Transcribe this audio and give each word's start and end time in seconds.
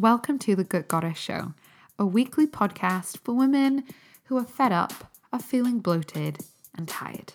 Welcome 0.00 0.38
to 0.40 0.54
the 0.54 0.62
Good 0.62 0.86
Goddess 0.86 1.18
Show, 1.18 1.54
a 1.98 2.06
weekly 2.06 2.46
podcast 2.46 3.18
for 3.24 3.34
women 3.34 3.82
who 4.26 4.38
are 4.38 4.44
fed 4.44 4.70
up, 4.70 5.10
are 5.32 5.40
feeling 5.40 5.80
bloated, 5.80 6.38
and 6.76 6.86
tired. 6.86 7.32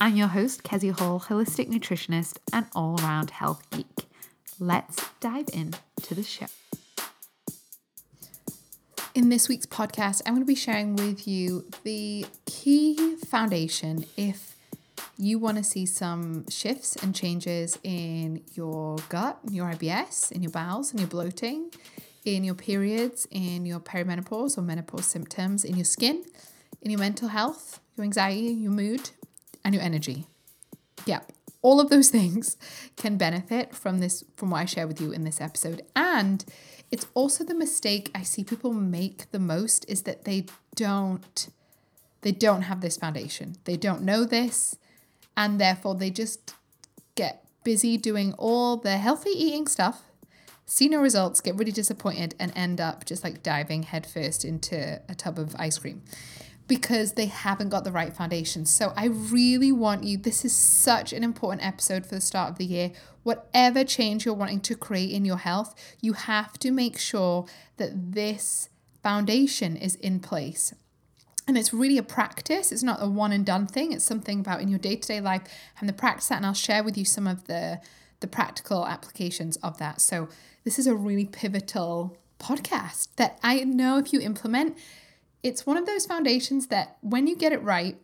I'm 0.00 0.14
your 0.14 0.28
host, 0.28 0.62
Kezia 0.62 0.92
Hall, 0.92 1.18
holistic 1.18 1.66
nutritionist 1.68 2.38
and 2.52 2.66
all 2.76 2.94
round 2.98 3.30
health 3.30 3.68
geek. 3.72 4.06
Let's 4.60 5.04
dive 5.18 5.46
into 5.52 6.14
the 6.14 6.22
show. 6.22 6.46
In 9.16 9.28
this 9.28 9.48
week's 9.48 9.66
podcast, 9.66 10.22
I'm 10.24 10.34
going 10.34 10.42
to 10.42 10.46
be 10.46 10.54
sharing 10.54 10.94
with 10.94 11.26
you 11.26 11.64
the 11.82 12.24
key 12.44 13.16
foundation 13.16 14.04
if 14.16 14.54
you 15.18 15.38
want 15.38 15.56
to 15.56 15.64
see 15.64 15.86
some 15.86 16.48
shifts 16.48 16.96
and 16.96 17.14
changes 17.14 17.78
in 17.82 18.42
your 18.54 18.96
gut, 19.08 19.38
in 19.46 19.54
your 19.54 19.66
IBS, 19.72 20.30
in 20.30 20.42
your 20.42 20.52
bowels, 20.52 20.90
and 20.90 21.00
your 21.00 21.08
bloating, 21.08 21.70
in 22.26 22.44
your 22.44 22.54
periods, 22.54 23.26
in 23.30 23.66
your 23.66 23.80
perimenopause 23.80 24.58
or 24.58 24.62
menopause 24.62 25.06
symptoms, 25.06 25.64
in 25.64 25.76
your 25.76 25.84
skin, 25.84 26.24
in 26.82 26.90
your 26.90 27.00
mental 27.00 27.28
health, 27.28 27.80
your 27.96 28.04
anxiety, 28.04 28.52
your 28.52 28.72
mood, 28.72 29.10
and 29.64 29.74
your 29.74 29.82
energy. 29.82 30.26
Yeah, 31.06 31.20
all 31.62 31.80
of 31.80 31.90
those 31.90 32.10
things 32.18 32.56
can 32.96 33.16
benefit 33.16 33.74
from 33.74 34.00
this, 34.00 34.24
from 34.36 34.50
what 34.50 34.58
I 34.58 34.64
share 34.64 34.86
with 34.86 35.00
you 35.00 35.12
in 35.12 35.24
this 35.24 35.40
episode. 35.40 35.82
And 35.94 36.44
it's 36.90 37.06
also 37.14 37.44
the 37.44 37.54
mistake 37.54 38.10
I 38.14 38.22
see 38.22 38.44
people 38.44 38.72
make 38.72 39.30
the 39.30 39.38
most 39.38 39.84
is 39.88 40.02
that 40.02 40.24
they 40.24 40.46
don't 40.74 41.48
they 42.22 42.32
don't 42.32 42.62
have 42.62 42.80
this 42.80 42.96
foundation. 42.96 43.56
They 43.64 43.76
don't 43.76 44.02
know 44.02 44.24
this 44.24 44.76
and 45.36 45.60
therefore 45.60 45.94
they 45.94 46.10
just 46.10 46.54
get 47.14 47.44
busy 47.62 47.96
doing 47.96 48.32
all 48.36 48.76
the 48.76 48.96
healthy 48.96 49.30
eating 49.30 49.66
stuff 49.66 50.02
see 50.66 50.88
no 50.88 51.00
results, 51.00 51.40
get 51.40 51.56
really 51.56 51.72
disappointed, 51.72 52.34
and 52.38 52.52
end 52.56 52.80
up 52.80 53.04
just 53.06 53.24
like 53.24 53.42
diving 53.42 53.84
headfirst 53.84 54.44
into 54.44 55.00
a 55.08 55.14
tub 55.14 55.38
of 55.38 55.54
ice 55.58 55.78
cream 55.78 56.02
because 56.68 57.12
they 57.12 57.26
haven't 57.26 57.68
got 57.68 57.84
the 57.84 57.92
right 57.92 58.14
foundation. 58.14 58.66
So 58.66 58.92
I 58.96 59.06
really 59.06 59.70
want 59.70 60.04
you, 60.04 60.18
this 60.18 60.44
is 60.44 60.54
such 60.54 61.12
an 61.12 61.22
important 61.22 61.64
episode 61.64 62.04
for 62.04 62.16
the 62.16 62.20
start 62.20 62.50
of 62.50 62.58
the 62.58 62.64
year. 62.64 62.90
Whatever 63.22 63.84
change 63.84 64.24
you're 64.24 64.34
wanting 64.34 64.60
to 64.62 64.74
create 64.74 65.12
in 65.12 65.24
your 65.24 65.36
health, 65.36 65.74
you 66.00 66.14
have 66.14 66.58
to 66.58 66.72
make 66.72 66.98
sure 66.98 67.46
that 67.76 68.12
this 68.12 68.68
foundation 69.02 69.76
is 69.76 69.94
in 69.96 70.18
place. 70.18 70.74
And 71.46 71.56
it's 71.56 71.72
really 71.72 71.98
a 71.98 72.02
practice. 72.02 72.72
It's 72.72 72.82
not 72.82 73.00
a 73.00 73.08
one 73.08 73.30
and 73.30 73.46
done 73.46 73.68
thing. 73.68 73.92
It's 73.92 74.04
something 74.04 74.40
about 74.40 74.60
in 74.60 74.68
your 74.68 74.80
day 74.80 74.96
to 74.96 75.06
day 75.06 75.20
life 75.20 75.42
and 75.78 75.88
the 75.88 75.92
practice 75.92 76.28
that. 76.28 76.38
And 76.38 76.46
I'll 76.46 76.54
share 76.54 76.82
with 76.82 76.98
you 76.98 77.04
some 77.04 77.28
of 77.28 77.44
the 77.44 77.80
the 78.20 78.26
practical 78.26 78.86
applications 78.86 79.56
of 79.58 79.78
that. 79.78 80.00
So 80.00 80.28
this 80.64 80.78
is 80.78 80.86
a 80.86 80.94
really 80.94 81.26
pivotal 81.26 82.16
podcast 82.38 83.08
that 83.16 83.38
I 83.42 83.64
know 83.64 83.98
if 83.98 84.12
you 84.12 84.20
implement, 84.20 84.76
it's 85.42 85.66
one 85.66 85.76
of 85.76 85.86
those 85.86 86.06
foundations 86.06 86.68
that 86.68 86.96
when 87.00 87.26
you 87.26 87.36
get 87.36 87.52
it 87.52 87.62
right, 87.62 87.96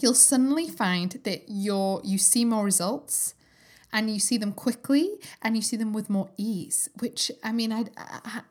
you'll 0.00 0.14
suddenly 0.14 0.68
find 0.68 1.20
that 1.24 1.44
you're 1.48 2.00
you 2.04 2.18
see 2.18 2.44
more 2.44 2.64
results 2.64 3.34
and 3.92 4.10
you 4.10 4.18
see 4.18 4.36
them 4.36 4.52
quickly 4.52 5.18
and 5.42 5.56
you 5.56 5.62
see 5.62 5.76
them 5.76 5.92
with 5.92 6.10
more 6.10 6.30
ease 6.36 6.88
which 7.00 7.30
i 7.42 7.50
mean 7.52 7.72
I, 7.72 7.86
I, 7.96 8.42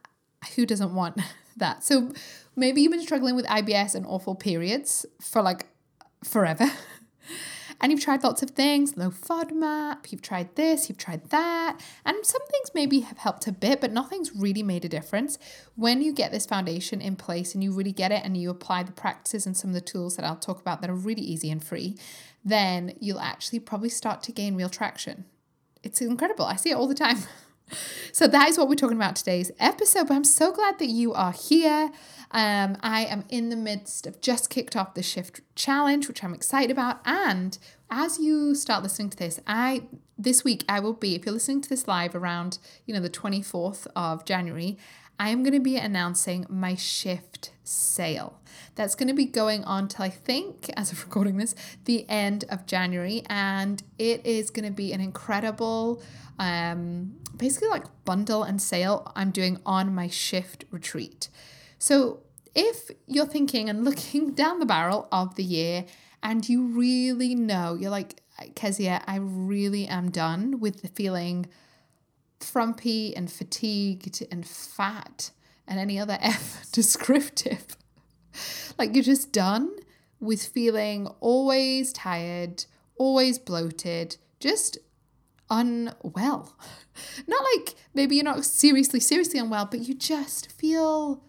who 0.55 0.65
doesn't 0.65 0.93
want 0.93 1.21
that 1.57 1.83
so 1.83 2.11
maybe 2.55 2.81
you've 2.81 2.91
been 2.91 3.01
struggling 3.01 3.35
with 3.35 3.45
ibs 3.45 3.95
and 3.95 4.05
awful 4.05 4.35
periods 4.35 5.05
for 5.21 5.41
like 5.41 5.67
forever 6.23 6.71
and 7.79 7.91
you've 7.91 8.01
tried 8.01 8.23
lots 8.23 8.41
of 8.41 8.51
things, 8.51 8.97
low 8.97 9.09
FODMAP, 9.09 10.11
you've 10.11 10.21
tried 10.21 10.55
this, 10.55 10.89
you've 10.89 10.97
tried 10.97 11.29
that, 11.29 11.79
and 12.05 12.25
some 12.25 12.45
things 12.47 12.71
maybe 12.73 13.01
have 13.01 13.19
helped 13.19 13.47
a 13.47 13.51
bit, 13.51 13.81
but 13.81 13.91
nothing's 13.91 14.35
really 14.35 14.63
made 14.63 14.85
a 14.85 14.89
difference. 14.89 15.37
When 15.75 16.01
you 16.01 16.13
get 16.13 16.31
this 16.31 16.45
foundation 16.45 17.01
in 17.01 17.15
place 17.15 17.53
and 17.53 17.63
you 17.63 17.71
really 17.71 17.91
get 17.91 18.11
it 18.11 18.23
and 18.23 18.35
you 18.35 18.49
apply 18.49 18.83
the 18.83 18.91
practices 18.91 19.45
and 19.45 19.55
some 19.55 19.69
of 19.69 19.75
the 19.75 19.81
tools 19.81 20.15
that 20.15 20.25
I'll 20.25 20.35
talk 20.35 20.59
about 20.59 20.81
that 20.81 20.89
are 20.89 20.95
really 20.95 21.21
easy 21.21 21.51
and 21.51 21.63
free, 21.63 21.97
then 22.43 22.93
you'll 22.99 23.19
actually 23.19 23.59
probably 23.59 23.89
start 23.89 24.23
to 24.23 24.31
gain 24.31 24.55
real 24.55 24.69
traction. 24.69 25.25
It's 25.83 26.01
incredible. 26.01 26.45
I 26.45 26.55
see 26.55 26.71
it 26.71 26.75
all 26.75 26.87
the 26.87 26.95
time. 26.95 27.17
so 28.11 28.27
that 28.27 28.49
is 28.49 28.57
what 28.57 28.69
we're 28.69 28.75
talking 28.75 28.97
about 28.97 29.15
today's 29.15 29.51
episode. 29.59 30.07
But 30.07 30.15
I'm 30.15 30.23
so 30.23 30.51
glad 30.51 30.79
that 30.79 30.87
you 30.87 31.13
are 31.13 31.31
here. 31.31 31.91
Um, 32.31 32.77
I 32.81 33.05
am 33.05 33.25
in 33.29 33.49
the 33.49 33.55
midst 33.55 34.05
of 34.05 34.21
just 34.21 34.49
kicked 34.49 34.75
off 34.75 34.93
the 34.93 35.03
shift 35.03 35.41
challenge, 35.55 36.07
which 36.07 36.23
I'm 36.23 36.33
excited 36.33 36.71
about. 36.71 36.99
And 37.05 37.57
as 37.89 38.19
you 38.19 38.55
start 38.55 38.83
listening 38.83 39.09
to 39.11 39.17
this, 39.17 39.39
I 39.47 39.83
this 40.17 40.43
week 40.43 40.63
I 40.67 40.79
will 40.79 40.93
be, 40.93 41.15
if 41.15 41.25
you're 41.25 41.33
listening 41.33 41.61
to 41.61 41.69
this 41.69 41.87
live 41.87 42.15
around, 42.15 42.57
you 42.85 42.93
know, 42.93 42.99
the 42.99 43.09
24th 43.09 43.87
of 43.95 44.25
January, 44.25 44.77
I 45.19 45.29
am 45.29 45.43
going 45.43 45.53
to 45.53 45.59
be 45.59 45.77
announcing 45.77 46.45
my 46.49 46.75
shift 46.75 47.51
sale. 47.63 48.39
That's 48.75 48.95
going 48.95 49.07
to 49.07 49.13
be 49.13 49.25
going 49.25 49.63
on 49.63 49.87
till 49.87 50.05
I 50.05 50.09
think, 50.09 50.69
as 50.77 50.91
of 50.91 51.03
recording 51.03 51.37
this, 51.37 51.55
the 51.85 52.07
end 52.09 52.45
of 52.49 52.65
January. 52.65 53.23
And 53.29 53.81
it 53.97 54.25
is 54.25 54.49
going 54.49 54.65
to 54.65 54.71
be 54.71 54.93
an 54.93 55.01
incredible, 55.01 56.01
um, 56.39 57.15
basically 57.35 57.69
like 57.69 57.85
bundle 58.05 58.43
and 58.43 58.61
sale 58.61 59.11
I'm 59.15 59.31
doing 59.31 59.59
on 59.65 59.93
my 59.93 60.07
shift 60.07 60.65
retreat. 60.71 61.29
So 61.79 62.21
if 62.53 62.89
you're 63.05 63.25
thinking 63.25 63.69
and 63.69 63.83
looking 63.85 64.33
down 64.33 64.59
the 64.59 64.65
barrel 64.65 65.07
of 65.11 65.35
the 65.35 65.43
year 65.43 65.85
and 66.23 66.47
you 66.47 66.67
really 66.67 67.35
know, 67.35 67.75
you're 67.75 67.91
like, 67.91 68.21
Kezia, 68.55 69.03
I 69.07 69.17
really 69.17 69.87
am 69.87 70.11
done 70.11 70.59
with 70.59 70.81
the 70.81 70.87
feeling 70.87 71.47
frumpy 72.39 73.15
and 73.15 73.31
fatigued 73.31 74.25
and 74.31 74.47
fat 74.47 75.31
and 75.67 75.79
any 75.79 75.99
other 75.99 76.17
F 76.21 76.71
descriptive. 76.71 77.77
like 78.77 78.93
you're 78.93 79.03
just 79.03 79.31
done 79.31 79.71
with 80.19 80.43
feeling 80.43 81.07
always 81.19 81.93
tired, 81.93 82.65
always 82.97 83.37
bloated, 83.39 84.17
just 84.39 84.77
unwell. 85.49 86.55
Not 87.27 87.43
like 87.55 87.75
maybe 87.93 88.15
you're 88.15 88.25
not 88.25 88.43
seriously, 88.43 88.99
seriously 88.99 89.39
unwell, 89.39 89.67
but 89.69 89.87
you 89.87 89.93
just 89.93 90.51
feel 90.51 91.23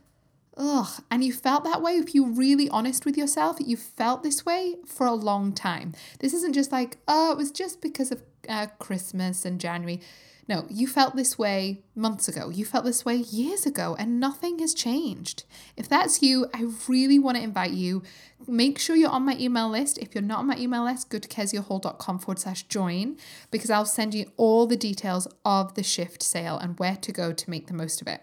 ugh. 0.59 1.03
And 1.11 1.25
you 1.25 1.33
felt 1.33 1.65
that 1.65 1.81
way, 1.81 1.93
if 1.93 2.15
you're 2.15 2.29
really 2.29 2.69
honest 2.69 3.05
with 3.07 3.17
yourself, 3.17 3.57
you 3.61 3.77
felt 3.77 4.23
this 4.23 4.45
way 4.45 4.77
for 4.85 5.07
a 5.07 5.15
long 5.15 5.53
time. 5.53 5.95
This 6.19 6.35
isn't 6.35 6.55
just 6.55 6.73
like, 6.73 6.99
oh, 7.07 7.33
it 7.33 7.39
was 7.39 7.51
just 7.51 7.81
because 7.81 8.11
of 8.11 8.23
uh, 8.49 8.67
Christmas 8.79 9.45
and 9.45 9.61
January. 9.61 10.01
No, 10.49 10.65
you 10.71 10.87
felt 10.87 11.15
this 11.15 11.39
way 11.39 11.83
months 11.95 12.27
ago. 12.27 12.49
You 12.49 12.65
felt 12.65 12.87
this 12.87 13.05
way 13.05 13.17
years 13.17 13.67
ago, 13.67 13.95
and 13.99 14.19
nothing 14.19 14.61
has 14.61 14.73
changed. 14.73 15.45
If 15.77 15.91
that's 15.91 16.23
you, 16.23 16.47
I 16.55 16.69
really 16.89 17.19
want 17.19 17.37
to 17.37 17.43
invite 17.43 17.73
you. 17.73 18.03
Make 18.47 18.79
sure 18.79 18.97
you're 18.97 19.11
on 19.11 19.27
my 19.27 19.37
email 19.39 19.69
list. 19.69 19.99
If 19.99 20.15
you're 20.15 20.23
not 20.23 20.39
on 20.39 20.47
my 20.47 20.57
email 20.57 20.85
list, 20.85 21.11
go 21.11 21.19
to 21.19 21.29
keziahall.com 21.29 22.19
forward 22.21 22.39
slash 22.39 22.63
join 22.63 23.19
because 23.51 23.69
I'll 23.69 23.85
send 23.85 24.15
you 24.15 24.33
all 24.39 24.67
the 24.67 24.77
details 24.77 25.29
of 25.45 25.75
the 25.75 25.83
shift 25.83 26.23
sale 26.23 26.57
and 26.57 26.79
where 26.79 26.97
to 26.97 27.13
go 27.13 27.35
to 27.35 27.51
make 27.51 27.67
the 27.67 27.75
most 27.75 28.01
of 28.01 28.09
it. 28.09 28.23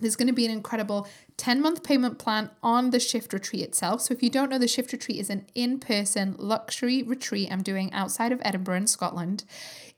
There's 0.00 0.16
going 0.16 0.28
to 0.28 0.34
be 0.34 0.44
an 0.44 0.50
incredible 0.52 1.08
10 1.36 1.60
month 1.60 1.82
payment 1.82 2.18
plan 2.18 2.50
on 2.62 2.90
the 2.90 3.00
shift 3.00 3.32
retreat 3.32 3.62
itself. 3.62 4.02
So, 4.02 4.14
if 4.14 4.22
you 4.22 4.30
don't 4.30 4.50
know, 4.50 4.58
the 4.58 4.68
shift 4.68 4.92
retreat 4.92 5.18
is 5.18 5.30
an 5.30 5.46
in 5.54 5.78
person 5.80 6.36
luxury 6.38 7.02
retreat 7.02 7.48
I'm 7.50 7.62
doing 7.62 7.92
outside 7.92 8.32
of 8.32 8.40
Edinburgh 8.44 8.76
in 8.76 8.86
Scotland 8.86 9.44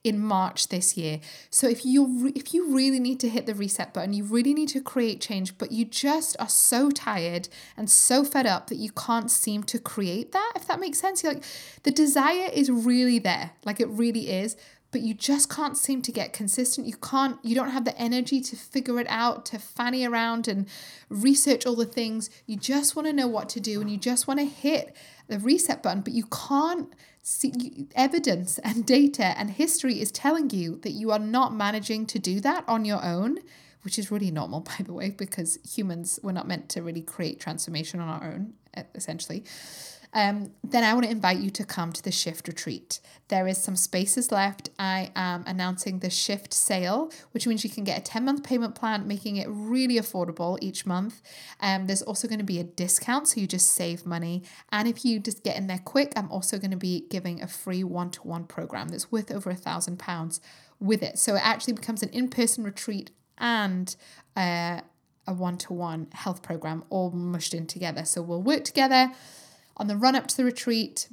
in 0.07 0.21
March 0.21 0.69
this 0.69 0.97
year. 0.97 1.19
So 1.51 1.69
if 1.69 1.85
you 1.85 2.07
re- 2.07 2.33
if 2.37 2.55
you 2.55 2.73
really 2.73 3.01
need 3.01 3.19
to 3.21 3.29
hit 3.29 3.47
the 3.47 3.55
reset 3.55 3.93
button, 3.93 4.13
you 4.13 4.23
really 4.23 4.55
need 4.55 4.69
to 4.69 4.81
create 4.81 5.21
change, 5.21 5.59
but 5.59 5.73
you 5.73 5.85
just 5.85 6.37
are 6.39 6.49
so 6.49 6.91
tired 6.91 7.49
and 7.77 7.91
so 7.91 8.23
fed 8.25 8.47
up 8.47 8.69
that 8.69 8.77
you 8.77 8.93
can't 8.93 9.33
seem 9.33 9.65
to 9.65 9.81
create 9.81 10.31
that. 10.31 10.53
If 10.55 10.69
that 10.69 10.79
makes 10.79 11.01
sense, 11.01 11.25
You're 11.25 11.35
like 11.35 11.43
the 11.83 11.91
desire 11.91 12.49
is 12.53 12.71
really 12.71 13.19
there, 13.19 13.51
like 13.65 13.81
it 13.81 13.89
really 13.89 14.31
is, 14.31 14.57
but 14.97 15.05
you 15.05 15.13
just 15.13 15.51
can't 15.51 15.77
seem 15.77 16.01
to 16.01 16.11
get 16.11 16.33
consistent. 16.33 16.87
You 16.87 16.97
can't, 16.97 17.39
you 17.43 17.55
don't 17.55 17.69
have 17.69 17.85
the 17.85 17.95
energy 17.99 18.41
to 18.41 18.57
figure 18.57 18.99
it 18.99 19.07
out, 19.11 19.45
to 19.45 19.59
fanny 19.59 20.07
around 20.07 20.49
and 20.49 20.67
research 21.11 21.67
all 21.67 21.77
the 21.77 21.85
things. 21.85 22.31
You 22.47 22.57
just 22.57 22.97
want 22.97 23.07
to 23.07 23.13
know 23.13 23.27
what 23.27 23.51
to 23.51 23.61
do 23.61 23.83
and 23.83 23.91
you 23.91 23.99
just 23.99 24.27
want 24.27 24.41
to 24.41 24.47
hit 24.47 24.97
the 25.29 25.39
reset 25.39 25.83
button, 25.83 26.01
but 26.01 26.15
you 26.15 26.25
can't 26.25 26.95
see 27.21 27.89
evidence 27.95 28.57
and 28.61 28.87
data 28.87 29.39
and 29.39 29.51
history 29.51 30.01
is 30.01 30.11
telling 30.11 30.49
you 30.49 30.77
that 30.77 30.93
you 30.93 31.11
are 31.11 31.19
not 31.19 31.53
managing 31.53 32.07
to 32.07 32.19
do 32.19 32.41
that 32.41 32.65
on 32.67 32.87
your 32.87 33.05
own, 33.05 33.37
which 33.83 33.99
is 33.99 34.11
really 34.11 34.31
normal, 34.31 34.61
by 34.79 34.79
the 34.83 34.95
way, 34.95 35.11
because 35.11 35.59
humans 35.63 36.19
were 36.23 36.33
not 36.33 36.49
meant 36.49 36.71
to 36.71 36.81
really 36.81 37.03
create 37.03 37.39
transformation 37.39 38.01
on 38.01 38.09
our 38.09 38.33
own, 38.33 38.55
essentially 38.95 39.45
um, 40.13 40.53
then 40.65 40.85
I 40.85 40.93
want 40.95 41.05
to 41.05 41.11
invite 41.11 41.39
you 41.39 41.51
to 41.51 41.65
come 41.65 41.93
to 41.93 42.03
the 42.03 42.11
shift 42.11 42.49
retreat. 42.49 43.01
There 43.29 43.47
is 43.47 43.59
some 43.59 43.77
spaces 43.77 44.31
left. 44.31 44.71
I 44.79 45.11
am 45.15 45.45
announcing 45.47 45.99
the 45.99 46.11
shift 46.11 46.55
sale, 46.55 47.11
which 47.33 47.47
means 47.47 47.65
you 47.65 47.71
can 47.71 47.85
get 47.85 47.99
a 47.99 48.03
10 48.03 48.25
month 48.25 48.43
payment 48.43 48.75
plan, 48.75 49.07
making 49.07 49.37
it 49.37 49.47
really 49.49 49.97
affordable 49.97 50.59
each 50.61 50.87
month. 50.87 51.23
Um, 51.61 51.87
there's 51.87 52.03
also 52.03 52.29
going 52.29 52.39
to 52.39 52.45
be 52.45 52.59
a 52.59 52.65
discount, 52.65 53.29
so 53.29 53.41
you 53.41 53.47
just 53.47 53.73
save 53.73 54.07
money. 54.07 54.43
And 54.71 54.89
if 54.89 55.05
you 55.05 55.19
just 55.19 55.43
get 55.43 55.57
in 55.57 55.67
there 55.67 55.83
quick, 55.85 56.13
I'm 56.17 56.31
also 56.31 56.59
going 56.59 56.71
to 56.71 56.77
be 56.77 57.07
giving 57.11 57.43
a 57.43 57.49
free 57.49 57.85
one 57.85 58.11
to 58.11 58.23
one 58.23 58.45
program 58.45 58.89
that's 58.89 59.11
worth 59.11 59.31
over 59.31 59.51
a 59.51 59.55
thousand 59.57 59.99
pounds 59.99 60.41
with 60.81 61.03
it. 61.03 61.19
So 61.19 61.35
it 61.35 61.43
actually 61.45 61.75
becomes 61.75 62.03
an 62.03 62.11
in 62.11 62.29
person 62.29 62.65
retreat 62.65 63.11
and 63.39 63.95
uh, 64.37 64.81
a 65.27 65.33
one 65.33 65.59
to 65.59 65.73
one 65.73 66.09
health 66.13 66.43
program 66.43 66.85
all 66.91 67.11
mushed 67.11 67.55
in 67.55 67.67
together. 67.67 68.05
So 68.05 68.23
we'll 68.23 68.43
work 68.43 68.65
together 68.65 69.13
on 69.77 69.87
the 69.87 69.97
run 69.97 70.17
up 70.17 70.27
to 70.29 70.37
the 70.37 70.45
retreat. 70.45 71.09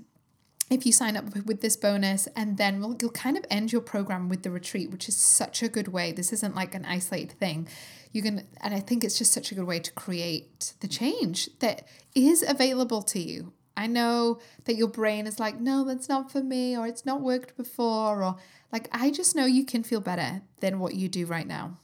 If 0.70 0.86
you 0.86 0.92
sign 0.92 1.18
up 1.18 1.26
with 1.46 1.62
this 1.62 1.76
bonus, 1.76 2.28
and 2.36 2.58
then 2.58 2.80
we'll, 2.80 2.96
you'll 3.00 3.12
kind 3.12 3.38
of 3.38 3.46
end 3.50 3.72
your 3.72 3.82
program 3.82 4.30
with 4.30 4.44
the 4.44 4.50
retreat, 4.50 4.90
which 4.90 5.10
is 5.10 5.16
such 5.16 5.62
a 5.62 5.68
good 5.68 5.90
way. 5.90 6.12
This 6.12 6.34
isn't 6.34 6.56
like 6.56 6.74
an 6.74 6.86
isolated 6.86 7.38
thing. 7.38 7.68
You 8.12 8.22
can, 8.22 8.48
and 8.62 8.74
I 8.74 8.80
think 8.80 9.04
it's 9.04 9.18
just 9.18 9.34
such 9.34 9.52
a 9.52 9.56
good 9.56 9.66
way 9.66 9.80
to 9.80 9.92
create 9.92 10.74
the 10.80 10.88
change 10.88 11.50
that 11.60 11.88
is 12.16 12.44
available 12.48 13.02
to 13.04 13.20
you. 13.20 13.54
I 13.76 13.88
know 13.88 14.40
that 14.66 14.76
your 14.76 14.88
brain 14.88 15.28
is 15.28 15.40
like, 15.40 15.60
no, 15.60 15.84
that's 15.84 16.08
not 16.08 16.32
for 16.32 16.42
me, 16.42 16.78
or 16.78 16.88
it's 16.88 17.06
not 17.06 17.22
worked 17.22 17.58
before, 17.58 18.24
or 18.24 18.38
like, 18.72 18.88
I 18.92 19.12
just 19.12 19.36
know 19.36 19.46
you 19.46 19.66
can 19.66 19.84
feel 19.84 20.00
better 20.00 20.42
than 20.62 20.80
what 20.80 20.96
you 20.96 21.10
do 21.10 21.26
right 21.26 21.48
now. 21.48 21.78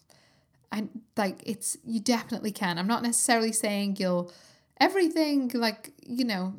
and 0.72 0.90
like 1.18 1.42
it's 1.46 1.78
you 1.86 2.00
definitely 2.00 2.52
can. 2.52 2.78
I'm 2.78 2.88
not 2.88 3.04
necessarily 3.04 3.52
saying 3.52 3.98
you'll 4.00 4.32
everything 4.80 5.52
like, 5.54 5.92
you 6.06 6.26
know, 6.26 6.54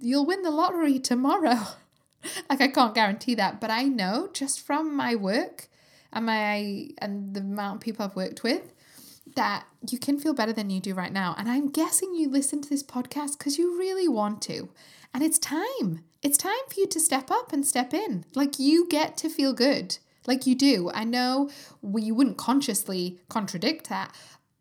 you'll 0.00 0.26
win 0.26 0.42
the 0.42 0.50
lottery 0.50 0.98
tomorrow. 0.98 1.60
like 2.50 2.60
I 2.60 2.68
can't 2.68 2.94
guarantee 2.94 3.34
that, 3.36 3.60
but 3.60 3.70
I 3.70 3.84
know 3.84 4.28
just 4.32 4.60
from 4.60 4.94
my 4.94 5.14
work 5.14 5.68
and 6.12 6.26
my 6.26 6.88
and 6.98 7.34
the 7.34 7.40
amount 7.40 7.76
of 7.76 7.80
people 7.80 8.04
I've 8.04 8.16
worked 8.16 8.42
with 8.42 8.72
that 9.36 9.64
you 9.88 9.98
can 9.98 10.18
feel 10.18 10.34
better 10.34 10.52
than 10.52 10.70
you 10.70 10.80
do 10.80 10.94
right 10.94 11.12
now. 11.12 11.34
And 11.38 11.48
I'm 11.48 11.70
guessing 11.70 12.14
you 12.14 12.28
listen 12.28 12.60
to 12.62 12.68
this 12.68 12.82
podcast 12.82 13.38
because 13.38 13.58
you 13.58 13.76
really 13.78 14.08
want 14.08 14.42
to. 14.42 14.68
And 15.12 15.22
it's 15.22 15.38
time. 15.38 16.04
It's 16.22 16.36
time 16.38 16.52
for 16.68 16.80
you 16.80 16.86
to 16.86 17.00
step 17.00 17.30
up 17.30 17.52
and 17.52 17.66
step 17.66 17.92
in. 17.92 18.24
Like 18.34 18.58
you 18.58 18.88
get 18.88 19.16
to 19.18 19.28
feel 19.28 19.52
good 19.52 19.98
like 20.26 20.46
you 20.46 20.54
do. 20.54 20.90
I 20.94 21.04
know 21.04 21.50
we 21.82 22.10
wouldn't 22.10 22.38
consciously 22.38 23.18
contradict 23.28 23.88
that, 23.88 24.14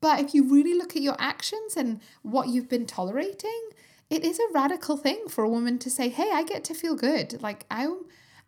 but 0.03 0.19
if 0.19 0.35
you 0.35 0.43
really 0.43 0.73
look 0.73 0.97
at 0.97 1.01
your 1.01 1.15
actions 1.17 1.77
and 1.77 2.01
what 2.23 2.49
you've 2.49 2.67
been 2.67 2.85
tolerating, 2.85 3.69
it 4.09 4.25
is 4.25 4.37
a 4.37 4.53
radical 4.53 4.97
thing 4.97 5.29
for 5.29 5.45
a 5.45 5.49
woman 5.49 5.79
to 5.79 5.89
say, 5.89 6.09
"Hey, 6.09 6.29
I 6.29 6.43
get 6.43 6.65
to 6.65 6.73
feel 6.73 6.93
good. 6.93 7.41
Like 7.41 7.65
I 7.71 7.87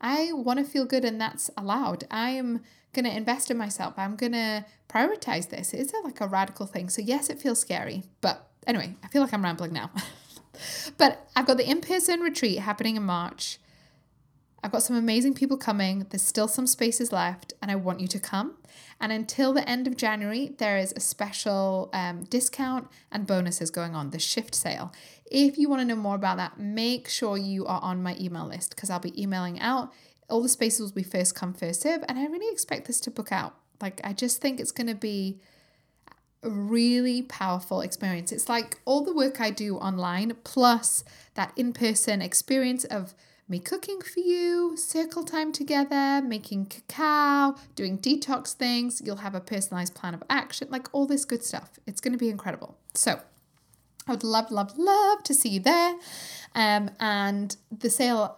I 0.01 0.33
want 0.33 0.59
to 0.59 0.65
feel 0.65 0.83
good 0.83 1.05
and 1.05 1.19
that's 1.19 1.49
allowed. 1.55 2.03
I 2.11 2.31
am 2.31 2.59
going 2.91 3.05
to 3.05 3.15
invest 3.15 3.49
in 3.49 3.55
myself. 3.57 3.93
I'm 3.95 4.17
going 4.17 4.33
to 4.33 4.65
prioritize 4.89 5.47
this." 5.49 5.73
It's 5.73 5.93
a, 5.93 5.99
like 6.03 6.19
a 6.19 6.27
radical 6.27 6.65
thing. 6.65 6.89
So 6.89 7.01
yes, 7.01 7.29
it 7.29 7.39
feels 7.39 7.61
scary, 7.61 8.03
but 8.19 8.49
anyway, 8.67 8.93
I 9.01 9.07
feel 9.07 9.21
like 9.21 9.33
I'm 9.33 9.45
rambling 9.45 9.71
now. 9.71 9.91
but 10.97 11.29
I've 11.37 11.47
got 11.47 11.55
the 11.55 11.69
in-person 11.69 12.19
retreat 12.19 12.59
happening 12.59 12.97
in 12.97 13.03
March. 13.03 13.59
I've 14.65 14.71
got 14.71 14.81
some 14.81 14.95
amazing 14.95 15.35
people 15.35 15.57
coming. 15.57 16.07
There's 16.09 16.23
still 16.23 16.47
some 16.47 16.65
spaces 16.65 17.11
left, 17.11 17.53
and 17.61 17.69
I 17.69 17.75
want 17.75 17.99
you 17.99 18.07
to 18.07 18.19
come. 18.19 18.55
And 18.99 19.11
until 19.11 19.53
the 19.53 19.69
end 19.69 19.85
of 19.85 19.95
January, 19.95 20.55
there 20.57 20.79
is 20.79 20.91
a 20.93 20.99
special 20.99 21.91
um, 21.93 22.23
discount 22.23 22.87
and 23.11 23.27
bonuses 23.27 23.69
going 23.69 23.93
on, 23.93 24.09
the 24.09 24.17
shift 24.17 24.55
sale. 24.55 24.91
If 25.29 25.59
you 25.59 25.69
want 25.69 25.81
to 25.81 25.85
know 25.85 25.95
more 25.95 26.15
about 26.15 26.37
that, 26.37 26.59
make 26.59 27.07
sure 27.07 27.37
you 27.37 27.67
are 27.67 27.79
on 27.83 28.01
my 28.01 28.17
email 28.19 28.47
list 28.47 28.71
because 28.71 28.89
I'll 28.89 28.97
be 28.97 29.21
emailing 29.21 29.59
out. 29.59 29.93
All 30.31 30.41
the 30.41 30.49
spaces 30.49 30.81
will 30.81 30.95
be 30.95 31.03
first 31.03 31.35
come, 31.35 31.53
first 31.53 31.81
serve, 31.81 32.03
and 32.09 32.17
I 32.17 32.25
really 32.25 32.51
expect 32.51 32.87
this 32.87 32.99
to 33.01 33.11
book 33.11 33.31
out. 33.31 33.53
Like, 33.79 34.01
I 34.03 34.13
just 34.13 34.41
think 34.41 34.59
it's 34.59 34.71
going 34.71 34.87
to 34.87 34.95
be 34.95 35.41
a 36.41 36.49
really 36.49 37.21
powerful 37.21 37.81
experience. 37.81 38.31
It's 38.31 38.49
like 38.49 38.79
all 38.83 39.03
the 39.03 39.13
work 39.13 39.39
I 39.39 39.51
do 39.51 39.77
online 39.77 40.35
plus 40.43 41.03
that 41.35 41.53
in 41.55 41.71
person 41.71 42.19
experience 42.19 42.83
of 42.83 43.13
me 43.47 43.59
cooking 43.59 44.01
for 44.01 44.19
you, 44.19 44.75
circle 44.75 45.23
time 45.23 45.51
together, 45.51 46.21
making 46.25 46.65
cacao, 46.65 47.55
doing 47.75 47.97
detox 47.97 48.53
things. 48.53 49.01
You'll 49.05 49.17
have 49.17 49.35
a 49.35 49.39
personalized 49.39 49.93
plan 49.93 50.13
of 50.13 50.23
action, 50.29 50.67
like 50.71 50.87
all 50.91 51.05
this 51.05 51.25
good 51.25 51.43
stuff. 51.43 51.79
It's 51.85 52.01
going 52.01 52.13
to 52.13 52.17
be 52.17 52.29
incredible. 52.29 52.77
So, 52.93 53.19
I 54.07 54.11
would 54.11 54.23
love, 54.23 54.51
love, 54.51 54.77
love 54.77 55.23
to 55.23 55.33
see 55.33 55.49
you 55.49 55.59
there. 55.59 55.95
Um, 56.53 56.91
and 56.99 57.55
the 57.71 57.89
sale 57.89 58.37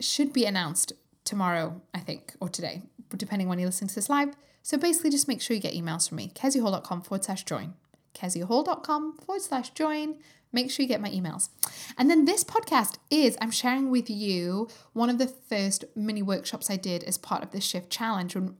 should 0.00 0.32
be 0.32 0.44
announced 0.44 0.92
tomorrow, 1.24 1.80
I 1.92 2.00
think, 2.00 2.34
or 2.40 2.48
today, 2.48 2.82
depending 3.16 3.48
when 3.48 3.58
you 3.58 3.66
listen 3.66 3.88
to 3.88 3.94
this 3.94 4.08
live. 4.08 4.34
So 4.62 4.76
basically, 4.76 5.10
just 5.10 5.28
make 5.28 5.40
sure 5.40 5.54
you 5.54 5.62
get 5.62 5.74
emails 5.74 6.08
from 6.08 6.16
me, 6.16 6.30
keziahall.com 6.34 7.02
forward 7.02 7.24
slash 7.24 7.44
join. 7.44 7.74
keziahall.com 8.14 9.18
forward 9.18 9.42
slash 9.42 9.70
join 9.70 10.16
make 10.52 10.70
sure 10.70 10.82
you 10.82 10.88
get 10.88 11.00
my 11.00 11.10
emails. 11.10 11.48
And 11.96 12.10
then 12.10 12.24
this 12.24 12.44
podcast 12.44 12.96
is 13.10 13.36
I'm 13.40 13.50
sharing 13.50 13.90
with 13.90 14.08
you 14.08 14.68
one 14.92 15.10
of 15.10 15.18
the 15.18 15.26
first 15.26 15.84
mini 15.94 16.22
workshops 16.22 16.70
I 16.70 16.76
did 16.76 17.04
as 17.04 17.18
part 17.18 17.42
of 17.42 17.50
the 17.50 17.60
Shift 17.60 17.90
Challenge. 17.90 18.36
And, 18.36 18.54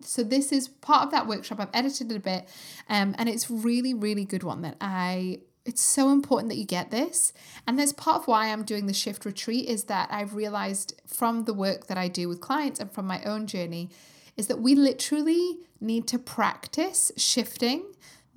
so 0.00 0.22
this 0.22 0.52
is 0.52 0.68
part 0.68 1.04
of 1.04 1.10
that 1.10 1.26
workshop. 1.26 1.60
I've 1.60 1.68
edited 1.74 2.12
it 2.12 2.16
a 2.16 2.20
bit, 2.20 2.48
um, 2.88 3.14
and 3.18 3.28
it's 3.28 3.50
really, 3.50 3.92
really 3.92 4.24
good 4.24 4.42
one 4.42 4.62
that 4.62 4.76
I 4.80 5.40
it's 5.68 5.82
so 5.82 6.10
important 6.10 6.48
that 6.48 6.56
you 6.56 6.64
get 6.64 6.90
this. 6.90 7.34
And 7.66 7.78
there's 7.78 7.92
part 7.92 8.22
of 8.22 8.26
why 8.26 8.48
I'm 8.48 8.62
doing 8.62 8.86
the 8.86 8.94
shift 8.94 9.26
retreat 9.26 9.68
is 9.68 9.84
that 9.84 10.08
I've 10.10 10.34
realized 10.34 10.98
from 11.06 11.44
the 11.44 11.52
work 11.52 11.88
that 11.88 11.98
I 11.98 12.08
do 12.08 12.26
with 12.26 12.40
clients 12.40 12.80
and 12.80 12.90
from 12.90 13.06
my 13.06 13.22
own 13.24 13.46
journey 13.46 13.90
is 14.34 14.46
that 14.46 14.60
we 14.60 14.74
literally 14.74 15.58
need 15.78 16.06
to 16.08 16.18
practice 16.18 17.12
shifting 17.18 17.84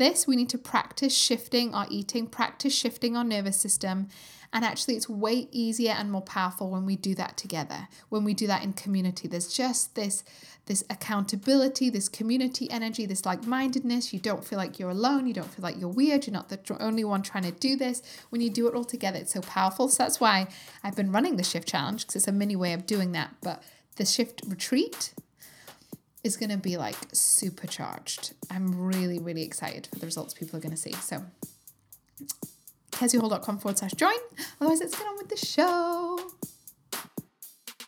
this, 0.02 0.28
we 0.28 0.36
need 0.36 0.50
to 0.50 0.58
practice 0.58 1.16
shifting 1.16 1.74
our 1.74 1.86
eating, 1.90 2.28
practice 2.28 2.74
shifting 2.74 3.16
our 3.16 3.24
nervous 3.24 3.60
system. 3.60 4.10
And 4.54 4.66
actually, 4.66 4.96
it's 4.96 5.08
way 5.08 5.48
easier 5.52 5.92
and 5.92 6.12
more 6.12 6.22
powerful 6.22 6.70
when 6.70 6.86
we 6.86 6.98
do 6.98 7.16
that 7.16 7.38
together, 7.38 7.88
when 8.10 8.26
we 8.26 8.34
do 8.34 8.48
that 8.48 8.64
in 8.64 8.74
community. 8.74 9.30
There's 9.30 9.54
just 9.54 9.96
this, 9.96 10.26
this 10.66 10.84
accountability, 10.90 11.90
this 11.90 12.10
community 12.10 12.70
energy, 12.70 13.06
this 13.06 13.26
like 13.26 13.46
mindedness. 13.48 14.12
You 14.12 14.20
don't 14.20 14.44
feel 14.44 14.58
like 14.58 14.78
you're 14.78 14.90
alone. 14.90 15.26
You 15.26 15.34
don't 15.34 15.54
feel 15.54 15.64
like 15.64 15.80
you're 15.80 15.88
weird. 15.88 16.28
You're 16.28 16.34
not 16.34 16.50
the 16.50 16.60
only 16.82 17.06
one 17.06 17.22
trying 17.22 17.46
to 17.46 17.52
do 17.52 17.78
this. 17.78 18.02
When 18.30 18.42
you 18.42 18.50
do 18.50 18.68
it 18.68 18.76
all 18.76 18.84
together, 18.84 19.20
it's 19.20 19.34
so 19.34 19.42
powerful. 19.42 19.88
So 19.88 20.04
that's 20.04 20.20
why 20.20 20.48
I've 20.84 20.98
been 20.98 21.14
running 21.14 21.38
the 21.38 21.44
shift 21.44 21.68
challenge 21.68 22.02
because 22.02 22.18
it's 22.18 22.28
a 22.28 22.34
mini 22.34 22.58
way 22.58 22.74
of 22.74 22.86
doing 22.86 23.14
that. 23.14 23.36
But 23.42 23.64
the 23.96 24.06
shift 24.06 24.42
retreat, 24.46 25.14
is 26.24 26.38
going 26.38 26.50
to 26.50 26.58
be 26.58 26.78
like 26.78 26.96
supercharged. 27.12 28.34
I'm 28.50 28.80
really, 28.80 29.20
really 29.20 29.44
excited 29.44 29.88
for 29.92 30.00
the 30.00 30.06
results 30.06 30.34
people 30.34 30.58
are 30.58 30.62
going 30.62 30.76
to 30.76 30.78
see. 30.78 30.94
So, 30.94 31.24
keziahall.com 32.92 33.60
forward 33.60 33.78
slash 33.78 33.94
join. 33.94 34.18
Otherwise, 34.60 34.80
let's 34.82 34.98
get 34.98 35.08
on 35.08 35.18
with 35.18 35.30
the 35.30 35.38
show. 35.38 36.20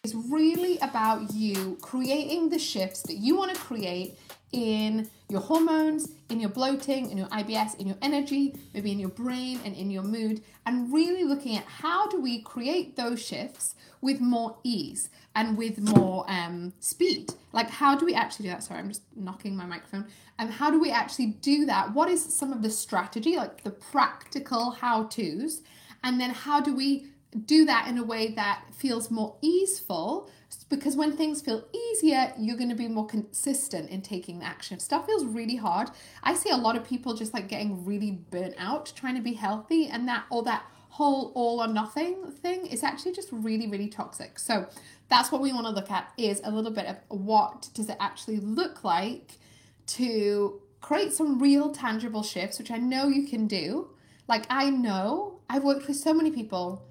It's 0.03 0.15
really 0.15 0.77
about 0.79 1.33
you 1.33 1.77
creating 1.81 2.49
the 2.49 2.59
shifts 2.59 3.03
that 3.03 3.15
you 3.15 3.37
want 3.37 3.53
to 3.53 3.59
create 3.61 4.17
in 4.53 5.09
your 5.29 5.41
hormones, 5.41 6.11
in 6.29 6.39
your 6.39 6.49
bloating, 6.49 7.09
in 7.09 7.17
your 7.17 7.27
IBS, 7.27 7.77
in 7.79 7.87
your 7.87 7.97
energy, 8.01 8.55
maybe 8.73 8.91
in 8.91 8.99
your 8.99 9.09
brain 9.09 9.59
and 9.65 9.75
in 9.75 9.91
your 9.91 10.03
mood, 10.03 10.41
and 10.65 10.93
really 10.93 11.23
looking 11.23 11.57
at 11.57 11.65
how 11.65 12.07
do 12.07 12.21
we 12.21 12.41
create 12.41 12.95
those 12.95 13.21
shifts 13.21 13.75
with 13.99 14.21
more 14.21 14.57
ease 14.63 15.09
and 15.35 15.57
with 15.57 15.79
more 15.79 16.25
um, 16.27 16.73
speed. 16.79 17.33
Like, 17.51 17.69
how 17.69 17.97
do 17.97 18.05
we 18.05 18.13
actually 18.13 18.43
do 18.43 18.51
that? 18.51 18.63
Sorry, 18.63 18.79
I'm 18.79 18.89
just 18.89 19.01
knocking 19.15 19.55
my 19.55 19.65
microphone. 19.65 20.05
And 20.37 20.49
um, 20.49 20.55
how 20.55 20.69
do 20.69 20.79
we 20.79 20.91
actually 20.91 21.27
do 21.27 21.65
that? 21.65 21.93
What 21.93 22.09
is 22.09 22.23
some 22.23 22.53
of 22.53 22.61
the 22.61 22.69
strategy, 22.69 23.35
like 23.35 23.63
the 23.63 23.71
practical 23.71 24.71
how 24.71 25.05
to's? 25.05 25.61
And 26.03 26.19
then 26.19 26.31
how 26.31 26.59
do 26.59 26.75
we 26.75 27.07
do 27.45 27.65
that 27.65 27.87
in 27.87 27.97
a 27.97 28.03
way 28.03 28.33
that 28.33 28.63
feels 28.73 29.09
more 29.09 29.35
easeful? 29.41 30.29
Because 30.69 30.95
when 30.95 31.15
things 31.15 31.41
feel 31.41 31.65
easier, 31.73 32.33
you're 32.37 32.57
going 32.57 32.69
to 32.69 32.75
be 32.75 32.87
more 32.87 33.05
consistent 33.05 33.89
in 33.89 34.01
taking 34.01 34.43
action. 34.43 34.75
If 34.75 34.81
stuff 34.81 35.05
feels 35.05 35.25
really 35.25 35.55
hard, 35.55 35.89
I 36.23 36.33
see 36.33 36.49
a 36.49 36.57
lot 36.57 36.75
of 36.75 36.83
people 36.83 37.13
just 37.13 37.33
like 37.33 37.47
getting 37.47 37.85
really 37.85 38.11
burnt 38.11 38.55
out 38.57 38.91
trying 38.95 39.15
to 39.15 39.21
be 39.21 39.33
healthy, 39.33 39.87
and 39.87 40.07
that 40.07 40.25
all 40.29 40.41
that 40.43 40.65
whole 40.89 41.31
all 41.33 41.59
or 41.59 41.67
nothing 41.67 42.31
thing 42.31 42.67
is 42.67 42.83
actually 42.83 43.13
just 43.13 43.29
really 43.31 43.67
really 43.67 43.87
toxic. 43.87 44.37
So 44.37 44.67
that's 45.09 45.31
what 45.31 45.41
we 45.41 45.51
want 45.51 45.65
to 45.65 45.71
look 45.71 45.89
at 45.89 46.11
is 46.17 46.39
a 46.43 46.51
little 46.51 46.71
bit 46.71 46.85
of 46.85 46.97
what 47.07 47.69
does 47.73 47.89
it 47.89 47.97
actually 47.99 48.37
look 48.37 48.83
like 48.83 49.39
to 49.87 50.61
create 50.81 51.11
some 51.11 51.39
real 51.39 51.71
tangible 51.71 52.21
shifts 52.21 52.59
which 52.59 52.69
i 52.69 52.77
know 52.77 53.07
you 53.07 53.27
can 53.27 53.47
do. 53.47 53.89
Like 54.27 54.45
i 54.51 54.69
know 54.69 55.39
i've 55.49 55.63
worked 55.63 55.87
with 55.87 55.97
so 55.97 56.13
many 56.13 56.29
people. 56.29 56.85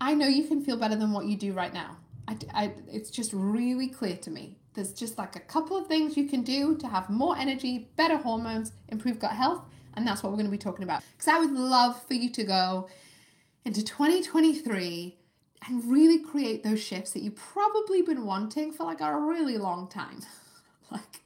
I 0.00 0.14
know 0.14 0.26
you 0.26 0.44
can 0.44 0.62
feel 0.64 0.76
better 0.76 0.96
than 0.96 1.12
what 1.12 1.26
you 1.26 1.36
do 1.36 1.52
right 1.52 1.72
now 1.72 1.97
I, 2.28 2.36
I, 2.54 2.72
it's 2.92 3.10
just 3.10 3.32
really 3.32 3.88
clear 3.88 4.16
to 4.18 4.30
me 4.30 4.56
there's 4.74 4.92
just 4.92 5.18
like 5.18 5.34
a 5.34 5.40
couple 5.40 5.76
of 5.76 5.88
things 5.88 6.16
you 6.16 6.28
can 6.28 6.42
do 6.42 6.76
to 6.76 6.86
have 6.86 7.10
more 7.10 7.36
energy 7.36 7.88
better 7.96 8.16
hormones 8.16 8.72
improve 8.88 9.18
gut 9.18 9.32
health 9.32 9.62
and 9.94 10.06
that's 10.06 10.22
what 10.22 10.30
we're 10.30 10.36
going 10.36 10.46
to 10.46 10.52
be 10.52 10.58
talking 10.58 10.84
about 10.84 11.02
because 11.16 11.28
i 11.28 11.38
would 11.38 11.52
love 11.52 12.00
for 12.04 12.14
you 12.14 12.30
to 12.30 12.44
go 12.44 12.88
into 13.64 13.82
2023 13.84 15.18
and 15.66 15.90
really 15.90 16.18
create 16.18 16.62
those 16.62 16.80
shifts 16.80 17.12
that 17.12 17.22
you've 17.22 17.36
probably 17.36 18.02
been 18.02 18.24
wanting 18.24 18.72
for 18.72 18.84
like 18.84 19.00
a 19.00 19.16
really 19.16 19.58
long 19.58 19.88
time. 19.88 20.20
like, 20.90 21.20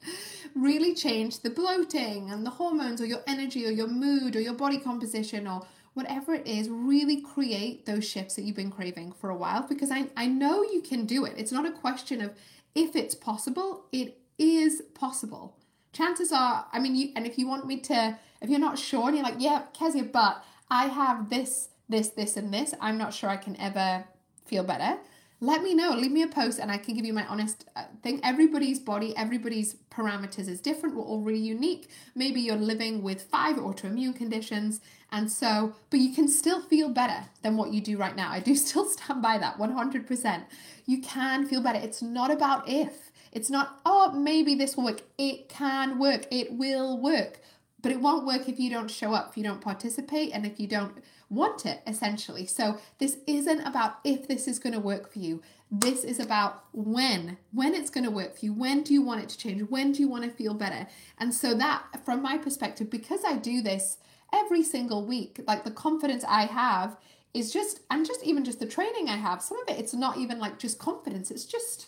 really 0.54 0.94
change 0.94 1.40
the 1.40 1.50
bloating 1.50 2.30
and 2.30 2.44
the 2.44 2.50
hormones, 2.50 3.00
or 3.00 3.06
your 3.06 3.22
energy, 3.26 3.66
or 3.66 3.70
your 3.70 3.86
mood, 3.86 4.34
or 4.36 4.40
your 4.40 4.54
body 4.54 4.78
composition, 4.78 5.46
or 5.46 5.62
whatever 5.94 6.34
it 6.34 6.46
is, 6.46 6.68
really 6.68 7.20
create 7.20 7.86
those 7.86 8.08
shifts 8.08 8.34
that 8.36 8.42
you've 8.42 8.56
been 8.56 8.70
craving 8.70 9.12
for 9.12 9.30
a 9.30 9.36
while 9.36 9.66
because 9.68 9.90
I, 9.90 10.08
I 10.16 10.26
know 10.26 10.62
you 10.62 10.80
can 10.80 11.04
do 11.04 11.24
it. 11.24 11.34
It's 11.36 11.52
not 11.52 11.66
a 11.66 11.72
question 11.72 12.20
of 12.20 12.32
if 12.74 12.96
it's 12.96 13.14
possible, 13.14 13.84
it 13.92 14.18
is 14.38 14.82
possible. 14.94 15.56
chances 15.92 16.32
are, 16.32 16.66
I 16.72 16.78
mean, 16.78 16.94
you, 16.94 17.12
and 17.14 17.26
if 17.26 17.38
you 17.38 17.46
want 17.46 17.66
me 17.66 17.78
to, 17.80 18.18
if 18.40 18.48
you're 18.48 18.58
not 18.58 18.78
sure 18.78 19.08
and 19.08 19.16
you're 19.16 19.24
like, 19.24 19.36
yeah, 19.38 19.64
Kezia, 19.74 20.04
but 20.04 20.42
I 20.70 20.86
have 20.86 21.28
this, 21.28 21.68
this, 21.88 22.08
this, 22.08 22.36
and 22.36 22.52
this, 22.52 22.74
I'm 22.80 22.96
not 22.96 23.12
sure 23.12 23.28
I 23.28 23.36
can 23.36 23.60
ever 23.60 24.04
feel 24.46 24.64
better 24.64 24.98
let 25.42 25.60
me 25.60 25.74
know. 25.74 25.90
Leave 25.90 26.12
me 26.12 26.22
a 26.22 26.28
post 26.28 26.60
and 26.60 26.70
I 26.70 26.78
can 26.78 26.94
give 26.94 27.04
you 27.04 27.12
my 27.12 27.26
honest 27.26 27.64
uh, 27.74 27.82
thing. 28.00 28.20
Everybody's 28.22 28.78
body, 28.78 29.12
everybody's 29.16 29.74
parameters 29.90 30.48
is 30.48 30.60
different. 30.60 30.94
We're 30.94 31.02
all 31.02 31.20
really 31.20 31.40
unique. 31.40 31.90
Maybe 32.14 32.40
you're 32.40 32.54
living 32.54 33.02
with 33.02 33.22
five 33.22 33.56
autoimmune 33.56 34.14
conditions. 34.14 34.80
And 35.12 35.30
so, 35.30 35.74
but 35.90 36.00
you 36.00 36.14
can 36.14 36.26
still 36.26 36.62
feel 36.62 36.88
better 36.88 37.26
than 37.42 37.58
what 37.58 37.72
you 37.72 37.82
do 37.82 37.98
right 37.98 38.16
now. 38.16 38.32
I 38.32 38.40
do 38.40 38.54
still 38.56 38.86
stand 38.86 39.22
by 39.22 39.38
that 39.38 39.58
100%. 39.58 40.44
You 40.86 41.02
can 41.02 41.46
feel 41.46 41.62
better. 41.62 41.78
It's 41.78 42.02
not 42.02 42.30
about 42.30 42.68
if. 42.68 43.12
It's 43.30 43.50
not, 43.50 43.80
oh, 43.86 44.12
maybe 44.12 44.54
this 44.54 44.76
will 44.76 44.84
work. 44.84 45.02
It 45.18 45.48
can 45.48 45.98
work. 45.98 46.26
It 46.30 46.52
will 46.52 46.98
work. 46.98 47.40
But 47.82 47.92
it 47.92 48.00
won't 48.00 48.26
work 48.26 48.48
if 48.48 48.58
you 48.58 48.70
don't 48.70 48.90
show 48.90 49.12
up, 49.12 49.30
if 49.30 49.36
you 49.36 49.42
don't 49.42 49.60
participate, 49.60 50.30
and 50.32 50.46
if 50.46 50.60
you 50.60 50.68
don't 50.68 51.02
want 51.28 51.66
it, 51.66 51.82
essentially. 51.86 52.46
So 52.46 52.78
this 52.98 53.16
isn't 53.26 53.60
about 53.66 53.98
if 54.04 54.28
this 54.28 54.46
is 54.46 54.58
going 54.58 54.74
to 54.74 54.78
work 54.78 55.12
for 55.12 55.18
you. 55.18 55.42
This 55.70 56.04
is 56.04 56.20
about 56.20 56.64
when, 56.72 57.38
when 57.52 57.74
it's 57.74 57.90
going 57.90 58.04
to 58.04 58.10
work 58.10 58.38
for 58.38 58.44
you. 58.44 58.52
When 58.52 58.82
do 58.82 58.92
you 58.92 59.02
want 59.02 59.22
it 59.22 59.30
to 59.30 59.38
change? 59.38 59.62
When 59.62 59.92
do 59.92 60.00
you 60.00 60.08
want 60.08 60.24
to 60.24 60.30
feel 60.30 60.54
better? 60.54 60.86
And 61.18 61.34
so 61.34 61.54
that, 61.54 62.04
from 62.04 62.22
my 62.22 62.38
perspective, 62.38 62.88
because 62.88 63.24
I 63.26 63.36
do 63.36 63.62
this 63.62 63.96
every 64.32 64.62
single 64.62 65.04
week, 65.06 65.40
like 65.46 65.64
the 65.64 65.70
confidence 65.70 66.24
I 66.26 66.46
have 66.46 66.96
is 67.34 67.52
just, 67.52 67.80
and 67.90 68.06
just 68.06 68.22
even 68.24 68.44
just 68.44 68.60
the 68.60 68.66
training 68.66 69.08
I 69.08 69.16
have, 69.16 69.42
some 69.42 69.58
of 69.60 69.68
it, 69.68 69.80
it's 69.80 69.94
not 69.94 70.18
even 70.18 70.38
like 70.38 70.58
just 70.58 70.78
confidence. 70.78 71.30
It's 71.30 71.44
just, 71.44 71.86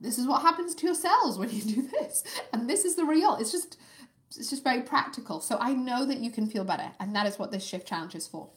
this 0.00 0.18
is 0.18 0.26
what 0.26 0.42
happens 0.42 0.74
to 0.74 0.86
your 0.86 0.94
cells 0.94 1.38
when 1.38 1.50
you 1.50 1.62
do 1.62 1.82
this. 1.82 2.24
And 2.52 2.68
this 2.68 2.84
is 2.84 2.96
the 2.96 3.04
real, 3.04 3.36
it's 3.36 3.52
just, 3.52 3.78
it's 4.36 4.50
just 4.50 4.64
very 4.64 4.82
practical. 4.82 5.40
So 5.40 5.56
I 5.60 5.72
know 5.72 6.04
that 6.06 6.18
you 6.18 6.30
can 6.30 6.46
feel 6.46 6.64
better. 6.64 6.90
And 7.00 7.14
that 7.14 7.26
is 7.26 7.38
what 7.38 7.50
this 7.50 7.64
shift 7.64 7.86
challenge 7.86 8.14
is 8.14 8.26
for. 8.26 8.50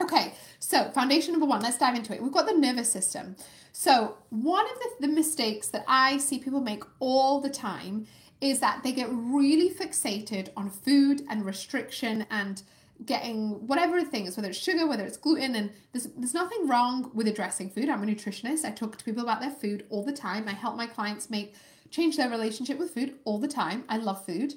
Okay, 0.00 0.32
so 0.58 0.90
foundation 0.92 1.32
number 1.32 1.46
one, 1.46 1.60
let's 1.60 1.76
dive 1.76 1.94
into 1.94 2.14
it. 2.14 2.22
We've 2.22 2.32
got 2.32 2.46
the 2.46 2.54
nervous 2.54 2.90
system. 2.90 3.36
So, 3.72 4.16
one 4.30 4.64
of 4.64 4.78
the, 4.78 5.06
the 5.06 5.12
mistakes 5.12 5.68
that 5.68 5.84
I 5.86 6.16
see 6.16 6.38
people 6.38 6.60
make 6.60 6.84
all 7.00 7.40
the 7.40 7.50
time 7.50 8.06
is 8.40 8.60
that 8.60 8.82
they 8.82 8.92
get 8.92 9.08
really 9.10 9.70
fixated 9.70 10.48
on 10.56 10.70
food 10.70 11.22
and 11.28 11.44
restriction 11.44 12.26
and 12.30 12.62
getting 13.04 13.66
whatever 13.66 14.02
things, 14.02 14.36
whether 14.36 14.48
it's 14.48 14.58
sugar, 14.58 14.86
whether 14.86 15.04
it's 15.04 15.16
gluten, 15.16 15.54
and 15.54 15.70
there's 15.92 16.06
there's 16.16 16.34
nothing 16.34 16.68
wrong 16.68 17.10
with 17.14 17.28
addressing 17.28 17.70
food. 17.70 17.88
I'm 17.88 18.02
a 18.02 18.06
nutritionist. 18.06 18.64
I 18.64 18.70
talk 18.70 18.96
to 18.98 19.04
people 19.04 19.22
about 19.22 19.40
their 19.40 19.50
food 19.50 19.86
all 19.88 20.04
the 20.04 20.12
time. 20.12 20.48
I 20.48 20.52
help 20.52 20.76
my 20.76 20.86
clients 20.86 21.30
make 21.30 21.54
change 21.90 22.16
their 22.16 22.30
relationship 22.30 22.78
with 22.78 22.94
food 22.94 23.14
all 23.24 23.38
the 23.38 23.48
time. 23.48 23.84
I 23.88 23.96
love 23.96 24.24
food. 24.24 24.54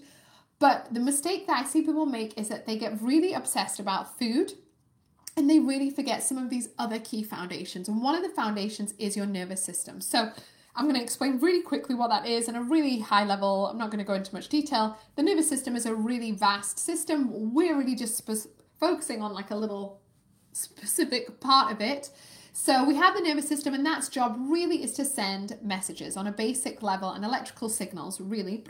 But 0.59 0.93
the 0.93 0.99
mistake 0.99 1.47
that 1.47 1.65
I 1.65 1.67
see 1.67 1.81
people 1.81 2.05
make 2.05 2.37
is 2.37 2.47
that 2.49 2.65
they 2.65 2.77
get 2.77 3.01
really 3.01 3.33
obsessed 3.33 3.79
about 3.79 4.17
food 4.17 4.53
and 5.35 5.49
they 5.49 5.59
really 5.59 5.89
forget 5.89 6.23
some 6.23 6.37
of 6.37 6.49
these 6.49 6.69
other 6.77 6.99
key 6.99 7.23
foundations. 7.23 7.87
And 7.87 8.01
one 8.01 8.15
of 8.15 8.21
the 8.21 8.29
foundations 8.29 8.93
is 8.99 9.17
your 9.17 9.25
nervous 9.25 9.63
system. 9.63 9.99
So 9.99 10.31
I'm 10.75 10.85
going 10.85 10.95
to 10.95 11.01
explain 11.01 11.39
really 11.39 11.61
quickly 11.61 11.93
what 11.93 12.09
that 12.09 12.25
is 12.25 12.47
in 12.49 12.55
a 12.55 12.63
really 12.63 12.99
high 12.99 13.25
level. 13.25 13.67
I'm 13.67 13.77
not 13.77 13.91
going 13.91 13.99
to 13.99 14.07
go 14.07 14.15
into 14.15 14.33
much 14.33 14.49
detail. 14.49 14.97
The 15.15 15.23
nervous 15.23 15.47
system 15.47 15.75
is 15.75 15.85
a 15.85 15.93
really 15.93 16.31
vast 16.31 16.79
system. 16.79 17.53
We're 17.53 17.77
really 17.77 17.95
just 17.95 18.17
sp- 18.17 18.49
focusing 18.79 19.21
on 19.21 19.33
like 19.33 19.51
a 19.51 19.55
little 19.55 20.01
specific 20.51 21.39
part 21.39 21.71
of 21.71 21.79
it. 21.79 22.09
So 22.53 22.85
we 22.85 22.95
have 22.95 23.15
the 23.15 23.21
nervous 23.21 23.47
system, 23.47 23.73
and 23.73 23.85
that's 23.85 24.09
job 24.09 24.35
really 24.39 24.83
is 24.83 24.93
to 24.93 25.05
send 25.05 25.57
messages 25.63 26.15
on 26.15 26.27
a 26.27 26.31
basic 26.31 26.83
level 26.83 27.11
and 27.11 27.25
electrical 27.25 27.67
signals, 27.67 28.21
really 28.21 28.63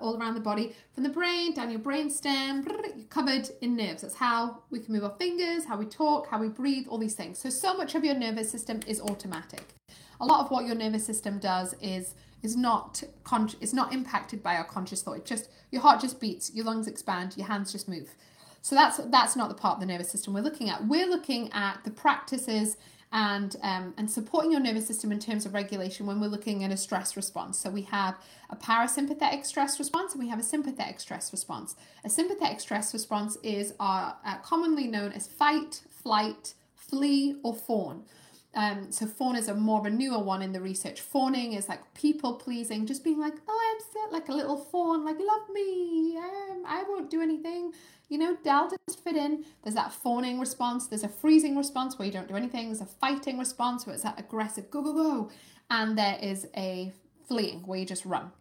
all 0.00 0.16
around 0.18 0.34
the 0.34 0.40
body, 0.40 0.74
from 0.94 1.02
the 1.02 1.08
brain 1.08 1.52
down 1.54 1.70
your 1.70 1.78
brain 1.78 2.10
stem, 2.10 2.66
covered 3.10 3.48
in 3.60 3.76
nerves. 3.76 4.02
That's 4.02 4.14
how 4.14 4.62
we 4.70 4.80
can 4.80 4.94
move 4.94 5.04
our 5.04 5.14
fingers, 5.18 5.64
how 5.64 5.76
we 5.76 5.86
talk, 5.86 6.28
how 6.28 6.38
we 6.40 6.48
breathe, 6.48 6.86
all 6.88 6.98
these 6.98 7.14
things. 7.14 7.38
So 7.38 7.50
so 7.50 7.76
much 7.76 7.94
of 7.94 8.04
your 8.04 8.14
nervous 8.14 8.50
system 8.50 8.80
is 8.86 9.00
automatic. 9.00 9.74
A 10.20 10.26
lot 10.26 10.44
of 10.44 10.50
what 10.50 10.66
your 10.66 10.74
nervous 10.74 11.04
system 11.04 11.38
does 11.38 11.74
is 11.80 12.14
is 12.42 12.56
not 12.56 13.02
con- 13.24 13.50
is 13.60 13.74
not 13.74 13.92
impacted 13.92 14.42
by 14.42 14.56
our 14.56 14.64
conscious 14.64 15.02
thought. 15.02 15.18
It 15.18 15.26
just 15.26 15.50
your 15.70 15.82
heart 15.82 16.00
just 16.00 16.20
beats, 16.20 16.52
your 16.54 16.64
lungs 16.64 16.86
expand, 16.86 17.36
your 17.36 17.46
hands 17.46 17.72
just 17.72 17.88
move. 17.88 18.14
So 18.62 18.74
that's 18.74 18.98
that's 18.98 19.36
not 19.36 19.48
the 19.48 19.54
part 19.54 19.74
of 19.74 19.80
the 19.80 19.86
nervous 19.86 20.10
system 20.10 20.34
we're 20.34 20.42
looking 20.42 20.68
at. 20.68 20.86
We're 20.86 21.08
looking 21.08 21.50
at 21.52 21.82
the 21.84 21.90
practices 21.90 22.76
and 23.12 23.56
um, 23.62 23.94
and 23.96 24.10
supporting 24.10 24.52
your 24.52 24.60
nervous 24.60 24.86
system 24.86 25.10
in 25.10 25.18
terms 25.18 25.46
of 25.46 25.54
regulation 25.54 26.06
when 26.06 26.20
we're 26.20 26.28
looking 26.28 26.62
at 26.64 26.70
a 26.70 26.76
stress 26.76 27.16
response. 27.16 27.58
So 27.58 27.70
we 27.70 27.82
have 27.82 28.16
a 28.50 28.56
parasympathetic 28.56 29.44
stress 29.44 29.78
response 29.78 30.12
and 30.12 30.22
we 30.22 30.28
have 30.28 30.38
a 30.38 30.44
sympathetic 30.44 31.00
stress 31.00 31.32
response. 31.32 31.74
A 32.04 32.10
sympathetic 32.10 32.60
stress 32.60 32.92
response 32.92 33.36
is 33.42 33.74
our, 33.80 34.16
uh, 34.24 34.38
commonly 34.38 34.86
known 34.86 35.12
as 35.12 35.26
fight, 35.26 35.82
flight, 35.90 36.54
flee, 36.74 37.36
or 37.42 37.54
fawn. 37.54 38.04
Um, 38.52 38.90
so 38.90 39.06
fawn 39.06 39.36
is 39.36 39.48
a 39.48 39.54
more 39.54 39.78
of 39.78 39.86
a 39.86 39.90
newer 39.90 40.18
one 40.18 40.42
in 40.42 40.52
the 40.52 40.60
research. 40.60 41.00
Fawning 41.00 41.52
is 41.52 41.68
like 41.68 41.94
people 41.94 42.34
pleasing, 42.34 42.84
just 42.84 43.04
being 43.04 43.20
like, 43.20 43.34
oh, 43.48 43.74
I'm 43.74 43.92
set 43.92 44.12
like 44.12 44.28
a 44.28 44.32
little 44.32 44.56
fawn, 44.56 45.04
like 45.04 45.18
love 45.20 45.48
me, 45.52 46.16
um, 46.16 46.64
I 46.66 46.84
won't 46.88 47.10
do 47.10 47.22
anything. 47.22 47.72
You 48.08 48.18
know, 48.18 48.36
deltas 48.42 48.78
fit 49.04 49.14
in. 49.14 49.44
There's 49.62 49.76
that 49.76 49.92
fawning 49.92 50.40
response. 50.40 50.88
There's 50.88 51.04
a 51.04 51.08
freezing 51.08 51.56
response 51.56 51.96
where 51.96 52.06
you 52.06 52.12
don't 52.12 52.26
do 52.26 52.34
anything. 52.34 52.66
There's 52.66 52.80
a 52.80 52.86
fighting 52.86 53.38
response 53.38 53.86
where 53.86 53.94
it's 53.94 54.02
that 54.02 54.18
aggressive 54.18 54.68
go 54.68 54.82
go 54.82 54.94
go, 54.94 55.30
and 55.70 55.96
there 55.96 56.18
is 56.20 56.48
a 56.56 56.92
fleeing 57.28 57.60
where 57.60 57.78
you 57.78 57.86
just 57.86 58.04
run. 58.04 58.32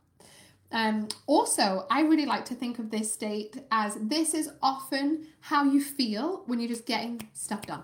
Um, 0.71 1.07
also, 1.27 1.85
I 1.89 2.01
really 2.01 2.25
like 2.25 2.45
to 2.45 2.55
think 2.55 2.79
of 2.79 2.89
this 2.89 3.13
state 3.13 3.57
as 3.71 3.97
this 4.01 4.33
is 4.33 4.51
often 4.61 5.27
how 5.41 5.63
you 5.63 5.81
feel 5.81 6.43
when 6.47 6.59
you're 6.59 6.69
just 6.69 6.85
getting 6.85 7.27
stuff 7.33 7.67
done. 7.67 7.83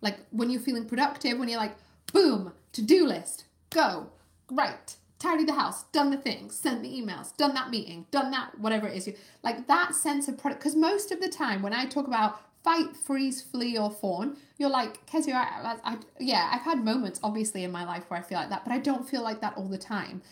Like 0.00 0.18
when 0.30 0.50
you're 0.50 0.60
feeling 0.60 0.86
productive, 0.86 1.38
when 1.38 1.48
you're 1.48 1.60
like, 1.60 1.76
boom, 2.12 2.52
to 2.72 2.82
do 2.82 3.06
list, 3.06 3.44
go, 3.70 4.06
right, 4.50 4.96
tidy 5.18 5.44
the 5.44 5.52
house, 5.52 5.84
done 5.92 6.10
the 6.10 6.16
things, 6.16 6.56
sent 6.56 6.82
the 6.82 6.88
emails, 6.88 7.36
done 7.36 7.54
that 7.54 7.70
meeting, 7.70 8.06
done 8.10 8.30
that, 8.30 8.58
whatever 8.58 8.88
it 8.88 8.96
is. 8.96 9.06
You 9.06 9.14
like 9.42 9.66
that 9.68 9.94
sense 9.94 10.26
of 10.28 10.38
product. 10.38 10.62
Because 10.62 10.76
most 10.76 11.12
of 11.12 11.20
the 11.20 11.28
time, 11.28 11.62
when 11.62 11.74
I 11.74 11.84
talk 11.84 12.06
about 12.06 12.40
fight, 12.64 12.96
freeze, 12.96 13.40
flee, 13.40 13.78
or 13.78 13.90
fawn, 13.90 14.36
you're 14.58 14.70
like, 14.70 15.04
Kezia, 15.06 15.34
I, 15.34 15.76
I, 15.84 15.98
yeah, 16.18 16.50
I've 16.52 16.62
had 16.62 16.84
moments 16.84 17.20
obviously 17.22 17.64
in 17.64 17.70
my 17.70 17.84
life 17.84 18.04
where 18.08 18.18
I 18.18 18.22
feel 18.22 18.38
like 18.38 18.50
that, 18.50 18.64
but 18.64 18.72
I 18.72 18.78
don't 18.78 19.08
feel 19.08 19.22
like 19.22 19.40
that 19.40 19.56
all 19.56 19.68
the 19.68 19.78
time. 19.78 20.22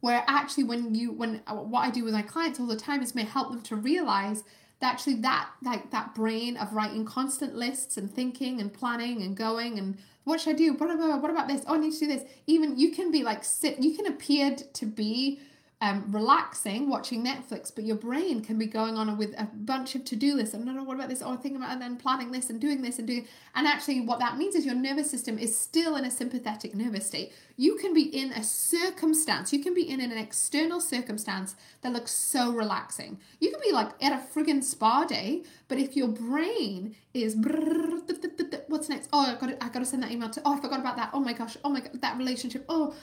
Where 0.00 0.24
actually, 0.28 0.64
when 0.64 0.94
you, 0.94 1.12
when 1.12 1.42
uh, 1.46 1.56
what 1.56 1.80
I 1.80 1.90
do 1.90 2.04
with 2.04 2.14
my 2.14 2.22
clients 2.22 2.60
all 2.60 2.66
the 2.66 2.76
time 2.76 3.02
is 3.02 3.14
may 3.14 3.24
help 3.24 3.50
them 3.50 3.62
to 3.62 3.76
realize 3.76 4.44
actually 4.82 5.16
that 5.16 5.50
like 5.62 5.90
that 5.90 6.14
brain 6.14 6.56
of 6.56 6.72
writing 6.72 7.04
constant 7.04 7.56
lists 7.56 7.96
and 7.96 8.10
thinking 8.10 8.60
and 8.60 8.72
planning 8.72 9.22
and 9.22 9.36
going 9.36 9.78
and 9.78 9.98
what 10.24 10.40
should 10.40 10.54
I 10.54 10.58
do? 10.58 10.74
What 10.74 10.90
about 10.90 11.22
what 11.22 11.30
about 11.30 11.48
this? 11.48 11.64
Oh, 11.66 11.74
I 11.74 11.78
need 11.78 11.92
to 11.94 11.98
do 12.00 12.06
this. 12.06 12.24
Even 12.46 12.78
you 12.78 12.92
can 12.92 13.10
be 13.10 13.22
like 13.22 13.42
sit. 13.44 13.82
You 13.82 13.96
can 13.96 14.06
appear 14.06 14.54
to 14.54 14.86
be 14.86 15.40
um, 15.80 16.04
relaxing, 16.10 16.88
watching 16.90 17.24
Netflix, 17.24 17.72
but 17.74 17.84
your 17.84 17.96
brain 17.96 18.42
can 18.42 18.58
be 18.58 18.66
going 18.66 18.96
on 18.96 19.16
with 19.16 19.32
a 19.38 19.44
bunch 19.54 19.94
of 19.94 20.04
to-do 20.04 20.34
lists. 20.34 20.52
And 20.52 20.64
no, 20.64 20.72
no, 20.72 20.82
what 20.82 20.96
about 20.96 21.08
this? 21.08 21.22
Oh, 21.24 21.36
thinking 21.36 21.56
about 21.56 21.70
and 21.70 21.80
then 21.80 21.96
planning 21.96 22.32
this 22.32 22.50
and 22.50 22.60
doing 22.60 22.82
this 22.82 22.98
and 22.98 23.06
doing. 23.06 23.28
And 23.54 23.66
actually, 23.66 24.00
what 24.00 24.18
that 24.18 24.36
means 24.36 24.54
is 24.54 24.66
your 24.66 24.74
nervous 24.74 25.10
system 25.10 25.38
is 25.38 25.56
still 25.56 25.94
in 25.96 26.04
a 26.04 26.10
sympathetic 26.10 26.74
nervous 26.74 27.06
state. 27.06 27.32
You 27.60 27.74
can 27.74 27.92
be 27.92 28.02
in 28.02 28.30
a 28.30 28.44
circumstance. 28.44 29.52
You 29.52 29.60
can 29.60 29.74
be 29.74 29.82
in 29.82 30.00
an 30.00 30.12
external 30.12 30.80
circumstance 30.80 31.56
that 31.82 31.92
looks 31.92 32.12
so 32.12 32.52
relaxing. 32.52 33.18
You 33.40 33.50
can 33.50 33.58
be 33.60 33.72
like 33.72 33.90
at 34.00 34.12
a 34.12 34.22
friggin' 34.32 34.62
spa 34.62 35.04
day, 35.04 35.42
but 35.66 35.76
if 35.76 35.96
your 35.96 36.06
brain 36.06 36.94
is 37.12 37.34
what's 38.68 38.88
next? 38.88 39.08
Oh, 39.12 39.18
I 39.18 39.34
got 39.34 39.48
to, 39.48 39.64
I 39.64 39.70
got 39.70 39.80
to 39.80 39.84
send 39.84 40.04
that 40.04 40.12
email 40.12 40.30
to. 40.30 40.42
Oh, 40.44 40.56
I 40.56 40.60
forgot 40.60 40.78
about 40.78 40.96
that. 40.98 41.10
Oh 41.12 41.18
my 41.18 41.32
gosh. 41.32 41.56
Oh 41.64 41.68
my 41.68 41.80
god, 41.80 42.00
that 42.00 42.16
relationship. 42.16 42.64
Oh, 42.68 42.94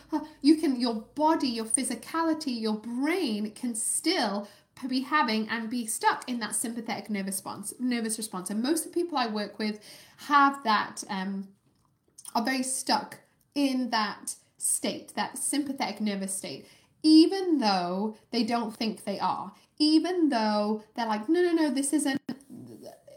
you 0.42 0.56
can 0.56 0.80
your 0.80 1.02
body, 1.16 1.50
your 1.50 1.66
physicality, 1.66 2.58
your 2.58 2.76
brain 2.76 3.52
can 3.52 3.76
still 3.76 4.48
be 4.88 5.02
having 5.02 5.50
and 5.50 5.70
be 5.70 5.86
stuck 5.86 6.30
in 6.30 6.40
that 6.40 6.56
sympathetic 6.56 7.10
nervous 7.10 7.36
response. 7.36 7.74
Nervous 7.78 8.18
response, 8.18 8.50
and 8.50 8.64
most 8.64 8.86
of 8.86 8.94
the 8.94 9.02
people 9.02 9.18
I 9.18 9.28
work 9.28 9.60
with 9.60 9.82
have 10.30 10.64
that. 10.64 11.04
Um, 11.10 11.50
are 12.34 12.44
very 12.44 12.64
stuck 12.64 13.20
in 13.56 13.90
that 13.92 14.36
state, 14.66 15.14
that 15.16 15.38
sympathetic 15.38 16.02
nervous 16.02 16.34
state, 16.34 16.68
even 17.04 17.60
though 17.60 18.18
they 18.32 18.44
don't 18.44 18.76
think 18.76 19.04
they 19.04 19.20
are, 19.20 19.52
even 19.78 20.30
though 20.30 20.84
they're 20.96 21.06
like, 21.06 21.30
no, 21.30 21.42
no, 21.42 21.52
no, 21.52 21.70
this 21.70 21.94
isn't. 21.94 22.20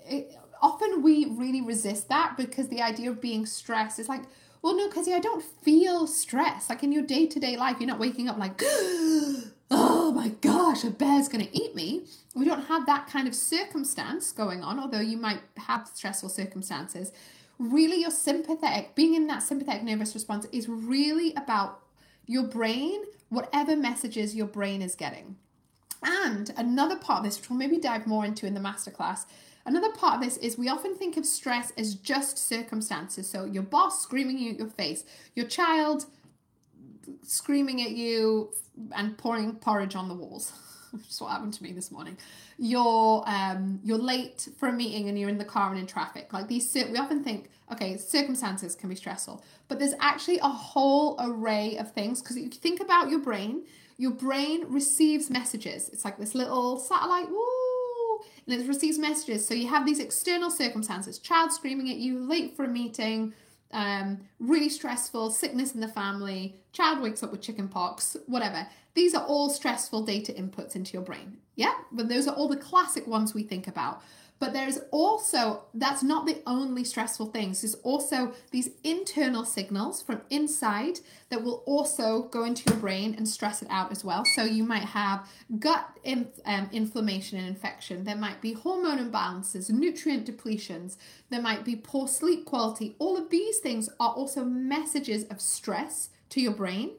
It, 0.06 0.36
often 0.60 1.02
we 1.02 1.26
really 1.26 1.60
resist 1.60 2.08
that 2.08 2.36
because 2.36 2.68
the 2.68 2.82
idea 2.82 3.10
of 3.10 3.20
being 3.20 3.46
stressed 3.46 3.98
is 3.98 4.08
like, 4.08 4.22
well, 4.60 4.76
no, 4.76 4.88
because 4.88 5.08
I 5.08 5.20
don't 5.20 5.42
feel 5.42 6.06
stress. 6.06 6.68
Like 6.68 6.82
in 6.82 6.92
your 6.92 7.04
day 7.04 7.26
to 7.26 7.40
day 7.40 7.56
life, 7.56 7.76
you're 7.78 7.88
not 7.88 8.00
waking 8.00 8.28
up 8.28 8.38
like, 8.38 8.60
oh 9.70 10.12
my 10.14 10.28
gosh, 10.40 10.84
a 10.84 10.90
bear's 10.90 11.28
going 11.28 11.46
to 11.46 11.56
eat 11.56 11.74
me. 11.74 12.04
We 12.34 12.44
don't 12.44 12.64
have 12.66 12.86
that 12.86 13.06
kind 13.06 13.28
of 13.28 13.34
circumstance 13.34 14.32
going 14.32 14.62
on, 14.62 14.78
although 14.78 15.00
you 15.00 15.16
might 15.16 15.40
have 15.56 15.88
stressful 15.94 16.28
circumstances. 16.28 17.12
Really, 17.58 18.00
your 18.00 18.10
sympathetic, 18.10 18.94
being 18.94 19.14
in 19.14 19.26
that 19.26 19.42
sympathetic 19.42 19.82
nervous 19.82 20.14
response 20.14 20.46
is 20.52 20.68
really 20.68 21.34
about 21.34 21.80
your 22.26 22.44
brain, 22.44 23.02
whatever 23.30 23.76
messages 23.76 24.36
your 24.36 24.46
brain 24.46 24.80
is 24.80 24.94
getting. 24.94 25.36
And 26.02 26.52
another 26.56 26.96
part 26.96 27.18
of 27.18 27.24
this, 27.24 27.40
which 27.40 27.50
we'll 27.50 27.58
maybe 27.58 27.78
dive 27.78 28.06
more 28.06 28.24
into 28.24 28.46
in 28.46 28.54
the 28.54 28.60
masterclass, 28.60 29.26
another 29.66 29.90
part 29.90 30.16
of 30.16 30.22
this 30.22 30.36
is 30.36 30.56
we 30.56 30.68
often 30.68 30.94
think 30.94 31.16
of 31.16 31.26
stress 31.26 31.72
as 31.76 31.94
just 31.94 32.38
circumstances. 32.38 33.28
So 33.28 33.44
your 33.44 33.64
boss 33.64 34.00
screaming 34.00 34.38
you 34.38 34.52
at 34.52 34.58
your 34.58 34.68
face, 34.68 35.04
your 35.34 35.46
child 35.46 36.06
screaming 37.22 37.82
at 37.82 37.90
you 37.90 38.52
and 38.94 39.18
pouring 39.18 39.54
porridge 39.56 39.96
on 39.96 40.08
the 40.08 40.14
walls. 40.14 40.52
is 41.08 41.20
what 41.20 41.30
happened 41.30 41.54
to 41.54 41.62
me 41.62 41.72
this 41.72 41.90
morning. 41.90 42.16
You're 42.58 43.22
um 43.26 43.80
you're 43.84 43.98
late 43.98 44.48
for 44.56 44.68
a 44.68 44.72
meeting 44.72 45.08
and 45.08 45.18
you're 45.18 45.28
in 45.28 45.38
the 45.38 45.44
car 45.44 45.70
and 45.70 45.78
in 45.78 45.86
traffic. 45.86 46.32
Like 46.32 46.48
these, 46.48 46.72
we 46.74 46.96
often 46.96 47.22
think, 47.22 47.50
okay, 47.72 47.96
circumstances 47.96 48.74
can 48.74 48.88
be 48.88 48.94
stressful, 48.94 49.42
but 49.68 49.78
there's 49.78 49.94
actually 50.00 50.38
a 50.38 50.48
whole 50.48 51.16
array 51.20 51.76
of 51.76 51.92
things. 51.92 52.20
Because 52.20 52.36
you 52.36 52.48
think 52.50 52.80
about 52.80 53.10
your 53.10 53.20
brain, 53.20 53.62
your 53.96 54.12
brain 54.12 54.64
receives 54.68 55.30
messages. 55.30 55.88
It's 55.90 56.04
like 56.04 56.18
this 56.18 56.34
little 56.34 56.78
satellite, 56.78 57.28
woo, 57.28 58.20
and 58.46 58.60
it 58.60 58.66
receives 58.66 58.98
messages. 58.98 59.46
So 59.46 59.54
you 59.54 59.68
have 59.68 59.86
these 59.86 60.00
external 60.00 60.50
circumstances: 60.50 61.18
child 61.18 61.52
screaming 61.52 61.90
at 61.90 61.96
you, 61.96 62.18
late 62.18 62.56
for 62.56 62.64
a 62.64 62.68
meeting 62.68 63.34
um, 63.72 64.20
really 64.38 64.68
stressful, 64.68 65.30
sickness 65.30 65.74
in 65.74 65.80
the 65.80 65.88
family, 65.88 66.56
child 66.72 67.00
wakes 67.00 67.22
up 67.22 67.32
with 67.32 67.42
chicken 67.42 67.68
pox, 67.68 68.16
whatever. 68.26 68.66
These 68.94 69.14
are 69.14 69.24
all 69.24 69.50
stressful 69.50 70.02
data 70.04 70.32
inputs 70.32 70.74
into 70.74 70.92
your 70.92 71.02
brain. 71.02 71.38
Yeah, 71.54 71.74
but 71.92 72.08
those 72.08 72.26
are 72.26 72.34
all 72.34 72.48
the 72.48 72.56
classic 72.56 73.06
ones 73.06 73.34
we 73.34 73.42
think 73.42 73.68
about. 73.68 74.02
But 74.38 74.52
there's 74.52 74.78
also, 74.92 75.64
that's 75.74 76.02
not 76.02 76.26
the 76.26 76.40
only 76.46 76.84
stressful 76.84 77.26
things. 77.26 77.62
There's 77.62 77.74
also 77.76 78.32
these 78.52 78.70
internal 78.84 79.44
signals 79.44 80.00
from 80.00 80.22
inside 80.30 81.00
that 81.30 81.42
will 81.42 81.64
also 81.66 82.22
go 82.24 82.44
into 82.44 82.70
your 82.70 82.78
brain 82.78 83.14
and 83.16 83.28
stress 83.28 83.62
it 83.62 83.68
out 83.70 83.90
as 83.90 84.04
well. 84.04 84.24
So 84.36 84.44
you 84.44 84.62
might 84.62 84.84
have 84.84 85.28
gut 85.58 85.98
um, 86.06 86.68
inflammation 86.72 87.38
and 87.38 87.48
infection. 87.48 88.04
There 88.04 88.16
might 88.16 88.40
be 88.40 88.52
hormone 88.52 88.98
imbalances, 88.98 89.70
nutrient 89.70 90.26
depletions. 90.26 90.96
There 91.30 91.42
might 91.42 91.64
be 91.64 91.74
poor 91.74 92.06
sleep 92.06 92.44
quality. 92.44 92.94
All 92.98 93.16
of 93.16 93.30
these 93.30 93.58
things 93.58 93.88
are 93.98 94.12
also 94.12 94.44
messages 94.44 95.24
of 95.24 95.40
stress 95.40 96.10
to 96.30 96.40
your 96.40 96.52
brain. 96.52 96.92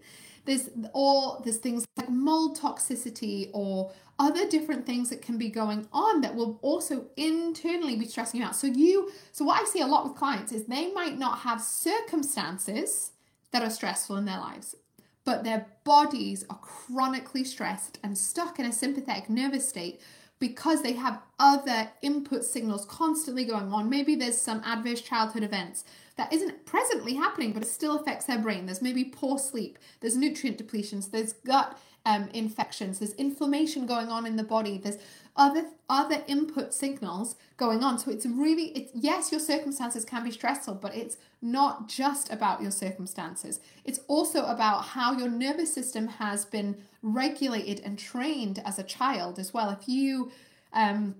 There's 0.45 0.69
or 0.93 1.41
there's 1.43 1.57
things 1.57 1.85
like 1.95 2.09
mold 2.09 2.57
toxicity 2.59 3.49
or 3.53 3.91
other 4.19 4.47
different 4.47 4.85
things 4.85 5.09
that 5.09 5.21
can 5.21 5.37
be 5.37 5.49
going 5.49 5.87
on 5.93 6.21
that 6.21 6.35
will 6.35 6.59
also 6.61 7.05
internally 7.15 7.95
be 7.95 8.05
stressing 8.05 8.41
you 8.41 8.45
out. 8.45 8.55
So 8.55 8.67
you 8.67 9.11
so 9.31 9.45
what 9.45 9.61
I 9.61 9.65
see 9.65 9.81
a 9.81 9.87
lot 9.87 10.03
with 10.03 10.17
clients 10.17 10.51
is 10.51 10.65
they 10.65 10.91
might 10.91 11.17
not 11.17 11.39
have 11.39 11.61
circumstances 11.61 13.11
that 13.51 13.63
are 13.63 13.69
stressful 13.69 14.17
in 14.17 14.25
their 14.25 14.39
lives, 14.39 14.75
but 15.23 15.43
their 15.43 15.67
bodies 15.85 16.45
are 16.49 16.59
chronically 16.59 17.43
stressed 17.43 17.97
and 18.03 18.17
stuck 18.17 18.59
in 18.59 18.65
a 18.65 18.73
sympathetic 18.73 19.29
nervous 19.29 19.67
state 19.67 20.01
because 20.39 20.81
they 20.81 20.93
have 20.93 21.21
other 21.37 21.89
input 22.01 22.43
signals 22.45 22.85
constantly 22.85 23.43
going 23.43 23.73
on. 23.73 23.89
Maybe 23.89 24.15
there's 24.15 24.37
some 24.37 24.61
adverse 24.65 25.01
childhood 25.01 25.43
events 25.43 25.83
that 26.15 26.31
isn't 26.31 26.65
presently 26.65 27.13
happening, 27.13 27.51
but 27.53 27.63
it 27.63 27.67
still 27.67 27.97
affects 27.97 28.25
their 28.25 28.39
brain. 28.39 28.65
There's 28.65 28.81
maybe 28.81 29.03
poor 29.05 29.37
sleep, 29.37 29.77
there's 29.99 30.17
nutrient 30.17 30.57
depletions, 30.57 31.11
there's 31.11 31.33
gut 31.33 31.77
um, 32.05 32.29
infections, 32.33 32.99
there's 32.99 33.13
inflammation 33.13 33.85
going 33.85 34.09
on 34.09 34.25
in 34.25 34.35
the 34.35 34.43
body, 34.43 34.77
there's 34.77 34.97
other 35.35 35.65
other 35.87 36.23
input 36.27 36.73
signals 36.73 37.35
going 37.57 37.83
on. 37.83 37.97
So 37.97 38.11
it's 38.11 38.25
really 38.25 38.65
it's 38.77 38.91
yes, 38.93 39.31
your 39.31 39.39
circumstances 39.39 40.05
can 40.05 40.23
be 40.23 40.31
stressful, 40.31 40.75
but 40.75 40.95
it's 40.95 41.17
not 41.41 41.87
just 41.87 42.31
about 42.31 42.61
your 42.61 42.71
circumstances. 42.71 43.59
It's 43.85 43.99
also 44.07 44.45
about 44.45 44.85
how 44.85 45.13
your 45.13 45.29
nervous 45.29 45.73
system 45.73 46.07
has 46.07 46.45
been 46.45 46.77
regulated 47.01 47.81
and 47.85 47.97
trained 47.97 48.61
as 48.65 48.79
a 48.79 48.83
child 48.83 49.39
as 49.39 49.53
well. 49.53 49.69
If 49.69 49.87
you 49.87 50.31
um 50.73 51.15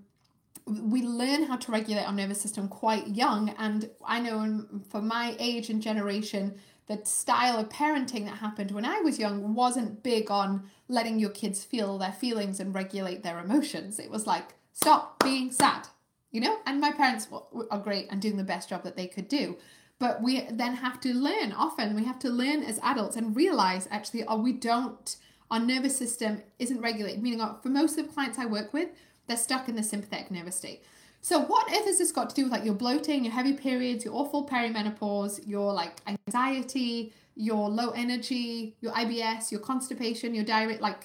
we 0.66 1.02
learn 1.02 1.44
how 1.44 1.56
to 1.56 1.72
regulate 1.72 2.04
our 2.04 2.12
nervous 2.12 2.40
system 2.40 2.68
quite 2.68 3.08
young. 3.08 3.48
And 3.58 3.90
I 4.04 4.20
know 4.20 4.64
for 4.88 5.00
my 5.00 5.34
age 5.38 5.70
and 5.70 5.82
generation, 5.82 6.54
the 6.90 7.00
style 7.04 7.56
of 7.56 7.68
parenting 7.68 8.24
that 8.24 8.38
happened 8.38 8.72
when 8.72 8.84
I 8.84 9.00
was 9.00 9.16
young 9.16 9.54
wasn't 9.54 10.02
big 10.02 10.28
on 10.28 10.64
letting 10.88 11.20
your 11.20 11.30
kids 11.30 11.62
feel 11.62 11.98
their 11.98 12.12
feelings 12.12 12.58
and 12.58 12.74
regulate 12.74 13.22
their 13.22 13.38
emotions. 13.38 14.00
It 14.00 14.10
was 14.10 14.26
like, 14.26 14.54
stop 14.72 15.22
being 15.22 15.52
sad, 15.52 15.86
you 16.32 16.40
know? 16.40 16.58
And 16.66 16.80
my 16.80 16.90
parents 16.90 17.28
are 17.70 17.78
great 17.78 18.08
and 18.10 18.20
doing 18.20 18.36
the 18.36 18.42
best 18.42 18.68
job 18.68 18.82
that 18.82 18.96
they 18.96 19.06
could 19.06 19.28
do. 19.28 19.56
But 20.00 20.20
we 20.20 20.40
then 20.50 20.74
have 20.76 21.00
to 21.02 21.14
learn, 21.14 21.52
often, 21.52 21.94
we 21.94 22.04
have 22.06 22.18
to 22.20 22.28
learn 22.28 22.64
as 22.64 22.80
adults 22.82 23.14
and 23.14 23.36
realize 23.36 23.86
actually, 23.92 24.24
oh, 24.24 24.40
we 24.40 24.52
don't, 24.52 25.14
our 25.48 25.60
nervous 25.60 25.96
system 25.96 26.42
isn't 26.58 26.80
regulated. 26.80 27.22
Meaning, 27.22 27.40
uh, 27.40 27.54
for 27.62 27.68
most 27.68 27.98
of 27.98 28.08
the 28.08 28.12
clients 28.12 28.36
I 28.38 28.46
work 28.46 28.72
with, 28.72 28.88
they're 29.28 29.36
stuck 29.36 29.68
in 29.68 29.76
the 29.76 29.84
sympathetic 29.84 30.32
nervous 30.32 30.56
state. 30.56 30.82
So 31.22 31.40
what 31.40 31.70
earth 31.70 31.84
has 31.84 31.98
this 31.98 32.12
got 32.12 32.30
to 32.30 32.36
do 32.36 32.44
with 32.44 32.52
like 32.52 32.64
your 32.64 32.74
bloating, 32.74 33.24
your 33.24 33.34
heavy 33.34 33.52
periods, 33.52 34.04
your 34.04 34.14
awful 34.14 34.46
perimenopause, 34.46 35.46
your 35.46 35.72
like 35.72 36.00
anxiety, 36.06 37.12
your 37.36 37.68
low 37.68 37.90
energy, 37.90 38.74
your 38.80 38.92
IBS, 38.92 39.50
your 39.50 39.60
constipation, 39.60 40.34
your 40.34 40.44
diarrhea? 40.44 40.78
Like, 40.80 41.04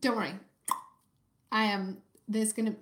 don't 0.00 0.16
worry. 0.16 0.34
I 1.52 1.64
am. 1.64 1.98
There's 2.26 2.52
gonna. 2.52 2.74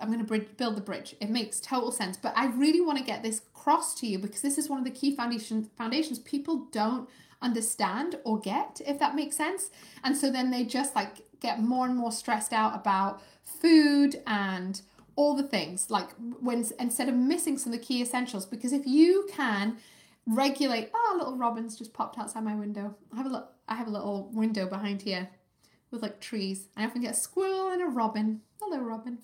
I'm 0.00 0.10
gonna 0.10 0.24
bridge, 0.24 0.46
build 0.56 0.76
the 0.76 0.80
bridge. 0.80 1.16
It 1.20 1.28
makes 1.28 1.60
total 1.60 1.90
sense. 1.90 2.16
But 2.16 2.32
I 2.36 2.46
really 2.46 2.80
want 2.80 2.98
to 2.98 3.04
get 3.04 3.22
this 3.22 3.38
across 3.38 3.94
to 3.96 4.06
you 4.06 4.18
because 4.18 4.42
this 4.42 4.56
is 4.56 4.68
one 4.68 4.78
of 4.78 4.84
the 4.84 4.92
key 4.92 5.14
foundation 5.14 5.68
foundations 5.76 6.20
people 6.20 6.68
don't 6.70 7.08
understand 7.42 8.16
or 8.24 8.38
get, 8.38 8.80
if 8.86 8.98
that 8.98 9.14
makes 9.14 9.36
sense. 9.36 9.70
And 10.04 10.16
so 10.16 10.30
then 10.30 10.50
they 10.50 10.64
just 10.64 10.94
like 10.94 11.22
get 11.40 11.60
more 11.60 11.86
and 11.86 11.96
more 11.96 12.12
stressed 12.12 12.52
out 12.52 12.74
about 12.74 13.22
food 13.44 14.22
and 14.26 14.80
all 15.18 15.34
the 15.34 15.42
things 15.42 15.90
like 15.90 16.10
when 16.40 16.64
instead 16.78 17.08
of 17.08 17.14
missing 17.16 17.58
some 17.58 17.72
of 17.72 17.78
the 17.80 17.84
key 17.84 18.00
essentials 18.00 18.46
because 18.46 18.72
if 18.72 18.86
you 18.86 19.28
can 19.28 19.76
regulate 20.28 20.90
oh 20.94 21.16
little 21.18 21.36
robins 21.36 21.76
just 21.76 21.92
popped 21.92 22.16
outside 22.16 22.44
my 22.44 22.54
window. 22.54 22.94
I 23.12 23.16
have 23.16 23.26
a 23.26 23.28
little 23.28 23.48
i 23.66 23.74
have 23.74 23.88
a 23.88 23.90
little 23.90 24.30
window 24.32 24.68
behind 24.68 25.02
here 25.02 25.28
with 25.90 26.02
like 26.02 26.20
trees. 26.20 26.68
I 26.76 26.84
often 26.84 27.02
get 27.02 27.14
a 27.14 27.16
squirrel 27.16 27.68
and 27.70 27.82
a 27.82 27.86
robin. 27.86 28.42
Hello 28.60 28.78
robin. 28.78 29.18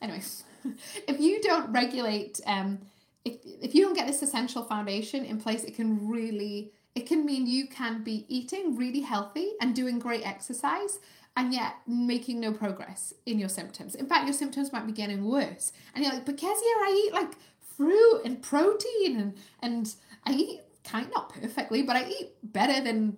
Anyway 0.00 0.22
if 1.08 1.18
you 1.18 1.42
don't 1.42 1.72
regulate 1.72 2.40
um 2.46 2.78
if, 3.24 3.34
if 3.44 3.74
you 3.74 3.82
don't 3.82 3.94
get 3.94 4.06
this 4.06 4.22
essential 4.22 4.62
foundation 4.62 5.24
in 5.24 5.40
place 5.40 5.64
it 5.64 5.74
can 5.74 6.08
really 6.08 6.70
it 6.94 7.06
can 7.06 7.26
mean 7.26 7.48
you 7.48 7.66
can 7.66 8.04
be 8.04 8.26
eating 8.28 8.76
really 8.76 9.00
healthy 9.00 9.54
and 9.60 9.74
doing 9.74 9.98
great 9.98 10.24
exercise 10.24 11.00
and 11.36 11.52
yet 11.52 11.76
making 11.86 12.40
no 12.40 12.52
progress 12.52 13.14
in 13.26 13.38
your 13.38 13.48
symptoms. 13.48 13.94
In 13.94 14.06
fact, 14.06 14.24
your 14.24 14.34
symptoms 14.34 14.72
might 14.72 14.86
be 14.86 14.92
getting 14.92 15.24
worse. 15.24 15.72
And 15.94 16.04
you're 16.04 16.12
like, 16.12 16.26
but 16.26 16.36
Kezia, 16.36 16.52
I 16.52 17.04
eat 17.06 17.12
like 17.14 17.32
fruit 17.76 18.22
and 18.24 18.42
protein 18.42 19.18
and, 19.18 19.34
and 19.60 19.94
I 20.24 20.32
eat 20.32 20.60
kind 20.84 21.08
not 21.14 21.32
perfectly, 21.32 21.82
but 21.82 21.96
I 21.96 22.08
eat 22.08 22.32
better 22.42 22.82
than 22.82 23.16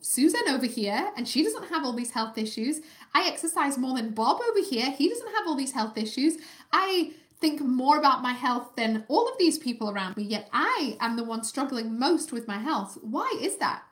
Susan 0.00 0.42
over 0.48 0.66
here, 0.66 1.10
and 1.16 1.26
she 1.26 1.42
doesn't 1.42 1.68
have 1.68 1.84
all 1.84 1.92
these 1.92 2.12
health 2.12 2.38
issues. 2.38 2.80
I 3.12 3.26
exercise 3.26 3.76
more 3.76 3.96
than 3.96 4.10
Bob 4.10 4.40
over 4.48 4.60
here. 4.60 4.90
He 4.90 5.08
doesn't 5.08 5.34
have 5.34 5.48
all 5.48 5.56
these 5.56 5.72
health 5.72 5.98
issues. 5.98 6.36
I 6.72 7.12
think 7.40 7.60
more 7.60 7.98
about 7.98 8.22
my 8.22 8.32
health 8.32 8.76
than 8.76 9.04
all 9.08 9.28
of 9.28 9.36
these 9.38 9.58
people 9.58 9.90
around 9.90 10.16
me, 10.16 10.22
yet 10.22 10.48
I 10.52 10.96
am 11.00 11.16
the 11.16 11.24
one 11.24 11.42
struggling 11.42 11.98
most 11.98 12.32
with 12.32 12.46
my 12.46 12.58
health. 12.58 12.96
Why 13.02 13.36
is 13.40 13.56
that? 13.56 13.82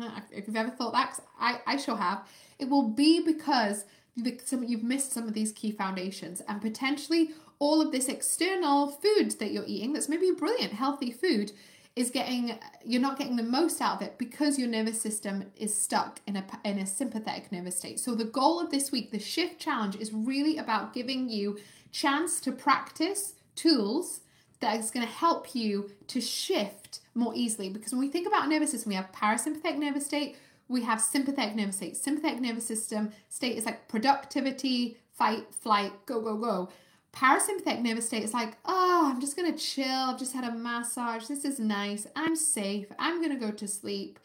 Uh, 0.00 0.20
if 0.32 0.48
you've 0.48 0.56
ever 0.56 0.70
thought 0.70 0.92
that, 0.92 1.20
I, 1.38 1.60
I 1.66 1.76
sure 1.76 1.96
have. 1.96 2.26
It 2.58 2.68
will 2.68 2.88
be 2.88 3.20
because 3.20 3.84
you've 4.16 4.82
missed 4.82 5.12
some 5.12 5.28
of 5.28 5.34
these 5.34 5.52
key 5.52 5.70
foundations 5.70 6.42
and 6.48 6.60
potentially 6.60 7.30
all 7.58 7.80
of 7.80 7.92
this 7.92 8.08
external 8.08 8.88
food 8.88 9.32
that 9.38 9.52
you're 9.52 9.64
eating 9.66 9.92
that's 9.92 10.08
maybe 10.08 10.30
brilliant, 10.30 10.72
healthy 10.72 11.10
food 11.10 11.52
is 11.96 12.10
getting 12.10 12.56
you're 12.84 13.02
not 13.02 13.18
getting 13.18 13.34
the 13.34 13.42
most 13.42 13.80
out 13.80 13.96
of 13.96 14.02
it 14.02 14.18
because 14.18 14.56
your 14.56 14.68
nervous 14.68 15.00
system 15.00 15.44
is 15.56 15.74
stuck 15.74 16.20
in 16.28 16.36
a 16.36 16.44
in 16.64 16.78
a 16.78 16.86
sympathetic 16.86 17.50
nervous 17.50 17.76
state. 17.76 17.98
So 17.98 18.14
the 18.14 18.24
goal 18.24 18.60
of 18.60 18.70
this 18.70 18.92
week, 18.92 19.10
the 19.10 19.18
shift 19.18 19.58
challenge 19.58 19.96
is 19.96 20.12
really 20.12 20.58
about 20.58 20.94
giving 20.94 21.28
you 21.28 21.58
chance 21.90 22.40
to 22.40 22.52
practice 22.52 23.34
tools 23.56 24.20
that 24.60 24.78
is 24.78 24.90
going 24.92 25.06
to 25.06 25.12
help 25.12 25.54
you 25.54 25.90
to 26.06 26.20
shift 26.20 27.00
more 27.14 27.32
easily 27.34 27.68
because 27.68 27.92
when 27.92 28.00
we 28.00 28.08
think 28.08 28.28
about 28.28 28.48
nervous 28.48 28.70
system, 28.70 28.90
we 28.90 28.94
have 28.94 29.10
parasympathetic 29.12 29.78
nervous 29.78 30.06
state, 30.06 30.36
we 30.68 30.82
have 30.82 31.00
sympathetic 31.00 31.54
nervous 31.54 31.76
state. 31.76 31.96
Sympathetic 31.96 32.40
nervous 32.40 32.66
system 32.66 33.10
state 33.28 33.56
is 33.56 33.66
like 33.66 33.88
productivity, 33.88 34.98
fight, 35.12 35.52
flight, 35.52 35.92
go, 36.06 36.20
go, 36.20 36.36
go. 36.36 36.68
Parasympathetic 37.12 37.82
nervous 37.82 38.06
state 38.06 38.22
is 38.22 38.34
like, 38.34 38.56
oh, 38.64 39.10
I'm 39.10 39.20
just 39.20 39.36
gonna 39.36 39.56
chill. 39.56 39.86
I've 39.86 40.18
just 40.18 40.34
had 40.34 40.44
a 40.44 40.54
massage. 40.54 41.26
This 41.26 41.44
is 41.44 41.58
nice. 41.58 42.06
I'm 42.14 42.36
safe. 42.36 42.86
I'm 42.98 43.20
gonna 43.20 43.38
go 43.38 43.50
to 43.50 43.66
sleep. 43.66 44.18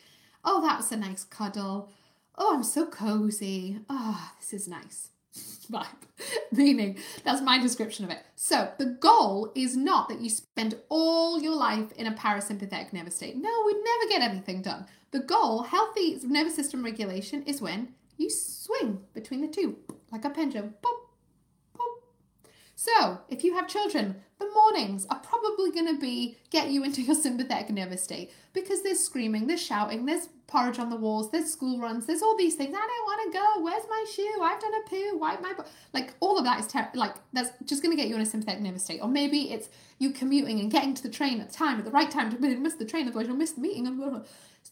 Oh, 0.43 0.61
that 0.61 0.77
was 0.77 0.91
a 0.91 0.97
nice 0.97 1.23
cuddle. 1.23 1.89
Oh, 2.37 2.53
I'm 2.53 2.63
so 2.63 2.85
cozy. 2.85 3.79
Oh, 3.89 4.31
this 4.39 4.53
is 4.53 4.67
nice. 4.67 5.09
vibe. 5.71 5.85
Meaning, 6.51 6.97
that's 7.23 7.41
my 7.41 7.59
description 7.59 8.05
of 8.05 8.11
it. 8.11 8.19
So, 8.35 8.71
the 8.77 8.85
goal 8.85 9.51
is 9.55 9.77
not 9.77 10.09
that 10.09 10.19
you 10.19 10.29
spend 10.29 10.75
all 10.89 11.41
your 11.41 11.55
life 11.55 11.91
in 11.93 12.07
a 12.07 12.11
parasympathetic 12.11 12.93
nervous 12.93 13.15
state. 13.15 13.35
No, 13.37 13.63
we'd 13.65 13.77
never 13.77 14.09
get 14.09 14.21
anything 14.21 14.61
done. 14.61 14.85
The 15.13 15.19
goal, 15.19 15.61
healthy 15.61 16.17
nervous 16.23 16.55
system 16.55 16.83
regulation, 16.83 17.43
is 17.43 17.61
when 17.61 17.93
you 18.17 18.31
swing 18.31 19.01
between 19.13 19.41
the 19.41 19.47
two, 19.47 19.77
like 20.11 20.25
a 20.25 20.29
pendulum. 20.31 20.73
Boop, 20.81 21.77
boop. 21.77 22.47
So, 22.75 23.19
if 23.29 23.43
you 23.43 23.53
have 23.53 23.67
children, 23.67 24.15
the 24.39 24.49
mornings 24.51 25.05
are 25.11 25.19
probably 25.19 25.69
going 25.69 25.85
to 25.85 26.01
be 26.01 26.37
get 26.49 26.71
you 26.71 26.83
into 26.83 27.03
your 27.03 27.13
sympathetic 27.13 27.69
nervous 27.69 28.03
state 28.03 28.31
because 28.53 28.81
there's 28.81 28.99
screaming, 28.99 29.45
there's 29.45 29.61
shouting, 29.61 30.07
there's 30.07 30.29
porridge 30.47 30.79
on 30.79 30.89
the 30.89 30.95
walls, 30.95 31.29
there's 31.29 31.51
school 31.51 31.79
runs, 31.79 32.07
there's 32.07 32.23
all 32.23 32.35
these 32.35 32.55
things. 32.55 32.75
I 32.75 32.79
don't 32.79 33.05
want 33.05 33.31
to 33.31 33.37
go. 33.37 33.63
Where's 33.63 33.83
my 33.87 34.05
shoe? 34.15 34.41
I've 34.41 34.59
done 34.59 34.73
a 34.73 34.89
poo. 34.89 35.17
Wipe 35.19 35.41
my 35.43 35.53
bo-. 35.53 35.65
like 35.93 36.15
all 36.21 36.39
of 36.39 36.43
that 36.45 36.59
is 36.59 36.65
ter- 36.65 36.89
like 36.95 37.13
that's 37.33 37.51
just 37.65 37.83
going 37.83 37.95
to 37.95 38.01
get 38.01 38.09
you 38.09 38.15
in 38.15 38.21
a 38.21 38.25
sympathetic 38.25 38.61
nervous 38.61 38.83
state. 38.83 38.99
Or 38.99 39.07
maybe 39.07 39.51
it's 39.51 39.69
you 39.99 40.09
commuting 40.09 40.59
and 40.59 40.71
getting 40.71 40.95
to 40.95 41.03
the 41.03 41.09
train 41.09 41.39
at 41.39 41.51
the 41.51 41.55
time 41.55 41.77
at 41.77 41.85
the 41.85 41.91
right 41.91 42.09
time 42.09 42.31
to 42.31 42.39
miss 42.39 42.73
the 42.73 42.85
train, 42.85 43.07
otherwise 43.07 43.27
you'll 43.27 43.37
miss 43.37 43.51
the 43.51 43.61
meeting 43.61 43.83
blah, 43.95 44.09
blah. 44.09 44.21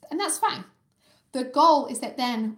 And 0.09 0.19
that's 0.19 0.37
fine. 0.37 0.63
The 1.31 1.45
goal 1.45 1.87
is 1.87 1.99
that 1.99 2.17
then 2.17 2.57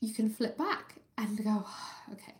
you 0.00 0.12
can 0.12 0.28
flip 0.30 0.56
back 0.56 0.96
and 1.16 1.42
go, 1.42 1.64
okay. 2.12 2.34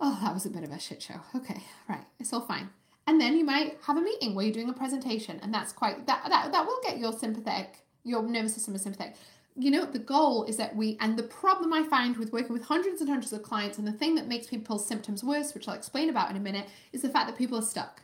Oh, 0.00 0.18
that 0.22 0.32
was 0.32 0.46
a 0.46 0.50
bit 0.50 0.64
of 0.64 0.70
a 0.70 0.78
shit 0.78 1.02
show. 1.02 1.20
Okay, 1.34 1.62
right, 1.88 2.04
it's 2.18 2.32
all 2.32 2.40
fine. 2.40 2.70
And 3.06 3.20
then 3.20 3.36
you 3.36 3.44
might 3.44 3.76
have 3.86 3.96
a 3.96 4.00
meeting 4.00 4.34
where 4.34 4.44
you're 4.44 4.54
doing 4.54 4.68
a 4.68 4.74
presentation, 4.74 5.40
and 5.42 5.52
that's 5.52 5.72
quite 5.72 6.06
that 6.06 6.22
that 6.28 6.52
that 6.52 6.66
will 6.66 6.78
get 6.82 6.98
your 6.98 7.12
sympathetic, 7.12 7.78
your 8.04 8.22
nervous 8.22 8.54
system 8.54 8.74
is 8.74 8.82
sympathetic. 8.82 9.16
You 9.56 9.70
know, 9.70 9.84
the 9.84 9.98
goal 9.98 10.44
is 10.44 10.56
that 10.58 10.76
we, 10.76 10.96
and 11.00 11.18
the 11.18 11.24
problem 11.24 11.72
I 11.72 11.82
find 11.82 12.16
with 12.16 12.32
working 12.32 12.52
with 12.52 12.62
hundreds 12.62 13.00
and 13.00 13.10
hundreds 13.10 13.32
of 13.32 13.42
clients, 13.42 13.78
and 13.78 13.86
the 13.86 13.92
thing 13.92 14.14
that 14.14 14.28
makes 14.28 14.46
people's 14.46 14.86
symptoms 14.86 15.24
worse, 15.24 15.54
which 15.54 15.66
I'll 15.66 15.74
explain 15.74 16.08
about 16.08 16.30
in 16.30 16.36
a 16.36 16.40
minute, 16.40 16.68
is 16.92 17.02
the 17.02 17.08
fact 17.08 17.26
that 17.26 17.36
people 17.36 17.58
are 17.58 17.62
stuck. 17.62 18.00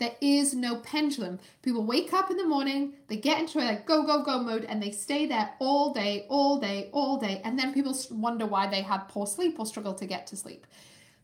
There 0.00 0.16
is 0.22 0.54
no 0.54 0.76
pendulum. 0.76 1.38
People 1.60 1.84
wake 1.84 2.14
up 2.14 2.30
in 2.30 2.38
the 2.38 2.46
morning, 2.46 2.94
they 3.08 3.16
get 3.16 3.38
into 3.38 3.58
a 3.58 3.64
like 3.64 3.86
go, 3.86 4.02
go, 4.02 4.24
go 4.24 4.42
mode, 4.42 4.64
and 4.64 4.82
they 4.82 4.92
stay 4.92 5.26
there 5.26 5.50
all 5.58 5.92
day, 5.92 6.24
all 6.30 6.58
day, 6.58 6.88
all 6.92 7.18
day. 7.18 7.42
And 7.44 7.58
then 7.58 7.74
people 7.74 7.94
wonder 8.10 8.46
why 8.46 8.66
they 8.66 8.80
have 8.80 9.08
poor 9.08 9.26
sleep 9.26 9.60
or 9.60 9.66
struggle 9.66 9.92
to 9.92 10.06
get 10.06 10.26
to 10.28 10.38
sleep. 10.38 10.66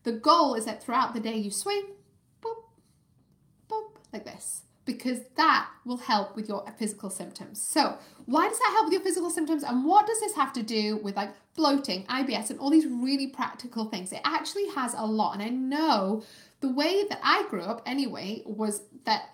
The 0.03 0.11
goal 0.11 0.53
is 0.53 0.65
that 0.65 0.83
throughout 0.83 1.15
the 1.15 1.19
day 1.19 1.35
you 1.35 1.49
swing, 1.49 1.85
boop, 2.39 2.65
boop, 3.67 3.95
like 4.13 4.25
this, 4.25 4.61
because 4.85 5.21
that 5.37 5.67
will 5.83 5.97
help 5.97 6.35
with 6.35 6.47
your 6.47 6.67
uh, 6.69 6.71
physical 6.73 7.09
symptoms. 7.09 7.59
So, 7.59 7.97
why 8.27 8.47
does 8.47 8.59
that 8.59 8.73
help 8.73 8.85
with 8.85 8.93
your 8.93 9.01
physical 9.01 9.31
symptoms? 9.31 9.63
And 9.63 9.85
what 9.85 10.05
does 10.05 10.19
this 10.19 10.35
have 10.35 10.53
to 10.53 10.61
do 10.61 10.97
with 10.97 11.15
like 11.15 11.33
bloating, 11.57 12.05
IBS, 12.05 12.49
and 12.49 12.59
all 12.59 12.69
these 12.69 12.87
really 12.87 13.27
practical 13.27 13.85
things? 13.85 14.13
It 14.13 14.21
actually 14.23 14.69
has 14.69 14.93
a 14.93 15.05
lot. 15.05 15.33
And 15.33 15.43
I 15.43 15.49
know 15.49 16.23
the 16.61 16.71
way 16.71 17.03
that 17.09 17.19
I 17.21 17.45
grew 17.49 17.63
up 17.63 17.81
anyway 17.85 18.43
was 18.45 18.83
that 19.03 19.31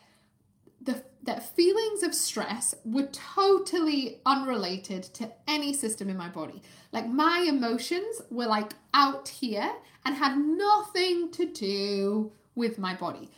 the 0.82 1.04
that 1.24 1.56
feelings 1.56 2.04
of 2.04 2.14
stress 2.14 2.76
were 2.84 3.08
totally 3.14 4.20
unrelated 4.26 5.04
to 5.04 5.32
any 5.48 5.74
system 5.74 6.10
in 6.10 6.18
my 6.18 6.28
body. 6.28 6.62
Like 6.92 7.08
my 7.08 7.46
emotions 7.48 8.22
were 8.30 8.46
like 8.46 8.74
out 8.94 9.30
here 9.30 9.72
and 10.06 10.16
had 10.16 10.38
nothing 10.38 11.32
to 11.32 11.46
do 11.46 12.34
with 12.56 12.78
my 12.78 12.94
body. 12.94 13.32